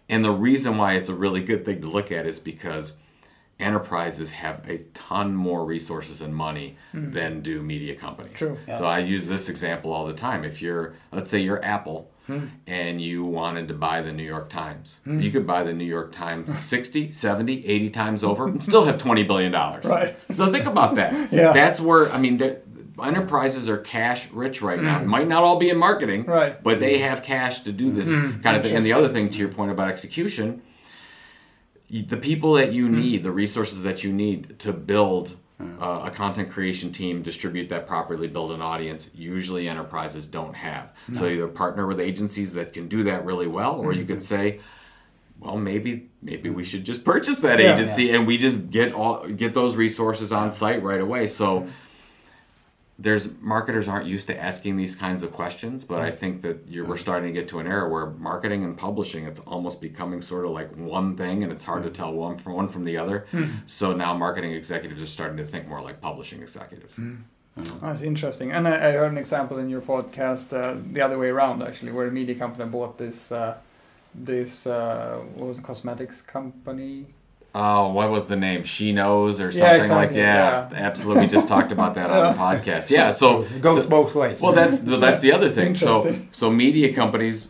And 0.08 0.24
the 0.24 0.30
reason 0.30 0.78
why 0.78 0.94
it's 0.94 1.08
a 1.08 1.14
really 1.14 1.42
good 1.42 1.64
thing 1.64 1.80
to 1.82 1.86
look 1.86 2.10
at 2.10 2.26
is 2.26 2.38
because 2.38 2.92
enterprises 3.60 4.30
have 4.30 4.68
a 4.68 4.78
ton 4.94 5.34
more 5.34 5.64
resources 5.64 6.20
and 6.20 6.34
money 6.34 6.76
hmm. 6.92 7.12
than 7.12 7.42
do 7.42 7.62
media 7.62 7.94
companies. 7.94 8.34
True. 8.34 8.58
So 8.66 8.84
I 8.84 9.00
use 9.00 9.26
this 9.26 9.48
example 9.48 9.92
all 9.92 10.06
the 10.06 10.14
time. 10.14 10.44
If 10.44 10.62
you're, 10.62 10.94
let's 11.12 11.30
say 11.30 11.40
you're 11.40 11.64
Apple 11.64 12.10
hmm. 12.26 12.46
and 12.66 13.00
you 13.00 13.24
wanted 13.24 13.68
to 13.68 13.74
buy 13.74 14.02
the 14.02 14.12
New 14.12 14.24
York 14.24 14.48
Times, 14.50 15.00
hmm. 15.04 15.20
you 15.20 15.30
could 15.30 15.46
buy 15.46 15.62
the 15.62 15.72
New 15.72 15.84
York 15.84 16.12
Times 16.12 16.56
60, 16.58 17.12
70, 17.12 17.66
80 17.66 17.90
times 17.90 18.24
over 18.24 18.46
and 18.48 18.62
still 18.62 18.84
have 18.84 18.98
$20 18.98 19.26
billion. 19.26 19.52
Right. 19.52 20.16
So 20.34 20.50
think 20.50 20.66
about 20.66 20.94
that. 20.96 21.10
Yeah. 21.30 21.52
That's 21.52 21.80
where, 21.80 22.10
I 22.12 22.18
mean, 22.18 22.38
the- 22.38 22.60
enterprises 23.02 23.68
are 23.68 23.78
cash 23.78 24.28
rich 24.30 24.62
right 24.62 24.80
now. 24.80 25.00
It 25.00 25.06
might 25.06 25.28
not 25.28 25.42
all 25.42 25.58
be 25.58 25.70
in 25.70 25.78
marketing, 25.78 26.24
Right. 26.24 26.62
but 26.62 26.80
they 26.80 26.98
have 26.98 27.22
cash 27.22 27.60
to 27.60 27.72
do 27.72 27.90
this 27.90 28.10
kind 28.10 28.56
of 28.56 28.62
thing. 28.62 28.76
And 28.76 28.84
the 28.84 28.92
other 28.92 29.08
thing, 29.08 29.30
to 29.30 29.38
your 29.38 29.48
point 29.48 29.70
about 29.70 29.88
execution, 29.88 30.62
y- 30.64 30.69
the 31.90 32.16
people 32.16 32.54
that 32.54 32.72
you 32.72 32.86
hmm. 32.86 32.98
need, 32.98 33.22
the 33.22 33.32
resources 33.32 33.82
that 33.82 34.04
you 34.04 34.12
need 34.12 34.58
to 34.60 34.72
build 34.72 35.36
uh, 35.60 36.02
a 36.06 36.10
content 36.10 36.50
creation 36.50 36.90
team, 36.90 37.22
distribute 37.22 37.68
that 37.68 37.86
properly, 37.86 38.28
build 38.28 38.52
an 38.52 38.62
audience, 38.62 39.10
usually 39.14 39.68
enterprises 39.68 40.26
don't 40.26 40.54
have. 40.54 40.92
So 41.14 41.26
either 41.26 41.48
partner 41.48 41.86
with 41.86 42.00
agencies 42.00 42.52
that 42.54 42.72
can 42.72 42.88
do 42.88 43.02
that 43.04 43.24
really 43.24 43.46
well, 43.46 43.78
or 43.78 43.92
you 43.92 44.00
mm-hmm. 44.00 44.12
could 44.12 44.22
say, 44.22 44.60
well, 45.38 45.56
maybe 45.56 46.08
maybe 46.22 46.50
we 46.50 46.62
mm. 46.62 46.66
should 46.66 46.84
just 46.84 47.04
purchase 47.04 47.38
that 47.38 47.58
Yeah. 47.58 47.74
agency 47.74 48.10
and 48.10 48.26
we 48.26 48.36
just 48.36 48.70
get 48.70 48.92
all 48.92 49.26
get 49.26 49.54
those 49.54 49.74
resources 49.74 50.32
on 50.32 50.52
site 50.52 50.82
right 50.82 51.00
away. 51.00 51.26
So 51.26 51.60
mm-hmm. 51.60 51.70
There's 53.00 53.30
marketers 53.40 53.88
aren't 53.88 54.06
used 54.06 54.26
to 54.26 54.38
asking 54.38 54.76
these 54.76 54.94
kinds 54.94 55.22
of 55.22 55.32
questions, 55.32 55.84
but 55.84 56.00
I 56.00 56.10
think 56.10 56.42
that 56.42 56.58
you're, 56.68 56.86
we're 56.86 56.98
starting 56.98 57.32
to 57.32 57.40
get 57.40 57.48
to 57.48 57.58
an 57.58 57.66
era 57.66 57.88
where 57.88 58.06
marketing 58.10 58.62
and 58.64 58.76
publishing 58.76 59.24
it's 59.24 59.40
almost 59.40 59.80
becoming 59.80 60.20
sort 60.20 60.44
of 60.44 60.50
like 60.50 60.70
one 60.76 61.16
thing, 61.16 61.42
and 61.42 61.50
it's 61.50 61.64
hard 61.64 61.82
to 61.84 61.90
tell 61.90 62.12
one 62.12 62.36
from 62.36 62.52
one 62.52 62.68
from 62.68 62.84
the 62.84 62.98
other. 62.98 63.26
So 63.66 63.92
now 63.94 64.14
marketing 64.14 64.52
executives 64.52 65.02
are 65.02 65.06
starting 65.06 65.38
to 65.38 65.46
think 65.46 65.66
more 65.66 65.80
like 65.80 66.00
publishing 66.00 66.42
executives. 66.42 66.94
That's 67.82 68.02
interesting. 68.02 68.52
And 68.52 68.68
I, 68.68 68.74
I 68.88 68.92
heard 68.92 69.12
an 69.12 69.18
example 69.18 69.58
in 69.58 69.68
your 69.68 69.80
podcast 69.80 70.52
uh, 70.52 70.78
the 70.92 71.00
other 71.00 71.18
way 71.18 71.28
around, 71.28 71.62
actually, 71.62 71.92
where 71.92 72.06
a 72.06 72.12
media 72.12 72.34
company 72.34 72.68
bought 72.70 72.98
this 72.98 73.32
uh, 73.32 73.56
this 74.14 74.66
uh, 74.66 75.20
what 75.34 75.48
was 75.48 75.58
it, 75.58 75.64
cosmetics 75.64 76.22
company? 76.22 77.06
Oh, 77.54 77.90
what 77.90 78.10
was 78.10 78.26
the 78.26 78.36
name? 78.36 78.62
She 78.64 78.92
knows 78.92 79.40
or 79.40 79.50
something 79.50 79.66
Yeah, 79.66 79.72
like 79.72 79.80
exactly, 79.80 80.18
yeah, 80.18 80.68
yeah. 80.70 80.78
absolutely. 80.86 81.24
We 81.24 81.28
just 81.28 81.48
talked 81.48 81.72
about 81.72 81.94
that 81.94 82.08
on 82.10 82.32
the 82.32 82.38
podcast. 82.40 82.90
Yeah, 82.90 83.10
so, 83.10 83.42
it 83.42 83.60
goes 83.60 83.84
so- 83.84 83.90
both 83.90 84.14
ways. 84.14 84.40
Well, 84.40 84.52
that's 84.52 84.78
the, 84.78 84.96
that's 84.96 85.20
the 85.20 85.32
other 85.32 85.50
thing. 85.50 85.74
So 85.74 86.16
so 86.32 86.50
media 86.50 86.94
companies 86.94 87.48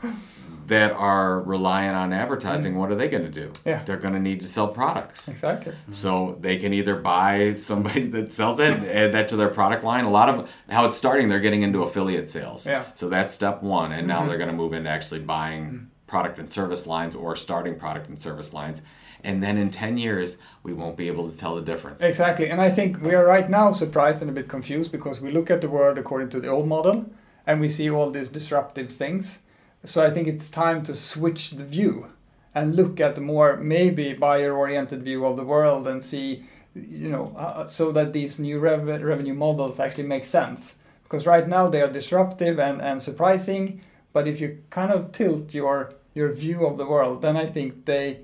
that 0.70 0.92
are 0.92 1.40
relying 1.40 1.90
on 1.90 2.12
advertising, 2.12 2.74
mm. 2.74 2.76
what 2.76 2.92
are 2.92 2.94
they 2.94 3.08
going 3.08 3.24
to 3.24 3.30
do? 3.30 3.52
Yeah. 3.66 3.82
They're 3.82 3.96
going 3.96 4.14
to 4.14 4.20
need 4.20 4.40
to 4.42 4.48
sell 4.48 4.68
products. 4.68 5.26
Exactly. 5.26 5.74
So 5.90 6.38
they 6.40 6.58
can 6.58 6.72
either 6.72 6.94
buy 6.94 7.56
somebody 7.56 8.06
that 8.10 8.32
sells 8.32 8.60
it, 8.60 8.78
add 8.84 9.12
that 9.12 9.28
to 9.30 9.36
their 9.36 9.48
product 9.48 9.82
line. 9.82 10.04
A 10.04 10.10
lot 10.10 10.28
of 10.28 10.48
how 10.68 10.84
it's 10.86 10.96
starting, 10.96 11.26
they're 11.26 11.40
getting 11.40 11.62
into 11.62 11.82
affiliate 11.82 12.28
sales. 12.28 12.64
Yeah. 12.64 12.84
So 12.94 13.08
that's 13.08 13.34
step 13.34 13.64
one, 13.64 13.90
and 13.92 14.06
now 14.06 14.20
mm-hmm. 14.20 14.28
they're 14.28 14.38
going 14.38 14.48
to 14.48 14.56
move 14.56 14.72
into 14.72 14.88
actually 14.88 15.20
buying 15.20 15.64
mm. 15.64 15.86
product 16.06 16.38
and 16.38 16.50
service 16.50 16.86
lines 16.86 17.16
or 17.16 17.34
starting 17.34 17.76
product 17.76 18.08
and 18.08 18.18
service 18.18 18.52
lines. 18.52 18.82
And 19.24 19.42
then 19.42 19.58
in 19.58 19.70
10 19.70 19.98
years, 19.98 20.36
we 20.62 20.72
won't 20.72 20.96
be 20.96 21.08
able 21.08 21.30
to 21.30 21.36
tell 21.36 21.54
the 21.54 21.62
difference. 21.62 22.02
Exactly. 22.02 22.48
And 22.50 22.60
I 22.60 22.70
think 22.70 23.00
we 23.02 23.14
are 23.14 23.24
right 23.24 23.48
now 23.48 23.72
surprised 23.72 24.22
and 24.22 24.30
a 24.30 24.34
bit 24.34 24.48
confused 24.48 24.92
because 24.92 25.20
we 25.20 25.30
look 25.30 25.50
at 25.50 25.60
the 25.60 25.68
world 25.68 25.98
according 25.98 26.30
to 26.30 26.40
the 26.40 26.48
old 26.48 26.68
model 26.68 27.04
and 27.46 27.60
we 27.60 27.68
see 27.68 27.90
all 27.90 28.10
these 28.10 28.28
disruptive 28.28 28.90
things. 28.90 29.38
So 29.84 30.04
I 30.04 30.10
think 30.10 30.28
it's 30.28 30.50
time 30.50 30.82
to 30.84 30.94
switch 30.94 31.50
the 31.52 31.64
view 31.64 32.06
and 32.54 32.76
look 32.76 33.00
at 33.00 33.14
the 33.14 33.20
more 33.20 33.56
maybe 33.56 34.12
buyer 34.12 34.56
oriented 34.56 35.02
view 35.02 35.24
of 35.24 35.36
the 35.36 35.44
world 35.44 35.86
and 35.86 36.04
see, 36.04 36.44
you 36.74 37.08
know, 37.08 37.34
uh, 37.36 37.66
so 37.66 37.92
that 37.92 38.12
these 38.12 38.38
new 38.38 38.58
rev- 38.58 39.02
revenue 39.02 39.34
models 39.34 39.80
actually 39.80 40.04
make 40.04 40.24
sense. 40.24 40.76
Because 41.04 41.26
right 41.26 41.48
now 41.48 41.68
they 41.68 41.82
are 41.82 41.92
disruptive 41.92 42.58
and, 42.58 42.80
and 42.80 43.00
surprising, 43.00 43.80
but 44.12 44.28
if 44.28 44.40
you 44.40 44.58
kind 44.70 44.92
of 44.92 45.12
tilt 45.12 45.54
your 45.54 45.94
your 46.12 46.32
view 46.32 46.66
of 46.66 46.76
the 46.76 46.86
world, 46.86 47.22
then 47.22 47.36
I 47.36 47.46
think 47.46 47.84
they 47.84 48.20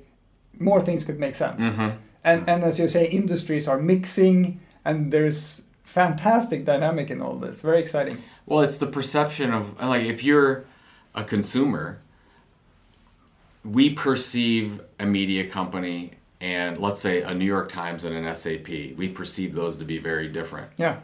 more 0.59 0.81
things 0.81 1.05
could 1.05 1.19
make 1.19 1.35
sense. 1.35 1.61
Mm-hmm. 1.61 1.97
And 2.25 2.41
mm-hmm. 2.41 2.51
and 2.51 2.65
as 2.65 2.79
you 2.79 2.89
say, 2.89 3.09
industries 3.09 3.69
are 3.69 3.79
mixing, 3.79 4.61
and 4.85 5.13
there's 5.13 5.63
fantastic 5.85 6.65
dynamic 6.65 7.11
in 7.11 7.21
all 7.23 7.37
this. 7.37 7.59
Very 7.59 7.81
exciting. 7.81 8.23
Well, 8.47 8.63
it's 8.63 8.77
the 8.77 8.87
perception 8.87 9.53
of 9.53 9.81
like 9.81 10.03
if 10.03 10.23
you're 10.23 10.65
a 11.15 11.25
consumer, 11.25 12.01
we 13.65 13.91
perceive 13.91 14.81
a 15.01 15.07
media 15.07 15.49
company 15.49 16.13
and 16.41 16.79
let's 16.79 17.01
say 17.01 17.23
a 17.23 17.35
New 17.35 17.45
York 17.45 17.71
Times 17.71 18.05
and 18.05 18.15
an 18.15 18.35
SAP, 18.35 18.69
we 18.69 19.09
perceive 19.09 19.55
those 19.55 19.77
to 19.79 19.85
be 19.85 19.99
very 19.99 20.29
different. 20.29 20.71
Yeah. 20.77 21.01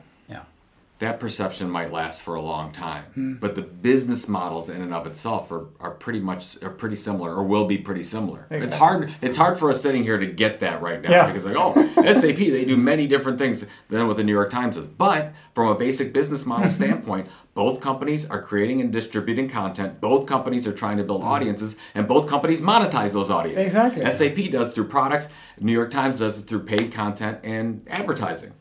That 1.02 1.18
perception 1.18 1.68
might 1.68 1.90
last 1.90 2.22
for 2.22 2.36
a 2.36 2.40
long 2.40 2.70
time, 2.70 3.02
hmm. 3.14 3.32
but 3.34 3.56
the 3.56 3.62
business 3.62 4.28
models 4.28 4.68
in 4.68 4.80
and 4.82 4.94
of 4.94 5.04
itself 5.04 5.50
are, 5.50 5.66
are 5.80 5.90
pretty 5.90 6.20
much 6.20 6.62
are 6.62 6.70
pretty 6.70 6.94
similar 6.94 7.34
or 7.34 7.42
will 7.42 7.66
be 7.66 7.76
pretty 7.76 8.04
similar. 8.04 8.46
It's 8.50 8.72
hard 8.72 9.12
it's 9.20 9.36
hard 9.36 9.58
for 9.58 9.68
us 9.68 9.82
sitting 9.82 10.04
here 10.04 10.16
to 10.16 10.26
get 10.26 10.60
that 10.60 10.80
right 10.80 11.02
now 11.02 11.10
Yeah. 11.10 11.26
because 11.26 11.44
like 11.44 11.56
oh 11.58 11.74
SAP 11.96 12.36
they 12.36 12.64
do 12.64 12.76
many 12.76 13.08
different 13.08 13.36
things 13.36 13.66
than 13.88 14.06
what 14.06 14.16
the 14.16 14.22
New 14.22 14.30
York 14.30 14.50
Times 14.50 14.76
does. 14.76 14.86
But 14.86 15.32
from 15.56 15.70
a 15.70 15.74
basic 15.74 16.12
business 16.12 16.46
model 16.46 16.70
standpoint, 16.80 17.26
both 17.54 17.80
companies 17.80 18.24
are 18.30 18.40
creating 18.40 18.80
and 18.80 18.92
distributing 18.92 19.48
content. 19.48 20.00
Both 20.00 20.26
companies 20.26 20.68
are 20.68 20.72
trying 20.72 20.98
to 20.98 21.02
build 21.02 21.22
hmm. 21.22 21.28
audiences, 21.28 21.74
and 21.96 22.06
both 22.06 22.28
companies 22.28 22.60
monetize 22.60 23.12
those 23.12 23.28
audiences. 23.28 23.66
Exactly. 23.66 24.08
SAP 24.08 24.52
does 24.52 24.72
through 24.72 24.86
products. 24.86 25.26
New 25.58 25.72
York 25.72 25.90
Times 25.90 26.20
does 26.20 26.38
it 26.38 26.42
through 26.42 26.62
paid 26.62 26.92
content 26.92 27.40
and 27.42 27.84
advertising. 27.90 28.52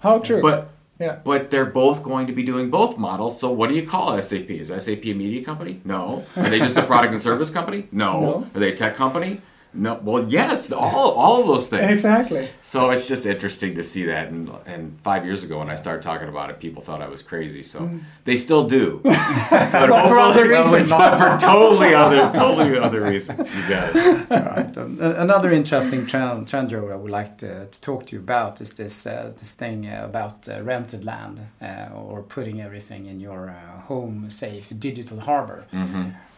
How 0.00 0.18
true. 0.18 0.42
But 0.42 0.72
yeah. 1.00 1.18
but 1.24 1.50
they're 1.50 1.66
both 1.66 2.02
going 2.02 2.26
to 2.26 2.32
be 2.32 2.42
doing 2.42 2.70
both 2.70 2.98
models. 2.98 3.40
So 3.40 3.50
what 3.50 3.68
do 3.68 3.74
you 3.74 3.86
call 3.86 4.20
SAP? 4.20 4.50
Is 4.50 4.68
SAP 4.68 5.04
a 5.06 5.14
media 5.14 5.42
company? 5.44 5.80
No. 5.84 6.24
Are 6.36 6.50
they 6.50 6.58
just 6.58 6.76
a 6.76 6.82
product 6.82 7.12
and 7.12 7.20
service 7.20 7.50
company? 7.50 7.88
No. 7.90 8.20
No. 8.20 8.50
Are 8.54 8.60
they 8.60 8.72
a 8.72 8.76
tech 8.76 8.94
company? 8.94 9.40
No. 9.72 10.00
Well, 10.02 10.26
yes, 10.28 10.72
all, 10.72 11.12
all 11.12 11.40
of 11.40 11.46
those 11.46 11.68
things. 11.68 11.90
Exactly. 11.92 12.48
So 12.60 12.90
it's 12.90 13.06
just 13.06 13.24
interesting 13.26 13.74
to 13.76 13.82
see 13.84 14.04
that. 14.06 14.28
And, 14.28 14.50
and 14.66 14.98
five 15.02 15.24
years 15.24 15.44
ago, 15.44 15.58
when 15.60 15.70
I 15.70 15.76
started 15.76 16.02
talking 16.02 16.28
about 16.28 16.50
it, 16.50 16.58
people 16.58 16.82
thought 16.82 17.00
I 17.00 17.08
was 17.08 17.22
crazy. 17.22 17.62
So 17.62 17.88
they 18.24 18.36
still 18.36 18.66
do, 18.66 19.00
but 19.04 19.18
for 19.48 20.18
other 20.18 20.54
hopefully- 20.54 20.80
reasons. 20.80 20.90
but 21.02 21.18
for 21.18 21.40
totally 21.40 21.94
other, 21.94 22.30
totally 22.34 22.76
other 22.78 23.02
reasons. 23.02 23.54
You 23.54 23.68
got 23.68 23.94
it. 23.96 24.30
Right. 24.30 24.76
Um, 24.78 24.98
Another 25.00 25.52
interesting 25.52 26.06
trend, 26.06 26.48
trend 26.48 26.70
Joe, 26.70 26.88
I 26.90 26.96
would 26.96 27.10
like 27.10 27.38
to, 27.38 27.66
to 27.66 27.80
talk 27.80 28.06
to 28.06 28.16
you 28.16 28.20
about 28.20 28.60
is 28.60 28.70
this 28.70 29.06
uh, 29.06 29.32
this 29.38 29.52
thing 29.52 29.86
uh, 29.86 30.02
about 30.04 30.48
uh, 30.48 30.62
rented 30.62 31.04
land 31.04 31.40
uh, 31.62 31.88
or 31.94 32.22
putting 32.22 32.60
everything 32.60 33.06
in 33.06 33.20
your 33.20 33.50
uh, 33.50 33.80
home 33.82 34.30
safe 34.30 34.72
digital 34.78 35.20
harbor. 35.20 35.64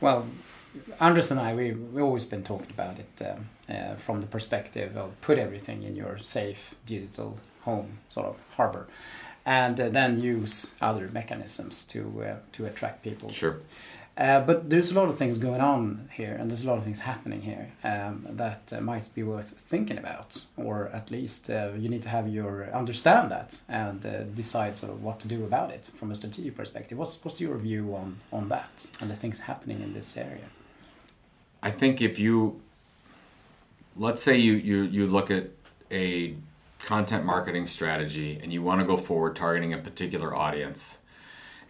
Well, 0.00 0.26
Andres 1.00 1.30
and 1.30 1.40
I, 1.40 1.54
we 1.54 1.72
we 1.72 2.02
always 2.02 2.24
been 2.24 2.42
talking 2.42 2.70
about 2.70 2.98
it 2.98 3.26
um, 3.26 3.48
uh, 3.68 3.94
from 3.96 4.20
the 4.20 4.26
perspective 4.26 4.96
of 4.96 5.20
put 5.20 5.38
everything 5.38 5.82
in 5.82 5.96
your 5.96 6.18
safe 6.18 6.74
digital 6.87 7.38
home 7.61 7.98
sort 8.08 8.26
of 8.26 8.37
harbor, 8.56 8.87
and 9.44 9.80
uh, 9.80 9.88
then 9.88 10.20
use 10.20 10.74
other 10.80 11.08
mechanisms 11.12 11.85
to 11.85 12.24
uh, 12.24 12.37
to 12.52 12.66
attract 12.66 13.02
people. 13.02 13.30
Sure. 13.30 13.56
Uh, 14.14 14.40
but 14.40 14.68
there's 14.68 14.90
a 14.90 14.94
lot 14.94 15.08
of 15.08 15.16
things 15.16 15.38
going 15.38 15.62
on 15.62 16.08
here, 16.12 16.37
and 16.38 16.50
there's 16.50 16.62
a 16.62 16.66
lot 16.66 16.76
of 16.76 16.85
things 16.85 17.00
happening 17.00 17.40
here 17.40 17.72
um, 17.82 18.26
that 18.28 18.70
uh, 18.70 18.80
might 18.80 19.08
be 19.14 19.22
worth 19.22 19.54
thinking 19.70 19.96
about, 19.96 20.44
or 20.58 20.90
at 20.92 21.11
least 21.11 21.48
uh, 21.48 21.70
you 21.78 21.88
need 21.88 22.02
to 22.02 22.11
have 22.11 22.28
your 22.28 22.68
understand 22.74 23.30
that 23.30 23.62
and 23.68 24.04
uh, 24.04 24.24
decide 24.35 24.76
sort 24.76 24.92
of 24.92 25.02
what 25.02 25.18
to 25.20 25.28
do 25.28 25.44
about 25.46 25.70
it 25.70 25.88
from 25.98 26.11
a 26.11 26.14
strategic 26.14 26.54
perspective. 26.54 26.98
What's 26.98 27.24
what's 27.24 27.40
your 27.40 27.56
view 27.56 27.94
on 27.94 28.20
on 28.32 28.48
that 28.50 28.87
and 29.00 29.11
the 29.11 29.16
things 29.16 29.40
happening 29.40 29.80
in 29.80 29.94
this 29.94 30.16
area? 30.16 30.48
I 31.62 31.70
think 31.70 32.01
if 32.03 32.18
you, 32.18 32.61
let's 33.96 34.22
say 34.22 34.37
you, 34.37 34.55
you, 34.55 34.83
you 34.83 35.07
look 35.07 35.31
at 35.31 35.51
a 35.90 36.35
content 36.81 37.25
marketing 37.25 37.66
strategy 37.66 38.40
and 38.42 38.53
you 38.53 38.62
want 38.62 38.81
to 38.81 38.87
go 38.87 38.96
forward 38.96 39.37
targeting 39.37 39.72
a 39.72 39.79
particular 39.79 40.35
audience, 40.35 40.98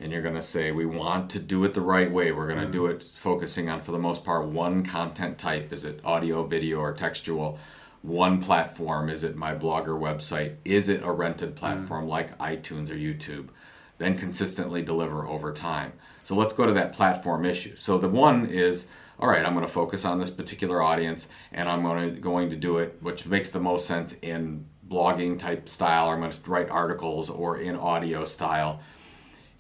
and 0.01 0.11
you're 0.11 0.23
going 0.23 0.35
to 0.35 0.43
say, 0.43 0.73
we 0.73 0.87
want 0.87 1.31
to 1.31 1.39
do 1.39 1.63
it 1.65 1.75
the 1.75 1.81
right 1.81 2.11
way. 2.11 2.33
We're 2.33 2.49
going 2.49 2.65
to 2.67 2.73
do 2.73 2.87
it 2.87 3.05
focusing 3.05 3.69
on, 3.69 3.83
for 3.83 3.93
the 3.93 3.99
most 3.99 4.25
part, 4.25 4.47
one 4.47 4.85
content 4.85 5.39
type. 5.39 5.73
Is 5.73 5.85
it 5.85 6.01
audio, 6.05 6.45
video, 6.45 6.79
or 6.81 6.93
textual? 6.93 7.59
One 8.01 8.43
platform. 8.43 9.09
Is 9.09 9.23
it 9.23 9.37
my 9.37 9.55
blog 9.55 9.87
or 9.87 9.95
website? 9.95 10.57
Is 10.65 10.89
it 10.89 11.05
a 11.05 11.13
rented 11.13 11.55
mm. 11.55 11.57
platform 11.57 12.09
like 12.09 12.37
iTunes 12.39 12.91
or 12.91 12.95
YouTube? 12.95 13.51
Then 13.99 14.19
consistently 14.19 14.83
deliver 14.83 15.29
over 15.29 15.53
time. 15.53 15.93
So 16.25 16.35
let's 16.35 16.53
go 16.53 16.67
to 16.67 16.73
that 16.73 16.95
platform 16.95 17.45
issue. 17.45 17.77
So 17.77 17.99
the 17.99 18.09
one 18.09 18.47
is, 18.47 18.87
all 19.23 19.29
right, 19.29 19.45
I'm 19.47 19.55
going 19.55 19.67
to 19.67 19.73
focus 19.73 20.05
on 20.05 20.19
this 20.19 20.31
particular 20.31 20.83
audience, 20.83 21.29
and 21.53 21.69
I'm 21.69 21.83
going 21.83 22.15
to 22.15 22.21
going 22.21 22.51
to 22.51 22.57
do 22.57 22.79
it, 22.79 22.99
which 23.01 23.25
makes 23.25 23.51
the 23.51 23.61
most 23.61 23.87
sense 23.87 24.15
in 24.21 24.67
blogging 24.89 25.39
type 25.39 25.69
style, 25.69 26.09
or 26.09 26.15
I'm 26.15 26.21
going 26.21 26.33
to 26.33 26.51
write 26.51 26.69
articles, 26.69 27.31
or 27.31 27.59
in 27.59 27.77
audio 27.77 28.27
style 28.27 28.81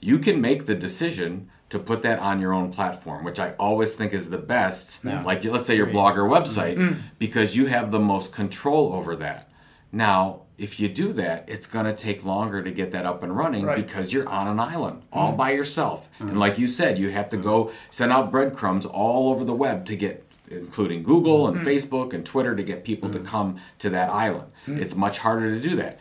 you 0.03 0.19
can 0.19 0.41
make 0.41 0.67
the 0.67 0.75
decision 0.75 1.49
to 1.71 1.79
put 1.79 2.03
that 2.03 2.19
on 2.19 2.41
your 2.41 2.53
own 2.53 2.71
platform, 2.71 3.25
which 3.25 3.39
I 3.39 3.53
always 3.59 3.95
think 3.95 4.13
is 4.13 4.29
the 4.29 4.37
best. 4.37 4.99
Yeah. 5.03 5.23
Like 5.23 5.43
let's 5.45 5.67
say 5.67 5.77
your 5.77 5.87
blog 5.87 6.19
or 6.19 6.25
website, 6.25 6.77
mm-hmm. 6.77 7.01
because 7.19 7.57
you 7.57 7.67
have 7.67 7.91
the 7.91 8.01
most 8.01 8.33
control 8.33 8.93
over 8.93 9.17
that. 9.17 9.49
Now, 9.93 10.43
if 10.59 10.81
you 10.81 10.89
do 10.89 11.13
that, 11.15 11.45
it's 11.49 11.67
going 11.67 11.87
to 11.87 11.93
take 11.93 12.25
longer 12.25 12.63
to 12.63 12.71
get 12.71 12.93
that 12.93 13.05
up 13.05 13.23
and 13.23 13.37
running 13.37 13.65
Right. 13.65 13.85
because 13.85 14.13
you're 14.13 14.29
on 14.29 14.49
an 14.49 14.59
island 14.59 15.03
all 15.13 15.33
mm. 15.33 15.37
by 15.37 15.53
yourself. 15.53 16.09
And 16.19 16.33
mm. 16.33 16.39
like 16.39 16.59
you 16.59 16.67
said, 16.67 16.99
you 16.99 17.11
have 17.11 17.29
to 17.31 17.37
go 17.37 17.73
send 17.91 18.13
out 18.13 18.31
breadcrumbs 18.31 18.87
all 18.87 19.31
over 19.31 19.45
the 19.45 19.55
web 19.55 19.85
to 19.87 19.97
get 19.97 20.27
including 20.51 21.03
Google 21.03 21.49
and 21.49 21.59
mm. 21.59 21.65
Facebook 21.65 22.13
and 22.13 22.27
Twitter 22.27 22.55
to 22.55 22.63
get 22.63 22.85
people 22.85 23.11
to 23.11 23.19
come 23.21 23.59
to 23.79 23.89
that 23.91 24.11
island. 24.11 24.51
It's 24.67 24.95
much 24.95 25.19
harder 25.19 25.55
to 25.55 25.61
do 25.61 25.77
that 25.77 25.99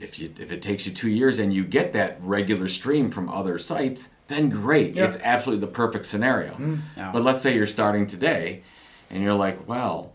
if 0.00 0.18
you 0.18 0.32
if 0.38 0.50
it 0.50 0.62
takes 0.62 0.86
you 0.86 0.92
two 0.92 1.10
years 1.10 1.38
and 1.38 1.52
you 1.52 1.62
get 1.62 1.92
that 1.92 2.18
regular 2.22 2.66
stream 2.66 3.10
from 3.10 3.28
other 3.28 3.58
sites, 3.58 4.08
then 4.28 4.48
great. 4.48 4.94
Yeah. 4.94 5.04
It's 5.04 5.18
absolutely 5.22 5.60
the 5.66 5.72
perfect 5.72 6.06
scenario. 6.06 6.56
Yeah. 6.96 7.12
But 7.12 7.22
let's 7.22 7.42
say 7.42 7.54
you're 7.54 7.66
starting 7.66 8.06
today, 8.06 8.62
and 9.10 9.22
you're 9.22 9.34
like, 9.34 9.68
well, 9.68 10.14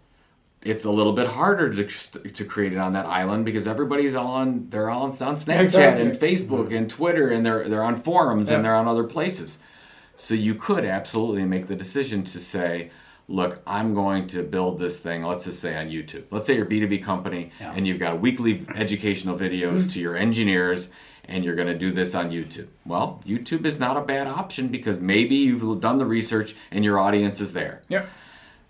it's 0.65 0.83
a 0.83 0.91
little 0.91 1.13
bit 1.13 1.27
harder 1.27 1.73
to 1.73 1.83
to 2.29 2.43
create 2.43 2.73
it 2.73 2.79
on 2.79 2.91
that 2.93 3.05
island 3.05 3.45
because 3.45 3.67
everybody's 3.67 4.15
on 4.15 4.67
they're 4.69 4.89
all 4.89 5.03
on, 5.03 5.11
on 5.11 5.35
Snapchat 5.35 5.61
Exactly. 5.61 6.03
and 6.03 6.13
Facebook 6.19 6.65
mm-hmm. 6.65 6.75
and 6.75 6.89
Twitter 6.89 7.29
and 7.29 7.45
they're 7.45 7.69
they're 7.69 7.83
on 7.83 7.95
forums 7.95 8.49
Yeah. 8.49 8.55
and 8.55 8.65
they're 8.65 8.75
on 8.75 8.87
other 8.87 9.03
places. 9.05 9.57
So 10.17 10.33
you 10.33 10.55
could 10.55 10.83
absolutely 10.85 11.45
make 11.45 11.67
the 11.67 11.75
decision 11.75 12.23
to 12.23 12.39
say, 12.39 12.89
look, 13.27 13.61
I'm 13.67 13.93
going 13.93 14.27
to 14.27 14.43
build 14.43 14.79
this 14.79 15.01
thing, 15.01 15.23
let's 15.23 15.43
just 15.43 15.59
say 15.59 15.75
on 15.77 15.87
YouTube. 15.87 16.23
Let's 16.31 16.47
say 16.47 16.55
you're 16.55 16.65
a 16.65 16.69
B2B 16.69 17.03
company 17.03 17.51
Yeah. 17.59 17.73
and 17.75 17.85
you've 17.85 17.99
got 17.99 18.19
weekly 18.21 18.65
educational 18.75 19.37
videos 19.37 19.79
mm-hmm. 19.81 19.87
to 19.89 19.99
your 19.99 20.15
engineers 20.15 20.89
and 21.27 21.43
you're 21.43 21.55
going 21.55 21.67
to 21.67 21.77
do 21.77 21.91
this 21.91 22.15
on 22.15 22.29
YouTube. 22.31 22.67
Well, 22.85 23.21
YouTube 23.25 23.65
is 23.65 23.79
not 23.79 23.97
a 23.97 24.01
bad 24.01 24.27
option 24.27 24.67
because 24.69 24.99
maybe 24.99 25.35
you've 25.35 25.81
done 25.81 25.97
the 25.97 26.05
research 26.05 26.55
and 26.71 26.83
your 26.83 26.97
audience 26.99 27.39
is 27.41 27.51
there 27.53 27.81
Yeah. 27.89 28.05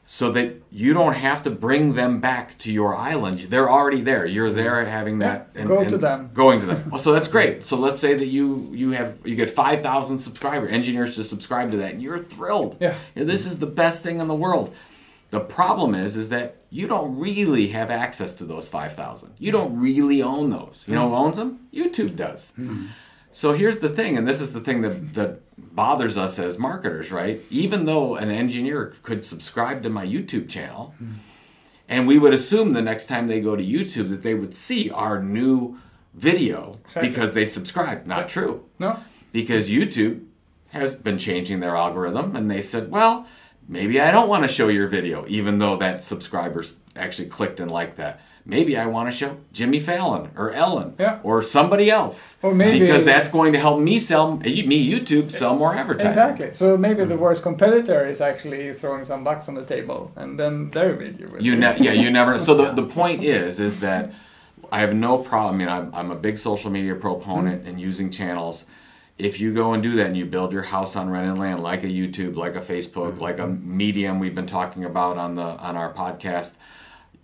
So 0.07 0.31
that 0.31 0.61
you 0.69 0.93
don't 0.93 1.15
have 1.15 1.41
to 1.43 1.49
bring 1.49 1.93
them 1.93 2.21
back 2.21 2.55
to 2.59 2.71
your 2.71 2.95
island. 2.95 3.39
They're 3.49 3.69
already 3.69 4.01
there. 4.01 4.27
You're 4.27 4.51
mm. 4.51 4.55
there 4.55 4.85
having 4.85 5.17
that. 5.19 5.49
Yeah, 5.55 5.65
go 5.65 5.83
to 5.83 5.97
them. 5.97 6.29
Going 6.33 6.59
to 6.61 6.67
them. 6.67 6.83
Well, 6.91 6.99
so 6.99 7.11
that's 7.11 7.27
great. 7.27 7.65
So 7.65 7.75
let's 7.75 7.99
say 7.99 8.13
that 8.13 8.27
you 8.27 8.69
you 8.71 8.91
have 8.91 9.17
you 9.25 9.35
get 9.35 9.49
five 9.49 9.81
thousand 9.81 10.19
subscriber 10.19 10.67
engineers 10.67 11.15
to 11.15 11.23
subscribe 11.23 11.71
to 11.71 11.77
that, 11.77 11.93
and 11.93 12.01
you're 12.01 12.19
thrilled. 12.19 12.77
Yeah. 12.79 12.95
And 13.15 13.27
this 13.27 13.47
is 13.47 13.57
the 13.57 13.67
best 13.67 14.03
thing 14.03 14.21
in 14.21 14.27
the 14.27 14.35
world. 14.35 14.73
The 15.31 15.39
problem 15.39 15.95
is, 15.95 16.15
is 16.15 16.29
that 16.29 16.57
you 16.69 16.87
don't 16.87 17.17
really 17.17 17.67
have 17.69 17.89
access 17.89 18.35
to 18.35 18.45
those 18.45 18.67
five 18.67 18.93
thousand. 18.93 19.33
You 19.39 19.51
don't 19.51 19.79
really 19.79 20.21
own 20.21 20.51
those. 20.51 20.83
You 20.87 20.93
know 20.93 21.07
hmm. 21.07 21.15
who 21.15 21.19
owns 21.19 21.37
them? 21.37 21.67
YouTube 21.73 22.15
does. 22.15 22.51
Hmm. 22.55 22.87
So 23.35 23.51
here's 23.51 23.79
the 23.79 23.89
thing, 23.89 24.17
and 24.17 24.25
this 24.25 24.39
is 24.39 24.53
the 24.53 24.61
thing 24.61 24.79
that, 24.79 25.13
that 25.15 25.41
bothers 25.75 26.15
us 26.15 26.39
as 26.39 26.57
marketers, 26.57 27.11
right? 27.11 27.41
Even 27.49 27.85
though 27.85 28.15
an 28.15 28.31
engineer 28.31 28.95
could 29.03 29.25
subscribe 29.25 29.83
to 29.83 29.89
my 29.89 30.05
YouTube 30.05 30.47
channel, 30.47 30.95
hmm. 30.97 31.15
and 31.89 32.07
we 32.07 32.17
would 32.17 32.33
assume 32.33 32.71
the 32.71 32.81
next 32.81 33.07
time 33.07 33.27
they 33.27 33.41
go 33.41 33.53
to 33.57 33.61
YouTube 33.61 34.07
that 34.07 34.23
they 34.23 34.35
would 34.35 34.55
see 34.55 34.89
our 34.89 35.21
new 35.21 35.77
video 36.13 36.71
Exactly. 36.85 37.09
because 37.09 37.33
they 37.33 37.45
subscribed. 37.45 38.07
Not 38.07 38.29
true. 38.29 38.63
No. 38.79 38.97
Because 39.33 39.69
YouTube 39.69 40.23
has 40.69 40.95
been 40.95 41.17
changing 41.17 41.59
their 41.59 41.75
algorithm, 41.75 42.37
and 42.37 42.49
they 42.49 42.61
said, 42.61 42.89
well, 42.89 43.27
maybe 43.67 43.99
I 43.99 44.11
don't 44.11 44.29
want 44.29 44.43
to 44.43 44.47
show 44.47 44.69
your 44.69 44.87
video, 44.87 45.25
even 45.27 45.59
though 45.59 45.75
that 45.75 46.01
subscribers 46.01 46.75
actually 46.95 47.27
clicked 47.27 47.59
and 47.59 47.69
liked 47.69 47.97
that. 47.97 48.21
Maybe 48.47 48.77
I 48.77 48.85
want 48.85 49.09
to 49.09 49.15
show 49.15 49.37
Jimmy 49.53 49.79
Fallon 49.79 50.29
or 50.37 50.51
Ellen 50.51 50.93
Yeah. 50.99 51.19
or 51.23 51.41
somebody 51.41 51.89
else. 51.89 52.37
Or 52.43 52.53
maybe- 52.53 52.79
because 52.79 53.03
that's 53.03 53.27
going 53.27 53.53
to 53.53 53.59
help 53.59 53.79
me 53.79 53.97
sell 53.99 54.39
eh, 54.45 54.63
me 54.67 54.87
YouTube 54.87 55.31
sell 55.31 55.55
more 55.55 55.73
advertising. 55.73 56.09
Exactly. 56.09 56.53
So 56.53 56.77
maybe 56.77 56.99
Mm-hmm. 57.01 57.09
the 57.09 57.15
mm. 57.15 57.19
worst 57.19 57.41
competitor 57.41 58.07
is 58.07 58.21
actually 58.21 58.73
throwing 58.75 59.03
some 59.03 59.23
bucks 59.23 59.47
on 59.49 59.55
the 59.55 59.65
table, 59.65 60.11
and 60.15 60.39
then 60.39 60.69
their 60.69 60.93
video 60.93 61.27
will. 61.29 61.41
You 61.41 61.53
be- 61.53 61.59
ne- 61.59 61.77
yeah, 61.79 61.93
you 61.93 62.11
never. 62.11 62.37
So 62.45 62.53
the, 62.53 62.71
the 62.73 62.83
point 62.83 63.23
is, 63.23 63.59
is 63.59 63.79
that 63.79 64.13
I 64.71 64.79
have 64.81 64.93
no 64.93 65.17
problem. 65.17 65.55
I 65.55 65.57
mean, 65.57 65.69
I'm, 65.69 65.95
I'm 65.95 66.11
a 66.11 66.15
big 66.15 66.37
social 66.37 66.69
media 66.69 66.93
proponent 66.95 67.63
mm. 67.63 67.67
and 67.69 67.81
using 67.81 68.11
channels. 68.11 68.65
If 69.17 69.39
you 69.39 69.53
go 69.53 69.73
and 69.73 69.81
do 69.81 69.95
that 69.95 70.07
and 70.07 70.17
you 70.17 70.25
build 70.25 70.51
your 70.51 70.61
house 70.61 70.95
on 70.95 71.09
rented 71.09 71.37
land, 71.39 71.63
like 71.63 71.83
a 71.83 71.87
YouTube, 71.87 72.35
like 72.35 72.55
a 72.55 72.59
Facebook, 72.59 73.13
mm. 73.13 73.21
like 73.21 73.39
a 73.39 73.47
Medium, 73.47 74.19
we've 74.19 74.35
been 74.35 74.45
talking 74.45 74.85
about 74.85 75.17
on 75.17 75.33
the 75.35 75.41
on 75.41 75.75
our 75.77 75.91
podcast, 75.93 76.53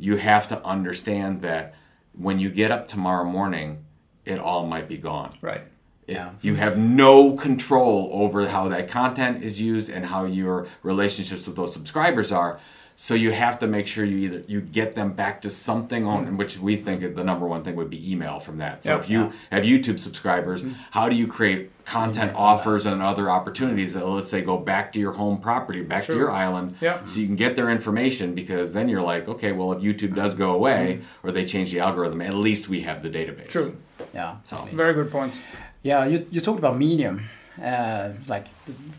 you 0.02 0.16
have 0.18 0.48
to 0.48 0.62
understand 0.66 1.42
that 1.44 1.76
when 2.18 2.40
you 2.40 2.50
get 2.50 2.72
up 2.72 2.88
tomorrow 2.88 3.24
morning, 3.24 3.86
it 4.26 4.40
all 4.40 4.66
might 4.66 4.88
be 4.90 4.98
gone. 4.98 5.32
Right. 5.42 5.62
It- 6.08 6.16
Yeah. 6.16 6.32
You 6.42 6.56
have 6.56 6.76
no 6.78 7.34
control 7.34 8.10
over 8.12 8.48
how 8.48 8.68
that 8.70 8.90
content 8.90 9.44
is 9.44 9.62
used 9.62 9.90
and 9.90 10.04
how 10.06 10.26
your 10.26 10.68
relationships 10.82 11.46
with 11.46 11.56
those 11.56 11.72
subscribers 11.72 12.32
are. 12.32 12.60
So 13.04 13.16
you 13.16 13.32
have 13.32 13.58
to 13.60 13.68
make 13.68 13.88
sure 13.88 14.06
you 14.06 14.18
either 14.18 14.44
you 14.46 14.62
get 14.62 14.94
them 14.94 15.14
back 15.14 15.42
to 15.42 15.50
something 15.50 16.06
on 16.06 16.26
mm-hmm. 16.28 16.38
which 16.38 16.60
we 16.60 16.76
think 16.76 17.02
the 17.16 17.24
number 17.24 17.48
one 17.48 17.64
thing 17.64 17.76
would 17.78 17.90
be 17.90 18.12
email 18.12 18.40
from 18.40 18.60
that. 18.60 18.84
So 18.84 18.92
Yep. 18.92 19.00
if 19.04 19.10
you 19.10 19.34
have 19.52 19.64
YouTube 19.64 19.98
subscribers, 19.98 20.62
mm-hmm. 20.62 20.74
how 20.92 21.10
do 21.10 21.16
you 21.16 21.26
create 21.26 21.72
content 21.84 22.34
mm-hmm. 22.34 22.40
offers 22.50 22.86
and 22.86 23.02
other 23.02 23.28
opportunities 23.32 23.96
that 23.96 24.06
let's 24.06 24.30
say 24.30 24.44
go 24.44 24.56
back 24.56 24.94
to 24.94 25.00
your 25.00 25.14
home 25.14 25.40
property, 25.40 25.82
back 25.82 26.06
to 26.06 26.14
your 26.16 26.30
island, 26.30 26.76
Yep. 26.80 27.08
so 27.08 27.20
you 27.20 27.26
can 27.26 27.36
get 27.36 27.56
their 27.56 27.72
information 27.72 28.36
because 28.36 28.72
then 28.72 28.88
you're 28.88 29.02
like, 29.02 29.28
okay, 29.28 29.52
well 29.52 29.72
if 29.72 29.82
YouTube 29.82 30.14
does 30.14 30.36
go 30.36 30.52
away 30.52 31.02
or 31.24 31.32
they 31.32 31.44
change 31.44 31.72
the 31.72 31.80
algorithm, 31.80 32.22
at 32.22 32.36
least 32.36 32.70
we 32.70 32.82
have 32.84 33.02
the 33.02 33.10
database. 33.10 33.50
True. 33.50 33.76
Yeah. 34.14 34.36
So 34.44 34.68
Very 34.74 34.94
good 34.94 35.10
point. 35.10 35.34
Yeah, 35.82 36.06
you, 36.06 36.28
you 36.30 36.40
talked 36.40 36.60
about 36.60 36.78
Medium, 36.78 37.28
uh, 37.60 38.10
like 38.28 38.46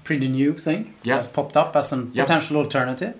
pretty 0.02 0.26
new 0.26 0.58
thing 0.58 0.94
Yeah. 1.04 1.16
has 1.18 1.28
popped 1.28 1.56
up 1.56 1.76
as 1.76 1.92
a 1.92 1.98
Yep. 1.98 2.26
potential 2.26 2.56
alternative, 2.56 3.14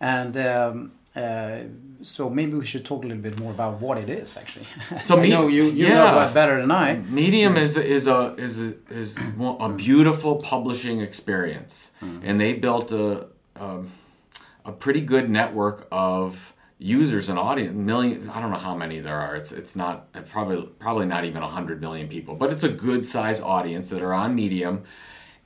and 0.00 0.36
um, 0.36 0.92
uh, 1.14 1.60
so 2.02 2.28
maybe 2.28 2.54
we 2.54 2.66
should 2.66 2.84
talk 2.84 3.04
a 3.04 3.06
little 3.06 3.22
bit 3.22 3.38
more 3.38 3.50
about 3.50 3.80
what 3.80 3.98
it 3.98 4.10
is 4.10 4.36
actually. 4.36 4.66
So 5.00 5.16
me- 5.16 5.30
know 5.30 5.48
you 5.48 5.64
you 5.64 5.86
yeah. 5.86 6.10
know 6.12 6.20
it 6.28 6.34
better 6.34 6.60
than 6.60 6.70
I. 6.70 6.96
Medium 6.96 7.56
is 7.56 7.76
is 7.76 8.06
a 8.06 8.34
is 8.36 8.60
a, 8.60 8.74
is 8.90 9.16
a 9.16 9.68
beautiful 9.70 10.36
publishing 10.36 11.00
experience, 11.00 11.90
and 12.00 12.40
they 12.40 12.52
built 12.54 12.92
a, 12.92 13.26
um 13.56 13.90
a 14.64 14.72
pretty 14.72 15.00
good 15.00 15.30
network 15.30 15.86
of 15.90 16.52
users 16.78 17.28
and 17.28 17.38
audience. 17.38 17.74
Million, 17.74 18.28
I 18.28 18.40
don't 18.40 18.50
know 18.50 18.58
how 18.58 18.74
many 18.74 19.00
there 19.00 19.18
are. 19.18 19.36
It's 19.36 19.52
it's 19.52 19.76
not 19.76 20.12
probably 20.28 20.68
probably 20.78 21.06
not 21.06 21.24
even 21.24 21.42
hundred 21.42 21.80
million 21.80 22.08
people, 22.08 22.34
but 22.34 22.52
it's 22.52 22.64
a 22.64 22.68
good 22.68 23.04
size 23.04 23.40
audience 23.40 23.88
that 23.88 24.02
are 24.02 24.12
on 24.12 24.34
Medium. 24.34 24.84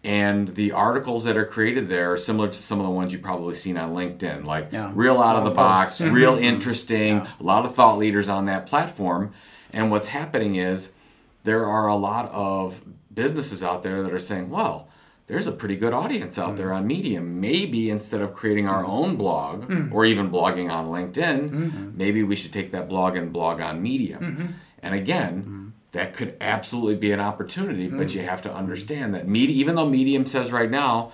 And 0.02 0.54
the 0.54 0.72
articles 0.72 1.24
that 1.24 1.36
are 1.36 1.44
created 1.44 1.88
there 1.88 2.12
are 2.12 2.16
similar 2.16 2.48
to 2.48 2.54
some 2.54 2.80
of 2.80 2.86
the 2.86 2.90
ones 2.90 3.12
you've 3.12 3.20
probably 3.20 3.54
seen 3.54 3.76
on 3.76 3.92
LinkedIn, 3.92 4.46
like 4.46 4.68
Yeah. 4.72 4.90
real 4.94 5.20
out 5.20 5.36
of 5.36 5.44
the 5.44 5.50
box, 5.50 6.00
real 6.00 6.36
interesting, 6.40 7.18
a 7.18 7.42
lot 7.42 7.66
of 7.66 7.74
thought 7.74 7.98
leaders 7.98 8.28
on 8.28 8.46
that 8.46 8.66
platform. 8.66 9.32
And 9.72 9.90
what's 9.90 10.08
happening 10.08 10.56
is 10.56 10.90
there 11.44 11.66
are 11.66 11.88
a 11.88 11.96
lot 11.96 12.30
of 12.32 12.80
businesses 13.12 13.62
out 13.62 13.82
there 13.82 14.02
that 14.02 14.12
are 14.12 14.18
saying, 14.18 14.48
well, 14.48 14.88
there's 15.26 15.46
a 15.46 15.52
pretty 15.52 15.76
good 15.76 15.92
audience 15.92 16.38
out 16.38 16.54
mm. 16.54 16.56
there 16.56 16.72
on 16.72 16.86
Medium. 16.86 17.40
Maybe 17.40 17.90
instead 17.90 18.20
of 18.20 18.34
creating 18.34 18.66
our 18.66 18.82
mm. 18.82 18.88
own 18.88 19.16
blog 19.16 19.68
mm. 19.68 19.92
or 19.92 20.04
even 20.04 20.30
blogging 20.30 20.70
on 20.70 20.88
LinkedIn, 20.88 21.50
mm-hmm. 21.50 21.96
maybe 21.96 22.22
we 22.24 22.34
should 22.34 22.52
take 22.52 22.72
that 22.72 22.88
blog 22.88 23.16
and 23.16 23.32
blog 23.32 23.60
on 23.60 23.80
Medium. 23.80 24.22
Mm-hmm. 24.22 24.46
And 24.82 24.94
again, 24.94 25.59
that 25.92 26.14
could 26.14 26.36
absolutely 26.40 26.96
be 26.96 27.12
an 27.12 27.20
opportunity, 27.20 27.88
but 27.88 28.14
you 28.14 28.22
have 28.22 28.42
to 28.42 28.52
understand 28.52 29.14
that 29.14 29.26
media, 29.26 29.56
even 29.56 29.74
though 29.74 29.88
Medium 29.88 30.24
says 30.24 30.52
right 30.52 30.70
now, 30.70 31.12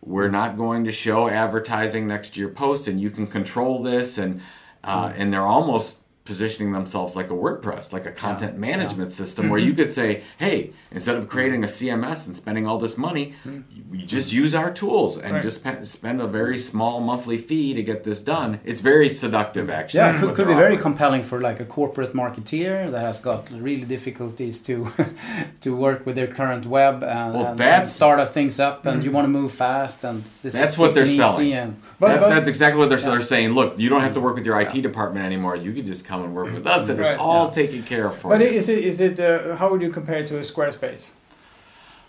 we're 0.00 0.28
not 0.28 0.56
going 0.56 0.84
to 0.84 0.92
show 0.92 1.28
advertising 1.28 2.06
next 2.06 2.34
to 2.34 2.40
your 2.40 2.48
post 2.48 2.88
and 2.88 3.00
you 3.00 3.10
can 3.10 3.26
control 3.26 3.82
this 3.82 4.18
and 4.18 4.40
uh, 4.84 5.12
and 5.16 5.32
they're 5.32 5.46
almost 5.46 5.98
positioning 6.28 6.72
themselves 6.72 7.16
like 7.16 7.30
a 7.30 7.38
WordPress, 7.44 7.90
like 7.90 8.04
a 8.04 8.12
content 8.12 8.58
management 8.58 9.10
system, 9.10 9.48
where 9.48 9.58
you 9.58 9.72
mm-hmm. 9.72 9.80
could 9.80 9.90
say, 9.90 10.22
hey, 10.36 10.74
instead 10.90 11.16
of 11.16 11.26
creating 11.26 11.64
a 11.64 11.66
CMS 11.66 12.26
and 12.26 12.36
spending 12.36 12.66
all 12.66 12.78
this 12.78 12.98
money, 12.98 13.34
mm. 13.46 13.64
you, 13.74 13.82
you 14.00 14.06
just 14.06 14.30
use 14.30 14.54
our 14.54 14.70
tools 14.70 15.16
and 15.16 15.32
Right. 15.32 15.42
just 15.42 15.64
pe- 15.64 15.82
spend 15.84 16.20
a 16.20 16.26
very 16.26 16.58
small 16.58 17.00
monthly 17.00 17.38
fee 17.38 17.72
to 17.72 17.82
get 17.82 18.04
this 18.04 18.20
done. 18.20 18.60
It's 18.70 18.82
very 18.82 19.08
seductive, 19.08 19.70
actually. 19.70 20.00
Yeah, 20.00 20.14
it 20.16 20.20
could, 20.20 20.34
could 20.34 20.46
be 20.48 20.52
they're 20.52 20.68
very 20.68 20.76
compelling 20.76 21.22
for 21.30 21.40
like 21.40 21.60
a 21.60 21.64
corporate 21.64 22.12
marketeer 22.12 22.90
that 22.92 23.00
has 23.10 23.20
got 23.20 23.50
really 23.50 23.86
difficulties 23.96 24.60
to 24.68 24.74
to 25.64 25.74
work 25.74 26.04
with 26.04 26.14
their 26.16 26.26
current 26.26 26.66
web 26.66 27.02
and, 27.02 27.34
Well, 27.34 27.46
and, 27.46 27.58
that's- 27.58 27.88
and 27.88 27.88
start 28.00 28.20
up 28.20 28.34
things 28.34 28.60
up, 28.60 28.84
and 28.84 29.02
you 29.02 29.10
mm. 29.10 29.14
want 29.14 29.24
to 29.24 29.32
move 29.40 29.52
fast, 29.52 30.04
and 30.04 30.24
this 30.42 30.52
That's 30.52 30.72
is 30.72 30.78
what 30.78 30.92
they're 30.94 31.06
selling. 31.06 31.54
And, 31.54 31.70
But- 31.98 32.08
That- 32.08 32.20
but- 32.20 32.28
that's 32.34 32.48
exactly 32.54 32.78
what 32.80 32.90
they're, 32.90 33.00
Yeah. 33.00 33.12
they're 33.12 33.30
saying. 33.34 33.48
Look, 33.58 33.70
you 33.80 33.88
don't 33.88 34.02
have 34.02 34.16
to 34.18 34.20
work 34.20 34.34
with 34.36 34.44
your 34.44 34.60
IT 34.60 34.82
department 34.82 35.24
anymore. 35.24 35.56
You 35.56 35.72
can 35.72 35.86
just 35.86 36.04
come 36.04 36.17
and 36.24 36.34
work 36.34 36.52
with 36.52 36.66
us, 36.66 36.88
and 36.88 36.98
Right. 36.98 37.12
it's 37.12 37.20
all 37.20 37.46
Yeah. 37.46 37.50
taken 37.50 37.82
care 37.82 38.06
of 38.06 38.16
for 38.18 38.28
But 38.28 38.40
you. 38.40 38.46
is 38.48 38.68
it 38.68 38.78
is 38.84 39.00
it 39.00 39.18
uh, 39.20 39.56
how 39.56 39.70
would 39.70 39.82
you 39.82 39.90
compare 39.90 40.18
it 40.18 40.26
to 40.28 40.38
a 40.38 40.42
Squarespace? 40.42 41.10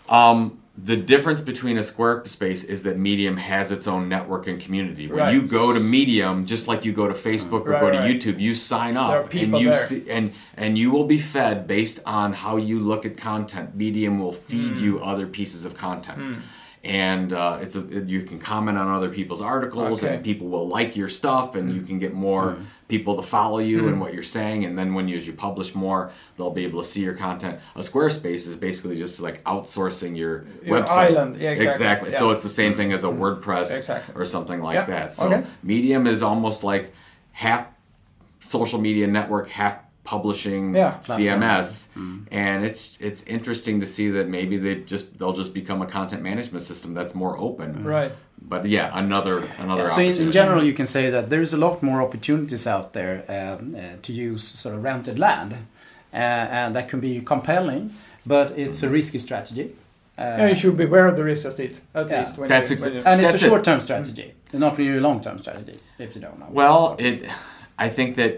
Um, 0.08 0.58
the 0.82 0.96
difference 0.96 1.40
between 1.40 1.76
a 1.76 1.80
Squarespace 1.82 2.64
is 2.64 2.82
that 2.84 2.96
Medium 2.98 3.36
has 3.36 3.70
its 3.70 3.86
own 3.86 4.08
network 4.08 4.46
and 4.46 4.58
community. 4.60 5.06
When 5.08 5.18
Right. 5.18 5.34
you 5.34 5.42
go 5.46 5.72
to 5.72 5.80
Medium, 5.80 6.46
just 6.46 6.68
like 6.68 6.84
you 6.84 6.92
go 6.92 7.06
to 7.06 7.14
Facebook 7.14 7.66
or 7.66 7.70
Right, 7.72 7.80
go 7.80 7.90
to 7.90 7.98
right. 7.98 8.10
YouTube, 8.10 8.40
you 8.40 8.54
sign 8.54 8.96
up 8.96 9.32
and 9.34 9.56
you 9.58 9.72
see, 9.74 10.04
and 10.08 10.32
and 10.56 10.78
you 10.78 10.90
will 10.90 11.04
be 11.04 11.18
fed 11.18 11.66
based 11.66 12.00
on 12.06 12.32
how 12.32 12.56
you 12.56 12.80
look 12.80 13.04
at 13.04 13.16
content. 13.16 13.76
Medium 13.76 14.18
will 14.18 14.32
feed 14.32 14.74
Hmm. 14.78 14.84
you 14.84 15.00
other 15.00 15.26
pieces 15.26 15.64
of 15.64 15.74
content. 15.76 16.38
And 16.82 17.34
uh, 17.34 17.58
it's 17.60 17.76
a, 17.76 17.80
you 17.80 18.22
can 18.22 18.38
comment 18.38 18.78
on 18.78 18.88
other 18.88 19.10
people's 19.10 19.42
articles, 19.42 20.02
Okay. 20.02 20.14
and 20.14 20.24
people 20.24 20.48
will 20.48 20.66
like 20.66 20.96
your 20.96 21.10
stuff, 21.10 21.54
and 21.54 21.70
you 21.70 21.82
mm. 21.82 21.86
can 21.86 21.98
get 21.98 22.14
more 22.14 22.54
mm. 22.54 22.64
people 22.88 23.16
to 23.16 23.22
follow 23.22 23.58
you 23.58 23.86
and 23.88 23.96
mm. 23.96 24.00
what 24.00 24.14
you're 24.14 24.22
saying. 24.22 24.64
And 24.64 24.78
then 24.78 24.94
when 24.94 25.06
you, 25.06 25.18
as 25.18 25.26
you 25.26 25.34
publish 25.34 25.74
more, 25.74 26.10
they'll 26.38 26.50
be 26.50 26.64
able 26.64 26.80
to 26.80 26.88
see 26.88 27.02
your 27.02 27.12
content. 27.12 27.60
A 27.74 27.80
Squarespace 27.80 28.46
is 28.48 28.56
basically 28.56 28.96
just 28.96 29.20
like 29.20 29.44
outsourcing 29.44 30.16
your, 30.16 30.46
Your 30.64 30.80
website. 30.80 30.88
island, 30.88 31.36
yeah, 31.36 31.50
exactly, 31.50 32.10
So 32.12 32.28
yeah. 32.28 32.34
it's 32.34 32.42
the 32.42 32.48
same 32.48 32.74
thing 32.78 32.94
as 32.94 33.04
a 33.04 33.08
WordPress 33.08 33.70
Exactly. 33.76 34.14
or 34.14 34.24
something 34.24 34.62
like 34.62 34.76
Yeah, 34.76 34.86
that. 34.86 35.12
So 35.12 35.26
okay. 35.26 35.46
Medium 35.62 36.06
is 36.06 36.22
almost 36.22 36.64
like 36.64 36.94
half 37.32 37.66
social 38.40 38.80
media 38.80 39.06
network, 39.06 39.48
half 39.48 39.76
publishing 40.04 40.74
Yeah. 40.74 40.98
CMS, 41.02 41.86
and 42.30 42.64
it's 42.64 42.96
it's 43.00 43.22
interesting 43.24 43.80
to 43.80 43.86
see 43.86 44.10
that 44.10 44.28
maybe 44.28 44.56
they 44.58 44.76
just 44.76 45.18
they'll 45.18 45.32
just 45.32 45.52
become 45.54 45.82
a 45.82 45.86
content 45.86 46.22
management 46.22 46.64
system 46.64 46.94
that's 46.94 47.14
more 47.14 47.36
open. 47.38 47.84
Right. 47.84 48.12
But 48.42 48.66
yeah, 48.66 48.90
another 48.94 49.44
another. 49.58 49.88
so 49.88 50.00
in, 50.00 50.16
in 50.16 50.32
general, 50.32 50.64
you 50.64 50.72
can 50.72 50.86
say 50.86 51.10
that 51.10 51.28
there's 51.28 51.52
a 51.52 51.58
lot 51.58 51.82
more 51.82 52.00
opportunities 52.02 52.66
out 52.66 52.92
there 52.92 53.24
um, 53.28 53.74
uh, 53.76 53.80
to 54.02 54.12
use 54.12 54.42
sort 54.42 54.74
of 54.74 54.82
rented 54.82 55.18
land, 55.18 55.52
uh, 55.52 56.16
and 56.16 56.74
that 56.74 56.88
can 56.88 57.00
be 57.00 57.20
compelling, 57.20 57.90
but 58.24 58.58
it's 58.58 58.82
a 58.82 58.88
risky 58.88 59.18
strategy. 59.18 59.74
Uh, 60.18 60.22
Yeah, 60.38 60.48
you 60.48 60.54
should 60.54 60.76
be 60.76 60.84
aware 60.84 61.06
of 61.06 61.16
the 61.16 61.24
risk 61.24 61.46
at 61.46 61.58
least. 61.58 61.82
At 61.94 62.08
Yeah. 62.08 62.20
least 62.20 62.38
when 62.38 62.48
That's 62.48 62.70
you, 62.70 62.76
exa- 62.76 62.84
when 62.84 62.94
you 62.94 63.02
and 63.04 63.20
it's 63.20 63.30
That's 63.30 63.42
a 63.42 63.46
short-term 63.48 63.80
strategy, 63.80 64.32
not 64.52 64.76
really 64.78 64.98
a 64.98 65.00
long-term 65.00 65.38
strategy, 65.38 65.78
if 65.98 66.14
you 66.14 66.20
don't 66.22 66.38
know. 66.38 66.48
Well, 66.50 66.96
it. 66.98 67.22
I 67.78 67.88
think 67.88 68.16
that 68.16 68.32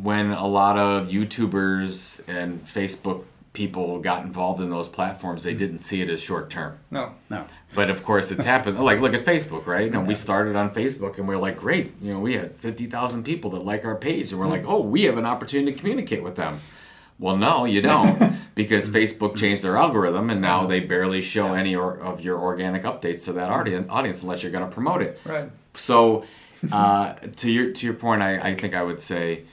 when 0.00 0.30
a 0.30 0.46
lot 0.46 0.78
of 0.78 1.08
YouTubers 1.08 2.20
and 2.26 2.64
Facebook 2.66 3.24
people 3.52 3.98
got 4.00 4.24
involved 4.24 4.62
in 4.62 4.70
those 4.70 4.88
platforms, 4.88 5.42
they 5.42 5.54
mm. 5.54 5.58
didn't 5.58 5.80
see 5.80 6.00
it 6.00 6.08
as 6.08 6.20
short 6.20 6.50
term. 6.50 6.78
no. 6.90 7.14
no. 7.30 7.44
But 7.74 7.88
of 7.88 8.02
course, 8.02 8.30
it's 8.30 8.44
happened. 8.44 8.78
Like, 8.78 9.00
look 9.00 9.14
at 9.14 9.24
Facebook, 9.24 9.66
right? 9.66 9.90
Know, 9.90 10.02
we 10.02 10.14
started 10.14 10.56
on 10.56 10.74
Facebook, 10.74 11.16
and 11.16 11.26
we're 11.26 11.38
like, 11.38 11.56
great. 11.56 11.94
You 12.02 12.12
know, 12.12 12.20
we 12.20 12.34
had 12.34 12.54
fifty 12.56 12.84
thousand 12.84 13.24
people 13.24 13.50
that 13.52 13.64
like 13.64 13.86
our 13.86 13.96
page, 13.96 14.30
and 14.30 14.38
we're 14.38 14.46
mm. 14.46 14.50
like, 14.50 14.64
oh, 14.66 14.80
we 14.80 15.04
have 15.04 15.16
an 15.16 15.24
opportunity 15.24 15.72
to 15.72 15.78
communicate 15.78 16.22
with 16.22 16.36
them. 16.36 16.60
Well, 17.18 17.36
no, 17.36 17.64
you 17.64 17.80
don't, 17.92 18.34
because 18.54 18.90
mm. 18.90 18.92
Facebook 18.92 19.36
changed 19.36 19.62
their 19.62 19.78
algorithm, 19.78 20.28
and 20.28 20.42
now 20.42 20.66
they 20.66 20.80
barely 20.80 21.22
show 21.22 21.54
any 21.54 21.74
or, 21.74 21.98
of 22.00 22.20
your 22.20 22.38
organic 22.38 22.82
updates 22.82 23.24
to 23.24 23.32
that 23.34 23.48
audience, 23.48 23.86
audience 23.88 24.22
unless 24.22 24.42
you're 24.42 24.52
going 24.52 24.68
to 24.68 24.70
promote 24.70 25.00
it. 25.00 25.18
Right. 25.24 25.50
So, 25.72 26.26
uh, 26.70 27.14
to 27.36 27.50
your 27.50 27.72
to 27.72 27.86
your 27.86 27.94
point, 27.94 28.20
I, 28.20 28.50
I 28.50 28.54
think 28.54 28.74
I 28.74 28.82
would 28.82 29.00
say 29.00 29.44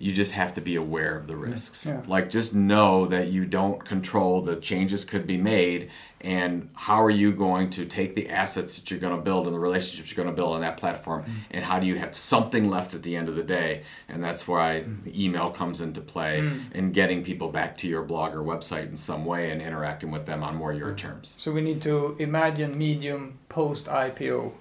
you 0.00 0.14
just 0.14 0.32
have 0.32 0.54
to 0.54 0.62
be 0.62 0.76
aware 0.76 1.14
of 1.14 1.26
the 1.26 1.36
risks. 1.36 1.84
Yeah. 1.84 2.00
Like 2.06 2.30
just 2.30 2.54
know 2.54 3.04
that 3.08 3.28
you 3.28 3.44
don't 3.44 3.84
control 3.84 4.40
the 4.40 4.56
changes 4.56 5.04
could 5.04 5.26
be 5.26 5.36
made 5.36 5.90
and 6.22 6.70
how 6.72 7.02
are 7.02 7.10
you 7.10 7.32
going 7.32 7.68
to 7.68 7.84
take 7.84 8.14
the 8.14 8.30
assets 8.30 8.76
that 8.76 8.90
you're 8.90 8.98
going 8.98 9.14
to 9.14 9.20
build 9.20 9.46
and 9.46 9.54
the 9.54 9.60
relationships 9.60 10.10
you're 10.10 10.22
going 10.22 10.34
to 10.34 10.38
build 10.38 10.54
on 10.54 10.62
that 10.62 10.78
platform 10.78 11.22
mm. 11.24 11.32
and 11.50 11.62
how 11.62 11.78
do 11.78 11.86
you 11.86 11.98
have 11.98 12.16
something 12.16 12.70
left 12.70 12.94
at 12.94 13.02
the 13.02 13.14
end 13.14 13.28
of 13.28 13.36
the 13.36 13.42
day 13.42 13.82
and 14.08 14.24
that's 14.24 14.48
why 14.48 14.84
mm. 14.86 15.04
the 15.04 15.22
email 15.24 15.50
comes 15.50 15.82
into 15.82 16.00
play 16.00 16.40
mm. 16.40 16.62
and 16.72 16.94
getting 16.94 17.22
people 17.22 17.50
back 17.50 17.76
to 17.76 17.86
your 17.86 18.02
blog 18.02 18.34
or 18.34 18.40
website 18.40 18.88
in 18.88 18.96
some 18.96 19.26
way 19.26 19.50
and 19.50 19.60
interacting 19.60 20.10
with 20.10 20.24
them 20.24 20.42
on 20.42 20.56
more 20.56 20.72
your 20.72 20.94
terms. 20.94 21.34
So 21.36 21.52
we 21.52 21.60
need 21.60 21.82
to 21.82 22.16
imagine 22.18 22.76
medium 22.76 23.38
post 23.50 23.84
IPO. 23.84 24.52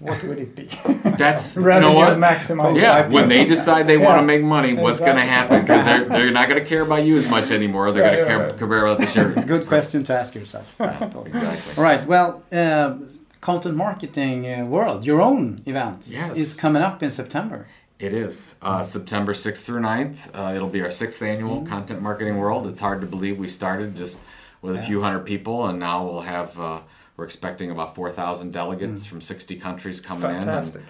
What 0.00 0.22
would 0.22 0.38
it 0.38 0.54
be? 0.54 0.68
That's 1.16 1.56
you 1.56 1.62
know 1.62 1.92
what? 1.92 2.16
maximize. 2.18 2.80
Yeah, 2.80 3.08
when 3.08 3.28
they 3.28 3.44
decide 3.44 3.88
they 3.88 3.96
want 3.98 4.20
to 4.20 4.22
make 4.24 4.42
money, 4.42 4.74
what's 4.74 5.00
going 5.00 5.16
to 5.16 5.22
happen? 5.22 5.60
Because 5.60 5.84
they're, 5.84 6.04
they're 6.08 6.30
not 6.30 6.48
going 6.48 6.62
to 6.62 6.68
care 6.68 6.82
about 6.82 7.04
you 7.04 7.16
as 7.16 7.28
much 7.28 7.50
anymore. 7.50 7.90
They're 7.90 8.04
Yeah, 8.04 8.10
going 8.14 8.24
to 8.28 8.30
care, 8.36 8.48
yeah. 8.50 8.58
care 8.58 8.86
about 8.86 8.98
the 9.00 9.06
share. 9.14 9.30
Good 9.32 9.66
question 9.66 10.04
to 10.04 10.14
ask 10.16 10.34
yourself. 10.36 10.66
exactly. 10.78 11.32
All 11.76 11.82
right. 11.82 12.06
Well, 12.06 12.42
uh, 12.52 12.94
content 13.40 13.74
marketing 13.76 14.46
uh, 14.52 14.64
world, 14.66 15.04
your 15.04 15.20
own 15.20 15.62
event 15.66 16.06
Yes. 16.08 16.36
is 16.36 16.54
coming 16.54 16.82
up 16.82 17.02
in 17.02 17.10
September. 17.10 17.66
It 17.98 18.12
is 18.14 18.54
uh, 18.62 18.84
September 18.84 19.32
6th 19.32 19.62
through 19.64 19.80
9th. 19.80 20.18
Uh, 20.32 20.54
it'll 20.54 20.68
be 20.68 20.80
our 20.82 20.92
sixth 20.92 21.20
annual 21.22 21.66
Content 21.66 22.00
Marketing 22.00 22.36
World. 22.36 22.68
It's 22.68 22.78
hard 22.78 23.00
to 23.00 23.08
believe 23.08 23.36
we 23.38 23.48
started 23.48 23.96
just 23.96 24.18
with 24.62 24.76
a 24.76 24.82
few 24.82 25.02
hundred 25.02 25.24
people, 25.26 25.66
and 25.66 25.80
now 25.80 26.04
we'll 26.06 26.20
have. 26.20 26.56
We're 27.18 27.24
expecting 27.24 27.72
about 27.72 27.96
4,000 27.96 28.52
delegates 28.52 29.04
from 29.04 29.20
60 29.20 29.56
countries 29.56 30.00
coming 30.00 30.22
Fantastic. 30.22 30.82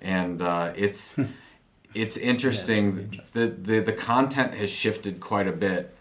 in, 0.00 0.08
and, 0.08 0.40
and 0.40 0.42
uh, 0.42 0.72
it's 0.74 1.14
it's 1.94 2.16
interesting. 2.16 3.20
The, 3.34 3.48
the 3.48 3.80
the 3.80 3.92
content 3.92 4.54
has 4.54 4.70
shifted 4.70 5.20
quite 5.20 5.46
a 5.46 5.52
bit, 5.52 5.94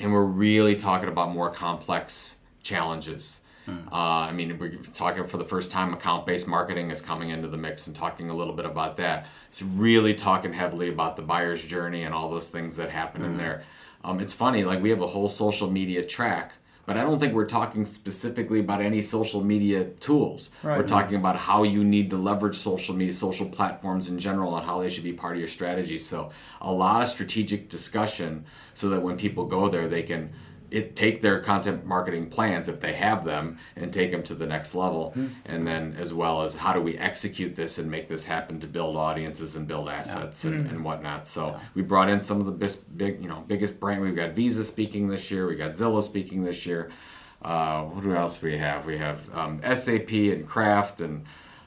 and 0.00 0.12
we're 0.12 0.24
really 0.24 0.74
talking 0.74 1.08
about 1.08 1.30
more 1.30 1.48
complex 1.48 2.34
challenges. 2.64 3.38
Uh, 3.66 3.94
I 3.94 4.32
mean, 4.32 4.58
we're 4.58 4.76
talking 4.92 5.26
for 5.26 5.38
the 5.38 5.44
first 5.44 5.70
time, 5.70 5.94
account 5.94 6.26
based 6.26 6.46
marketing 6.46 6.90
is 6.90 7.00
coming 7.00 7.30
into 7.30 7.48
the 7.48 7.56
mix 7.56 7.86
and 7.86 7.96
talking 7.96 8.28
a 8.28 8.34
little 8.34 8.52
bit 8.52 8.66
about 8.66 8.98
that. 8.98 9.26
It's 9.48 9.62
really 9.62 10.12
talking 10.12 10.52
heavily 10.52 10.88
about 10.88 11.16
the 11.16 11.22
buyer's 11.22 11.62
journey 11.62 12.02
and 12.02 12.12
all 12.12 12.28
those 12.28 12.50
things 12.50 12.76
that 12.76 12.90
happen 12.90 13.24
in 13.24 13.38
there. 13.38 13.62
Um, 14.02 14.20
it's 14.20 14.34
funny, 14.34 14.64
like 14.64 14.82
we 14.82 14.90
have 14.90 15.00
a 15.00 15.06
whole 15.06 15.30
social 15.30 15.70
media 15.70 16.04
track, 16.04 16.52
but 16.86 16.96
I 16.96 17.02
don't 17.02 17.18
think 17.18 17.34
we're 17.34 17.46
talking 17.46 17.86
specifically 17.86 18.60
about 18.60 18.80
any 18.80 19.00
social 19.00 19.42
media 19.42 19.84
tools. 20.00 20.50
Right. 20.62 20.78
We're 20.78 20.86
talking 20.86 21.16
about 21.16 21.36
how 21.36 21.62
you 21.62 21.82
need 21.84 22.10
to 22.10 22.16
leverage 22.16 22.56
social 22.56 22.94
media, 22.94 23.12
social 23.12 23.48
platforms 23.48 24.08
in 24.08 24.18
general, 24.18 24.56
and 24.56 24.66
how 24.66 24.80
they 24.80 24.88
should 24.88 25.04
be 25.04 25.12
part 25.12 25.34
of 25.34 25.38
your 25.38 25.48
strategy. 25.48 25.98
So, 25.98 26.30
a 26.60 26.72
lot 26.72 27.02
of 27.02 27.08
strategic 27.08 27.68
discussion 27.68 28.44
so 28.74 28.88
that 28.90 29.00
when 29.00 29.16
people 29.16 29.46
go 29.46 29.68
there, 29.68 29.88
they 29.88 30.02
can 30.02 30.32
it, 30.70 30.96
take 30.96 31.20
their 31.20 31.40
content 31.40 31.84
marketing 31.84 32.28
plans 32.28 32.68
if 32.68 32.80
they 32.80 32.92
have 32.94 33.24
them 33.24 33.58
and 33.76 33.92
take 33.92 34.10
them 34.10 34.22
to 34.24 34.34
the 34.34 34.46
next 34.46 34.74
level. 34.74 35.12
And 35.44 35.66
then 35.66 35.96
as 35.98 36.12
well 36.12 36.42
as 36.42 36.54
how 36.54 36.72
do 36.72 36.80
we 36.80 36.98
execute 36.98 37.54
this 37.54 37.78
and 37.78 37.90
make 37.90 38.08
this 38.08 38.24
happen 38.24 38.58
to 38.60 38.66
build 38.66 38.96
audiences 38.96 39.56
and 39.56 39.66
build 39.66 39.88
assets 39.88 40.44
and, 40.44 40.66
and 40.68 40.84
whatnot. 40.84 41.26
So 41.26 41.58
we 41.74 41.82
brought 41.82 42.08
in 42.08 42.20
some 42.20 42.40
of 42.40 42.46
the 42.46 42.52
best 42.52 42.80
big 42.96 43.22
you 43.22 43.28
know 43.28 43.44
biggest 43.46 43.78
brand. 43.78 44.00
We've 44.00 44.16
got 44.16 44.32
visa 44.32 44.64
speaking 44.64 45.08
this 45.08 45.30
year. 45.30 45.46
We 45.46 45.56
got 45.56 45.72
zillow 45.72 46.02
speaking 46.02 46.44
this 46.44 46.66
year. 46.66 46.90
Uh, 47.42 47.82
what 47.82 48.04
else 48.16 48.38
do 48.38 48.46
we 48.46 48.56
have? 48.56 48.86
We 48.86 48.96
have 48.98 49.20
um, 49.34 49.60
sap 49.74 50.10
and 50.10 50.48
kraft 50.48 51.00
and 51.00 51.24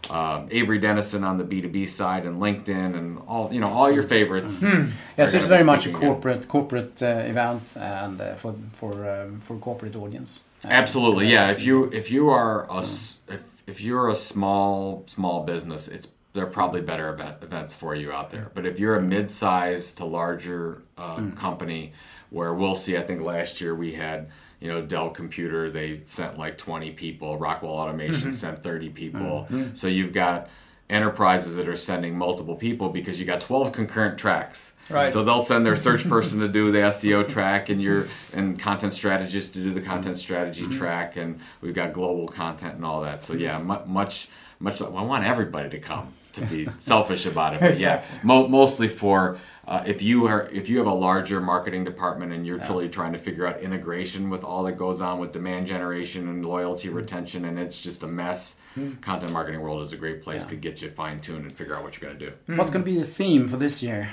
um, 0.09 0.47
Avery 0.51 0.77
Dennison 0.79 1.23
on 1.23 1.37
the 1.37 1.43
B2B 1.43 1.89
side 1.89 2.25
and 2.25 2.39
LinkedIn 2.39 2.95
and 2.97 3.19
all 3.27 3.51
you 3.53 3.59
know 3.59 3.67
all 3.71 3.91
your 3.91 4.03
favorites. 4.03 4.61
Yes, 4.63 4.71
are 4.71 4.83
it's 5.17 5.31
gonna 5.33 5.47
very 5.47 5.63
much 5.63 5.79
a 5.85 5.89
speaking 5.89 6.01
in. 6.03 6.07
corporate 6.13 6.47
corporate 6.47 7.03
uh, 7.03 7.07
event 7.33 7.75
and 7.77 8.21
uh, 8.21 8.35
for 8.35 8.55
for 8.79 8.93
um, 9.09 9.41
for 9.47 9.57
corporate 9.57 9.95
audience. 9.95 10.45
Uh, 10.63 10.69
Absolutely, 10.69 11.27
yeah. 11.27 11.51
If 11.51 11.61
you 11.63 11.85
if 11.91 12.09
you 12.09 12.29
are 12.29 12.65
a 12.71 12.77
s- 12.79 13.17
if, 13.27 13.41
if 13.67 13.81
you're 13.81 14.09
a 14.09 14.15
small 14.15 15.03
small 15.07 15.43
business, 15.43 15.87
it's 15.87 16.07
there 16.33 16.45
are 16.45 16.49
probably 16.49 16.81
better 16.81 17.09
event, 17.13 17.35
events 17.41 17.73
for 17.73 17.95
you 17.95 18.11
out 18.11 18.31
there. 18.31 18.51
But 18.53 18.65
if 18.65 18.79
you're 18.79 18.95
a 18.95 19.01
mid-sized 19.01 19.97
to 19.97 20.05
larger 20.05 20.83
uh, 20.97 21.31
company, 21.35 21.93
where 22.29 22.53
we'll 22.53 22.75
see, 22.75 22.95
I 22.95 23.01
think 23.01 23.21
last 23.21 23.59
year 23.59 23.73
we 23.73 23.93
had 23.93 24.29
you 24.59 24.67
know 24.67 24.81
Dell 24.81 25.09
Computer, 25.09 25.69
they 25.69 26.01
sent 26.05 26.37
like 26.37 26.57
20 26.57 26.91
people. 26.91 27.37
Rockwell 27.37 27.73
Automation 27.73 28.29
mm-hmm. 28.29 28.31
sent 28.31 28.63
30 28.63 28.89
people. 28.89 29.47
Mm-hmm. 29.49 29.75
So 29.75 29.87
you've 29.87 30.13
got 30.13 30.49
enterprises 30.89 31.55
that 31.57 31.67
are 31.67 31.75
sending 31.75 32.17
multiple 32.17 32.55
people 32.55 32.89
because 32.89 33.19
you 33.19 33.25
got 33.25 33.41
12 33.41 33.71
concurrent 33.73 34.17
tracks. 34.17 34.73
Right. 34.89 35.11
So 35.11 35.23
they'll 35.23 35.41
send 35.41 35.65
their 35.65 35.75
search 35.75 36.07
person 36.07 36.39
to 36.39 36.47
do 36.47 36.71
the 36.71 36.79
SEO 36.79 37.27
track 37.27 37.69
and 37.69 37.81
your 37.81 38.07
and 38.33 38.57
content 38.57 38.93
strategist 38.93 39.53
to 39.53 39.59
do 39.59 39.71
the 39.71 39.81
content 39.81 40.17
strategy 40.17 40.63
mm-hmm. 40.63 40.77
track 40.77 41.17
and 41.17 41.39
we've 41.61 41.75
got 41.75 41.91
global 41.93 42.27
content 42.27 42.75
and 42.75 42.85
all 42.85 43.01
that. 43.01 43.23
So 43.23 43.33
yeah, 43.33 43.59
mu- 43.59 43.85
much 43.85 44.29
much 44.59 44.81
I 44.81 44.87
want 44.87 45.25
everybody 45.25 45.69
to 45.69 45.79
come 45.79 46.13
to 46.37 46.45
be 46.45 46.67
selfish 46.79 47.25
about 47.25 47.53
it. 47.53 47.59
But 47.59 47.77
yeah, 47.77 48.03
mo- 48.23 48.47
mostly 48.47 48.87
for 48.87 49.37
uh, 49.67 49.83
if 49.85 50.01
you 50.01 50.25
are 50.27 50.47
if 50.49 50.69
you 50.69 50.77
have 50.77 50.87
a 50.87 50.93
larger 50.93 51.39
marketing 51.41 51.83
department 51.83 52.31
and 52.33 52.45
you're 52.47 52.59
truly 52.59 52.89
trying 52.89 53.13
to 53.13 53.19
figure 53.19 53.45
out 53.45 53.59
integration 53.61 54.29
with 54.29 54.43
all 54.43 54.63
that 54.63 54.77
goes 54.77 55.01
on 55.01 55.19
with 55.19 55.31
demand 55.31 55.67
generation 55.67 56.27
and 56.29 56.45
loyalty 56.45 56.89
retention, 56.89 57.45
and 57.45 57.59
it's 57.59 57.79
just 57.79 58.03
a 58.03 58.07
mess. 58.07 58.55
Content 59.01 59.31
marketing 59.33 59.61
world 59.61 59.81
is 59.81 59.91
a 59.91 59.97
great 59.97 60.21
place 60.21 60.43
Yeah. 60.43 60.49
to 60.49 60.55
get 60.55 60.81
you 60.83 60.91
fine 60.91 61.19
tuned 61.19 61.45
and 61.45 61.51
figure 61.51 61.75
out 61.75 61.81
what 61.83 61.99
you're 61.99 62.07
going 62.09 62.19
to 62.19 62.29
do. 62.29 62.55
What's 62.55 62.69
going 62.69 62.85
to 62.85 62.91
be 62.91 62.99
the 62.99 63.07
theme 63.07 63.49
for 63.49 63.57
this 63.57 63.81
year? 63.81 64.09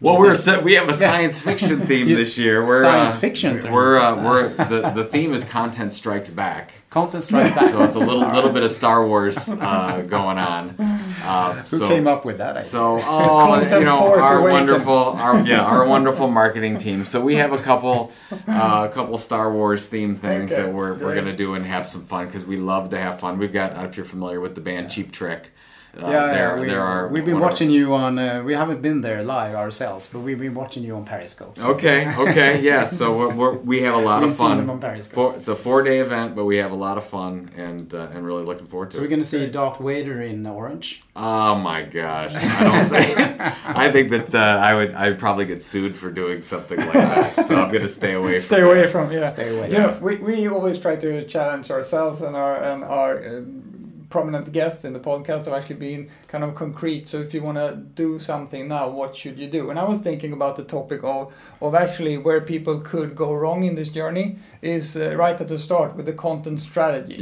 Well, 0.00 0.18
we're 0.18 0.34
set, 0.34 0.64
we 0.64 0.72
have 0.74 0.88
a 0.88 0.94
science 0.94 1.40
fiction 1.40 1.86
theme 1.86 2.08
this 2.08 2.36
year. 2.36 2.64
We're, 2.66 2.82
Science 2.82 3.14
uh, 3.14 3.18
fiction 3.18 3.62
theme. 3.62 3.72
We're 3.72 3.98
uh, 3.98 4.22
we're 4.24 4.48
the, 4.68 4.90
the 4.90 5.04
theme 5.04 5.32
is 5.34 5.44
content 5.44 5.94
strikes 5.94 6.30
back. 6.30 6.72
Content 6.94 7.24
Strikes 7.24 7.50
Back. 7.56 7.70
So 7.72 7.82
it's 7.82 7.96
a 7.96 7.98
little 7.98 8.20
little 8.20 8.52
bit 8.52 8.62
of 8.62 8.70
Star 8.70 9.04
Wars 9.04 9.36
uh, 9.48 10.04
going 10.06 10.38
on. 10.38 10.76
Uh, 10.78 11.54
Who 11.68 11.78
so, 11.78 11.88
came 11.88 12.06
up 12.06 12.24
with 12.24 12.38
that? 12.38 12.58
idea? 12.58 12.68
So 12.68 13.00
oh, 13.04 13.60
you 13.62 13.84
know 13.84 13.98
Force 13.98 14.22
our 14.22 14.38
Awakens. 14.38 14.52
wonderful 14.52 14.94
our 14.94 15.40
yeah 15.44 15.62
our 15.62 15.84
wonderful 15.84 16.30
marketing 16.30 16.78
team. 16.78 17.04
So 17.04 17.20
we 17.20 17.34
have 17.34 17.52
a 17.52 17.58
couple 17.58 18.12
uh, 18.46 18.86
a 18.88 18.94
couple 18.94 19.18
Star 19.18 19.52
Wars 19.52 19.88
theme 19.88 20.14
things 20.14 20.52
Okay, 20.52 20.62
that 20.62 20.72
we're 20.72 20.94
we're 20.94 21.16
gonna 21.16 21.34
do 21.34 21.54
and 21.54 21.66
have 21.66 21.84
some 21.84 22.04
fun 22.06 22.26
because 22.26 22.44
we 22.44 22.58
love 22.58 22.90
to 22.90 22.98
have 23.00 23.18
fun. 23.18 23.38
We've 23.38 23.52
got 23.52 23.72
I 23.72 23.74
don't 23.74 23.82
know 23.82 23.88
if 23.88 23.96
you're 23.96 24.06
familiar 24.06 24.40
with 24.40 24.54
the 24.54 24.60
band 24.60 24.88
Cheap 24.88 25.10
Trick. 25.10 25.50
Uh, 25.96 26.08
yeah, 26.10 26.26
they're, 26.26 26.54
yeah, 26.56 26.60
we, 26.60 26.66
they're 26.66 26.80
our, 26.80 27.08
we've 27.08 27.24
been 27.24 27.34
one 27.34 27.42
of- 27.42 27.48
watching 27.50 27.70
you 27.70 27.94
on. 27.94 28.18
Uh, 28.18 28.42
we 28.44 28.54
haven't 28.54 28.82
been 28.82 29.00
there 29.00 29.22
live 29.22 29.54
ourselves, 29.54 30.08
but 30.12 30.20
we've 30.20 30.38
been 30.38 30.54
watching 30.54 30.82
you 30.82 30.96
on 30.96 31.04
Periscope. 31.04 31.58
so- 31.58 31.68
Okay, 31.70 32.12
okay, 32.16 32.60
yeah. 32.70 32.84
So 32.84 33.16
we're, 33.16 33.34
we're, 33.34 33.52
we 33.58 33.82
have 33.82 33.94
a 33.94 33.98
lot 33.98 34.22
We've 34.22 34.30
of 34.30 34.36
seen 34.36 34.46
fun. 34.48 34.56
them 34.58 34.70
on 34.70 34.80
Periscope. 34.80 35.14
Four, 35.14 35.34
it's 35.36 35.48
a 35.48 35.54
four-day 35.56 36.00
event, 36.00 36.34
but 36.34 36.44
we 36.46 36.56
have 36.56 36.72
a 36.72 36.76
lot 36.76 36.98
of 36.98 37.04
fun 37.04 37.50
and 37.56 37.92
uh, 37.94 38.08
and 38.12 38.26
really 38.26 38.44
looking 38.44 38.66
forward 38.66 38.90
to 38.90 38.96
So 38.96 39.02
we're 39.02 39.08
gonna 39.08 39.24
see 39.24 39.46
Darth 39.48 39.78
Vader 39.78 40.20
in 40.22 40.44
orange. 40.46 41.02
Oh 41.16 41.54
my 41.54 41.82
gosh, 41.82 42.34
I 42.34 42.64
don't 42.64 42.88
think. 42.88 43.40
I 43.66 43.92
think 43.92 44.10
that 44.10 44.34
uh, 44.34 44.38
I 44.38 44.74
would 44.74 44.94
I'd 44.94 45.18
probably 45.18 45.44
get 45.46 45.62
sued 45.62 45.96
for 45.96 46.10
doing 46.10 46.42
something 46.42 46.78
like 46.78 46.92
that. 46.92 47.46
So 47.46 47.54
I'm 47.56 47.72
gonna 47.72 47.88
stay 47.88 48.14
away. 48.14 48.40
Stay 48.40 48.56
from 48.56 48.64
away 48.64 48.90
from 48.90 49.12
yeah. 49.12 49.26
Stay 49.32 49.56
away. 49.56 49.68
You 49.70 49.78
know, 49.78 49.98
we, 50.00 50.16
we 50.16 50.48
always 50.48 50.78
try 50.78 50.96
to 50.96 51.24
challenge 51.26 51.70
ourselves 51.70 52.20
and 52.22 52.34
our 52.36 52.56
and 52.62 52.84
our 52.84 53.38
um, 53.38 53.62
prominent 54.10 54.52
guests 54.52 54.84
in 54.84 54.92
the 54.92 55.00
podcast 55.00 55.44
have 55.46 55.54
actually 55.54 55.76
been 55.76 56.10
kind 56.28 56.44
of 56.44 56.54
concrete. 56.54 57.08
So 57.08 57.18
if 57.20 57.34
you 57.34 57.42
want 57.42 57.58
to 57.58 57.76
do 57.94 58.18
something 58.18 58.68
now, 58.68 58.88
what 58.88 59.16
should 59.16 59.38
you 59.38 59.48
do? 59.48 59.70
And 59.70 59.78
I 59.78 59.84
was 59.84 59.98
thinking 59.98 60.32
about 60.32 60.56
the 60.56 60.64
topic 60.64 61.00
of 61.02 61.32
of 61.60 61.74
actually 61.74 62.18
where 62.18 62.40
people 62.40 62.80
could 62.80 63.14
go 63.14 63.32
wrong 63.32 63.64
in 63.64 63.74
this 63.74 63.88
journey 63.88 64.38
is 64.62 64.96
uh, 64.96 65.14
right 65.16 65.40
at 65.40 65.48
the 65.48 65.58
start 65.58 65.96
with 65.96 66.06
the 66.06 66.12
content 66.12 66.60
strategy. 66.60 67.16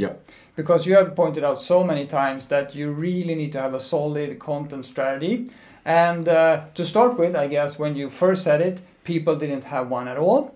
Because 0.55 0.85
you 0.85 0.95
have 0.95 1.15
pointed 1.15 1.43
out 1.43 1.61
so 1.61 1.83
many 1.83 2.05
times 2.05 2.45
that 2.47 2.75
you 2.75 2.91
really 2.91 3.35
need 3.35 3.51
to 3.53 3.61
have 3.61 3.73
a 3.73 3.79
solid 3.79 4.37
content 4.39 4.85
strategy. 4.85 5.49
And 5.85 6.27
uh, 6.27 6.65
to 6.75 6.85
start 6.85 7.17
with, 7.17 7.35
I 7.35 7.47
guess 7.47 7.79
when 7.79 7.95
you 7.95 8.09
first 8.09 8.43
said 8.43 8.61
it, 8.61 8.79
people 9.03 9.35
didn't 9.35 9.63
have 9.63 9.89
one 9.89 10.07
at 10.07 10.17
all. 10.17 10.55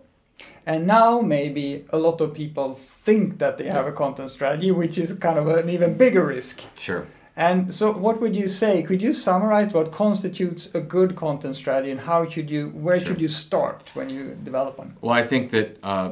And 0.66 0.86
now 0.86 1.22
maybe 1.22 1.86
a 1.90 1.98
lot 1.98 2.22
of 2.22 2.34
people 2.34 2.80
think 3.08 3.38
that 3.44 3.54
they 3.58 3.68
have 3.78 3.88
a 3.94 3.96
content 4.04 4.30
strategy, 4.38 4.70
which 4.82 4.96
is 5.04 5.10
kind 5.28 5.38
of 5.42 5.46
an 5.48 5.70
even 5.76 5.90
bigger 6.04 6.24
risk. 6.36 6.56
Sure. 6.88 7.04
And 7.48 7.58
so, 7.78 7.86
what 8.06 8.16
would 8.22 8.36
you 8.42 8.48
say? 8.62 8.74
Could 8.90 9.02
you 9.08 9.12
summarize 9.28 9.70
what 9.78 9.88
constitutes 10.04 10.62
a 10.80 10.82
good 10.96 11.12
content 11.16 11.56
strategy, 11.64 11.92
and 11.96 12.02
how 12.12 12.20
should 12.32 12.50
you, 12.56 12.62
where 12.86 13.00
Sure. 13.00 13.08
should 13.08 13.22
you 13.26 13.28
start 13.44 13.84
when 13.98 14.08
you 14.16 14.22
develop 14.50 14.74
one? 14.84 14.90
Well, 15.02 15.16
I 15.22 15.26
think 15.32 15.44
that 15.52 15.68
uh, 15.92 16.10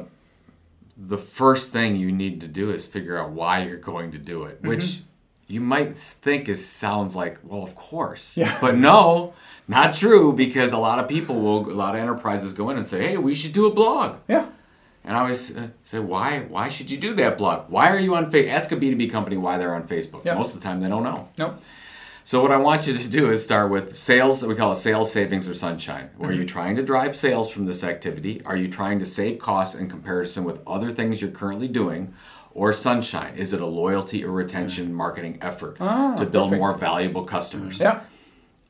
the 1.14 1.18
first 1.18 1.64
thing 1.76 1.88
you 2.04 2.10
need 2.24 2.40
to 2.44 2.48
do 2.60 2.64
is 2.76 2.86
figure 2.96 3.16
out 3.20 3.30
why 3.40 3.54
you're 3.66 3.84
going 3.92 4.08
to 4.12 4.18
do 4.32 4.44
it, 4.48 4.56
which 4.62 4.86
you 5.54 5.60
might 5.60 5.90
think 6.26 6.48
is 6.48 6.60
sounds 6.84 7.14
like, 7.22 7.34
well, 7.48 7.62
of 7.68 7.74
course, 7.74 8.24
Yeah. 8.36 8.56
but 8.64 8.74
no, 8.90 9.34
not 9.68 9.88
true 10.02 10.32
because 10.44 10.70
a 10.72 10.78
lot 10.88 10.96
of 11.00 11.06
people 11.08 11.36
will, 11.44 11.60
a 11.70 11.78
lot 11.84 11.94
of 11.94 12.00
enterprises 12.00 12.52
go 12.60 12.70
in 12.70 12.76
and 12.80 12.86
say, 12.86 12.98
hey, 13.08 13.16
we 13.28 13.34
should 13.34 13.52
do 13.60 13.66
a 13.66 13.74
blog. 13.80 14.08
Yeah, 14.28 14.46
And 15.06 15.16
I 15.16 15.20
always 15.20 15.56
uh, 15.56 15.68
say, 15.84 16.00
why? 16.00 16.40
Why 16.40 16.68
should 16.68 16.90
you 16.90 16.98
do 16.98 17.14
that 17.14 17.38
blog? 17.38 17.70
Why 17.70 17.90
are 17.90 17.98
you 17.98 18.16
on 18.16 18.30
Facebook? 18.30 18.50
Ask 18.50 18.72
a 18.72 18.76
B2B 18.76 19.10
company 19.10 19.36
why 19.36 19.56
they're 19.56 19.74
on 19.74 19.86
Facebook. 19.86 20.24
Yeah. 20.24 20.34
Most 20.34 20.52
of 20.54 20.60
the 20.60 20.64
time, 20.64 20.80
they 20.80 20.88
don't 20.88 21.04
know. 21.04 21.28
no, 21.38 21.54
So 22.24 22.42
what 22.42 22.50
I 22.50 22.56
want 22.56 22.88
you 22.88 22.98
to 22.98 23.08
do 23.08 23.30
is 23.30 23.44
start 23.44 23.70
with 23.70 23.96
sales. 23.96 24.40
that 24.40 24.48
We 24.48 24.56
call 24.56 24.72
it 24.72 24.76
sales 24.76 25.12
savings 25.12 25.48
or 25.48 25.54
sunshine. 25.54 26.10
Are 26.20 26.32
you 26.32 26.44
trying 26.44 26.74
to 26.76 26.82
drive 26.82 27.14
sales 27.14 27.50
from 27.52 27.66
this 27.66 27.84
activity? 27.84 28.42
Are 28.44 28.56
you 28.56 28.66
trying 28.68 28.98
to 28.98 29.06
save 29.06 29.38
costs 29.38 29.76
in 29.76 29.88
comparison 29.88 30.42
with 30.42 30.58
other 30.66 30.90
things 30.90 31.22
you're 31.22 31.30
currently 31.30 31.68
doing? 31.68 32.12
Or 32.52 32.72
sunshine? 32.72 33.36
Is 33.36 33.52
it 33.52 33.60
a 33.60 33.66
loyalty 33.66 34.24
or 34.24 34.32
retention 34.32 34.92
marketing 34.92 35.38
effort 35.40 35.76
Ah, 35.78 36.16
to 36.16 36.26
build 36.26 36.48
perfect. 36.48 36.60
more 36.60 36.76
valuable 36.76 37.22
customers? 37.24 37.78
yeah, 37.78 38.00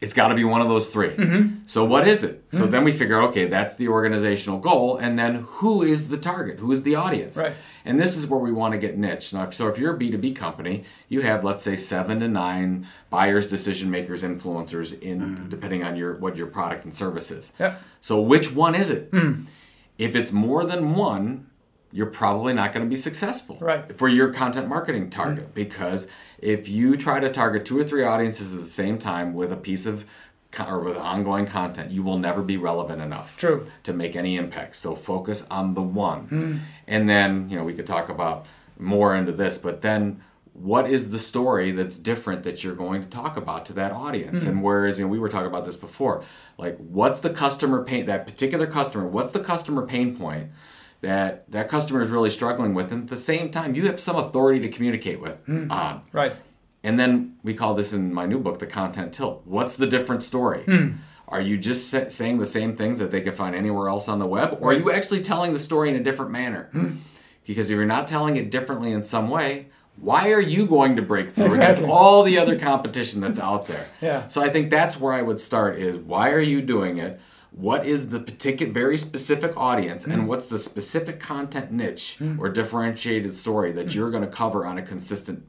It's 0.00 0.12
got 0.12 0.28
to 0.28 0.35
be 0.35 0.44
one 0.44 0.61
of 0.61 0.68
those 0.68 0.90
3 0.90 1.09
mm-hmm. 1.09 1.56
So 1.66 1.85
what 1.85 2.06
is 2.06 2.22
it? 2.22 2.44
So 2.48 2.62
mm-hmm. 2.62 2.70
then 2.70 2.85
we 2.85 2.92
figure, 2.92 3.22
okay, 3.22 3.46
that's 3.46 3.74
the 3.74 3.88
organizational 3.88 4.59
goal, 4.59 4.98
and 4.98 5.18
then 5.18 5.37
who 5.48 5.82
is 5.82 6.09
the 6.09 6.18
target? 6.18 6.59
Who 6.59 6.70
is 6.70 6.82
the 6.82 6.96
audience? 6.96 7.37
Right. 7.37 7.54
And 7.87 7.98
this 7.98 8.14
is 8.16 8.26
where 8.26 8.38
we 8.38 8.52
want 8.52 8.72
to 8.72 8.78
get 8.78 8.98
niche. 8.98 9.32
Now, 9.32 9.48
so 9.50 9.68
if 9.68 9.78
you're 9.78 9.96
a 9.96 9.98
B2B 9.98 10.37
company, 10.37 10.85
you 11.09 11.22
have 11.22 11.44
let's 11.44 11.62
say 11.62 11.76
seven 11.76 12.20
to 12.20 12.28
nine 12.28 12.87
buyers, 13.09 13.48
decision 13.48 13.90
makers, 13.90 14.22
influencers 14.22 15.00
in 15.00 15.20
mm-hmm. 15.20 15.48
depending 15.48 15.82
on 15.82 15.96
your 15.96 16.16
what 16.16 16.37
your 16.37 16.48
product 16.48 16.85
and 16.85 16.92
service 16.92 17.30
is. 17.30 17.52
yeah, 17.59 17.76
So 18.02 18.20
which 18.20 18.52
one 18.52 18.74
is 18.74 18.90
it? 18.90 19.11
Mm. 19.12 19.46
If 19.98 20.14
it's 20.14 20.30
more 20.30 20.64
than 20.64 20.94
one, 20.94 21.46
you're 21.96 22.04
probably 22.04 22.52
not 22.52 22.74
going 22.74 22.85
to 22.85 22.90
be 22.90 22.96
successful 22.96 23.56
Right. 23.59 23.96
for 23.96 24.06
your 24.06 24.30
content 24.30 24.68
marketing 24.68 25.09
target 25.09 25.44
mm-hmm. 25.44 25.54
because 25.54 26.06
if 26.38 26.68
you 26.68 26.94
try 26.98 27.18
to 27.20 27.32
target 27.32 27.64
two 27.64 27.78
or 27.78 27.85
three 27.85 28.04
audiences 28.04 28.54
at 28.54 28.61
the 28.61 28.68
same 28.68 28.98
time 28.98 29.32
with 29.32 29.50
a 29.50 29.56
piece 29.56 29.87
of 29.87 30.04
or 30.59 30.80
with 30.80 30.96
ongoing 30.96 31.44
content, 31.44 31.90
you 31.90 32.02
will 32.02 32.18
never 32.18 32.42
be 32.42 32.56
relevant 32.56 33.02
enough 33.02 33.37
True. 33.37 33.66
to 33.82 33.92
make 33.92 34.16
any 34.16 34.37
impact. 34.37 34.76
So 34.76 34.94
focus 34.94 35.44
on 35.50 35.74
the 35.74 35.82
one. 35.82 36.22
Mm-hmm. 36.22 36.59
And 36.87 37.09
then, 37.09 37.50
you 37.50 37.56
know, 37.56 37.64
we 37.64 37.74
could 37.74 37.87
talk 37.87 38.09
about 38.09 38.46
more 38.78 39.16
into 39.16 39.32
this, 39.32 39.59
but 39.59 39.82
then 39.82 40.22
what 40.54 40.88
is 40.90 41.11
the 41.11 41.18
story 41.18 41.72
that's 41.72 41.98
different 41.98 42.42
that 42.44 42.64
you're 42.64 42.74
going 42.74 43.02
to 43.02 43.09
talk 43.09 43.37
about 43.37 43.66
to 43.66 43.74
that 43.74 43.92
audience? 43.92 44.40
Mm-hmm. 44.40 44.48
And 44.48 44.62
whereas, 44.62 44.98
you 44.98 45.04
know, 45.04 45.11
we 45.11 45.18
were 45.18 45.28
talking 45.28 45.48
about 45.48 45.66
this 45.66 45.76
before, 45.76 46.24
like 46.56 46.76
what's 46.78 47.20
the 47.20 47.30
customer 47.30 47.85
pain, 47.85 48.06
that 48.06 48.26
particular 48.26 48.66
customer, 48.66 49.06
what's 49.06 49.32
the 49.32 49.40
customer 49.40 49.87
pain 49.87 50.16
point 50.16 50.50
that 51.00 51.50
that 51.50 51.68
customer 51.68 52.02
is 52.02 52.09
really 52.09 52.30
struggling 52.30 52.74
with? 52.74 52.92
And 52.92 53.04
at 53.04 53.11
the 53.11 53.16
same 53.16 53.50
time, 53.50 53.74
you 53.74 53.87
have 53.87 54.00
some 54.00 54.16
authority 54.16 54.61
to 54.61 54.68
communicate 54.68 55.20
with 55.20 55.38
hmm. 55.46 55.70
on. 55.70 56.02
right, 56.12 56.35
And 56.82 56.98
then 56.98 57.37
we 57.42 57.54
call 57.54 57.74
this 57.74 57.92
in 57.92 58.12
my 58.12 58.26
new 58.26 58.38
book 58.38 58.59
the 58.59 58.66
content 58.66 59.12
tilt. 59.12 59.42
What's 59.44 59.74
the 59.74 59.87
different 59.87 60.22
story? 60.22 60.62
Hmm. 60.64 60.92
Are 61.28 61.40
you 61.40 61.59
just 61.59 61.90
sa- 61.90 62.09
saying 62.09 62.38
the 62.38 62.46
same 62.46 62.76
things 62.76 62.98
that 63.00 63.11
they 63.11 63.20
can 63.20 63.35
find 63.35 63.54
anywhere 63.54 63.88
else 63.88 64.09
on 64.09 64.18
the 64.18 64.26
web, 64.26 64.59
or 64.61 64.70
are 64.70 64.74
you 64.74 64.92
actually 64.92 65.22
telling 65.22 65.52
the 65.52 65.59
story 65.59 65.90
in 65.90 65.96
a 65.96 66.02
different 66.02 66.30
manner? 66.30 66.68
Hmm. 66.72 66.96
Because 67.46 67.70
if 67.70 67.74
you're 67.74 67.85
not 67.85 68.06
telling 68.06 68.37
it 68.37 68.50
differently 68.50 68.92
in 68.92 69.04
some 69.04 69.28
way, 69.28 69.66
why 69.96 70.30
are 70.30 70.40
you 70.40 70.66
going 70.66 70.96
to 70.96 71.02
break 71.02 71.30
through 71.30 71.54
against 71.54 71.82
all 71.82 72.22
the 72.22 72.38
other 72.38 72.59
competition 72.59 73.20
that's 73.20 73.38
out 73.38 73.66
there? 73.66 73.87
Yeah. 74.00 74.28
So 74.28 74.42
I 74.42 74.50
think 74.50 74.70
that's 74.70 75.00
where 75.00 75.12
I 75.12 75.22
would 75.22 75.40
start: 75.40 75.78
is 75.78 75.96
why 75.96 76.30
are 76.30 76.40
you 76.40 76.61
doing 76.61 76.98
it? 76.98 77.20
What 77.56 77.86
is 77.86 78.10
the 78.10 78.20
particular, 78.20 78.70
very 78.70 78.98
specific 78.98 79.56
audience, 79.56 80.04
Mm. 80.04 80.12
and 80.12 80.28
what's 80.28 80.44
the 80.46 80.58
specific 80.58 81.18
content 81.18 81.72
niche 81.72 82.18
or 82.38 82.50
differentiated 82.50 83.34
story 83.34 83.72
that 83.72 83.94
you're 83.94 84.10
going 84.10 84.22
to 84.22 84.28
cover 84.28 84.66
on 84.66 84.76
a 84.76 84.82
consistent, 84.82 85.42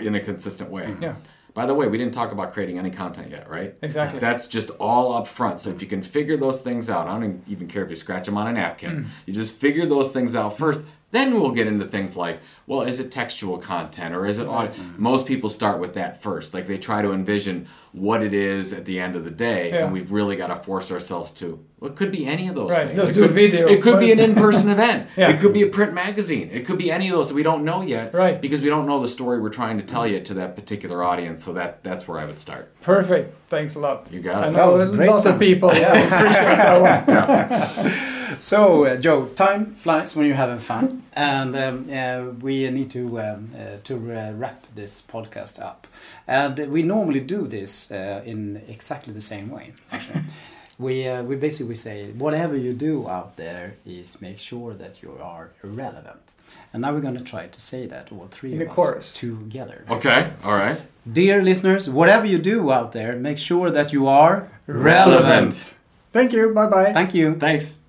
in 0.00 0.14
a 0.14 0.20
consistent 0.20 0.70
way? 0.70 0.84
Mm. 0.84 1.02
Yeah. 1.02 1.14
By 1.52 1.66
the 1.66 1.74
way, 1.74 1.86
we 1.86 1.98
didn't 1.98 2.14
talk 2.14 2.32
about 2.32 2.54
creating 2.54 2.78
any 2.78 2.90
content 2.90 3.30
yet, 3.30 3.50
right? 3.50 3.74
Exactly. 3.82 4.18
That's 4.18 4.46
just 4.46 4.70
all 4.80 5.12
up 5.12 5.26
front. 5.28 5.60
So 5.60 5.68
if 5.68 5.82
you 5.82 5.86
can 5.88 6.00
figure 6.00 6.38
those 6.38 6.62
things 6.62 6.88
out, 6.88 7.06
I 7.06 7.20
don't 7.20 7.42
even 7.46 7.68
care 7.68 7.84
if 7.84 7.90
you 7.90 7.96
scratch 7.96 8.24
them 8.24 8.38
on 8.38 8.46
a 8.46 8.52
napkin. 8.54 8.90
Mm. 8.90 9.06
You 9.26 9.34
just 9.34 9.54
figure 9.56 9.84
those 9.84 10.10
things 10.12 10.34
out 10.34 10.56
first. 10.56 10.80
Then 11.12 11.38
we'll 11.40 11.50
get 11.52 11.66
into 11.66 11.86
things 11.86 12.16
like, 12.16 12.40
well, 12.66 12.82
is 12.82 12.98
it 12.98 13.12
textual 13.12 13.58
content 13.58 14.14
or 14.14 14.26
is 14.26 14.38
it 14.38 14.46
audio? 14.46 14.72
Most 14.96 15.26
people 15.26 15.48
start 15.50 15.78
with 15.78 15.94
that 15.94 16.22
first. 16.22 16.54
Like 16.54 16.66
they 16.66 16.78
try 16.78 17.02
to 17.02 17.12
envision 17.12 17.68
what 17.92 18.22
it 18.22 18.32
is 18.32 18.72
at 18.72 18.86
the 18.86 18.98
end 18.98 19.14
of 19.14 19.24
the 19.24 19.30
day, 19.30 19.68
Yeah. 19.70 19.84
and 19.84 19.92
we've 19.92 20.10
really 20.10 20.34
got 20.36 20.46
to 20.46 20.56
force 20.56 20.90
ourselves 20.90 21.30
to. 21.32 21.62
Well, 21.78 21.90
it 21.90 21.96
could 21.96 22.10
be 22.10 22.24
any 22.24 22.48
of 22.48 22.54
those 22.54 22.70
Right, 22.70 22.86
things. 22.86 22.96
just 22.98 23.10
it 23.10 23.14
do 23.14 23.24
a 23.24 23.26
could, 23.26 23.34
video, 23.34 23.68
It 23.68 23.82
could 23.82 24.00
be 24.00 24.10
an 24.10 24.18
in-person 24.20 24.70
event. 24.76 25.08
Yeah. 25.14 25.28
It 25.28 25.40
could 25.40 25.52
be 25.52 25.60
a 25.62 25.66
print 25.66 25.92
magazine. 25.92 26.48
It 26.50 26.64
could 26.64 26.78
be 26.78 26.90
any 26.90 27.08
of 27.10 27.14
those 27.16 27.28
that 27.28 27.34
we 27.34 27.42
don't 27.42 27.62
know 27.64 27.82
yet. 27.82 28.14
Right. 28.14 28.40
Because 28.40 28.62
we 28.62 28.70
don't 28.70 28.86
know 28.86 28.98
the 29.02 29.08
story 29.08 29.38
we're 29.42 29.50
trying 29.50 29.76
to 29.76 29.84
tell 29.84 30.06
you 30.06 30.20
to 30.20 30.34
that 30.34 30.56
particular 30.56 31.04
audience. 31.04 31.44
So 31.44 31.52
that 31.52 31.84
that's 31.84 32.08
where 32.08 32.18
I 32.18 32.24
would 32.24 32.38
start. 32.38 32.72
perfect. 32.80 33.36
Thanks 33.50 33.74
a 33.74 33.80
lot. 33.80 34.08
You 34.10 34.20
got 34.20 34.44
it. 34.44 34.46
I 34.46 34.50
That 34.52 34.56
know 34.56 34.72
was 34.72 34.84
great, 34.86 35.10
lot 35.10 35.20
Sam. 35.20 35.34
of 35.34 35.40
people 35.40 35.74
Yeah. 35.74 35.92
appreciate 36.06 36.56
that 36.56 37.76
one. 37.76 37.92
So, 38.40 38.84
uh, 38.84 38.96
Joe, 38.96 39.26
time 39.26 39.74
flies 39.74 40.16
when 40.16 40.26
you're 40.26 40.36
having 40.36 40.58
fun, 40.58 41.02
and 41.12 41.56
um, 41.56 41.86
uh, 41.90 42.32
we 42.40 42.68
need 42.70 42.90
to 42.92 43.20
um, 43.20 43.50
uh, 43.54 43.78
to 43.84 43.94
uh, 43.94 44.32
wrap 44.32 44.66
this 44.74 45.02
podcast 45.02 45.60
up. 45.60 45.86
And 46.26 46.58
we 46.70 46.82
normally 46.82 47.20
do 47.20 47.46
this 47.46 47.90
uh, 47.90 48.22
in 48.24 48.62
exactly 48.68 49.12
the 49.12 49.20
same 49.20 49.50
way. 49.50 49.72
Actually. 49.90 50.22
we 50.78 51.06
uh, 51.06 51.22
we 51.22 51.36
basically 51.36 51.74
say 51.74 52.10
whatever 52.12 52.56
you 52.56 52.72
do 52.72 53.08
out 53.08 53.36
there 53.36 53.74
is 53.86 54.20
make 54.20 54.38
sure 54.38 54.74
that 54.74 55.02
you 55.02 55.16
are 55.22 55.50
relevant. 55.62 56.34
And 56.72 56.82
now 56.82 56.92
we're 56.92 57.00
going 57.00 57.18
to 57.18 57.24
try 57.24 57.46
to 57.48 57.60
say 57.60 57.86
that 57.86 58.10
all 58.12 58.28
three 58.30 58.54
In 58.54 58.62
of 58.62 58.68
us 58.68 58.74
chorus. 58.74 59.12
together. 59.12 59.84
Okay, 59.90 60.32
all 60.44 60.56
right. 60.56 60.80
Dear 61.10 61.42
listeners, 61.42 61.90
whatever 61.90 62.24
you 62.26 62.38
do 62.38 62.70
out 62.72 62.92
there, 62.92 63.14
make 63.16 63.38
sure 63.38 63.70
that 63.70 63.92
you 63.92 64.06
are 64.06 64.48
Relevant. 64.66 65.74
Thank 66.12 66.32
you. 66.32 66.54
Bye 66.54 66.66
bye. 66.66 66.92
Thank 66.92 67.14
you. 67.14 67.34
Thanks. 67.34 67.81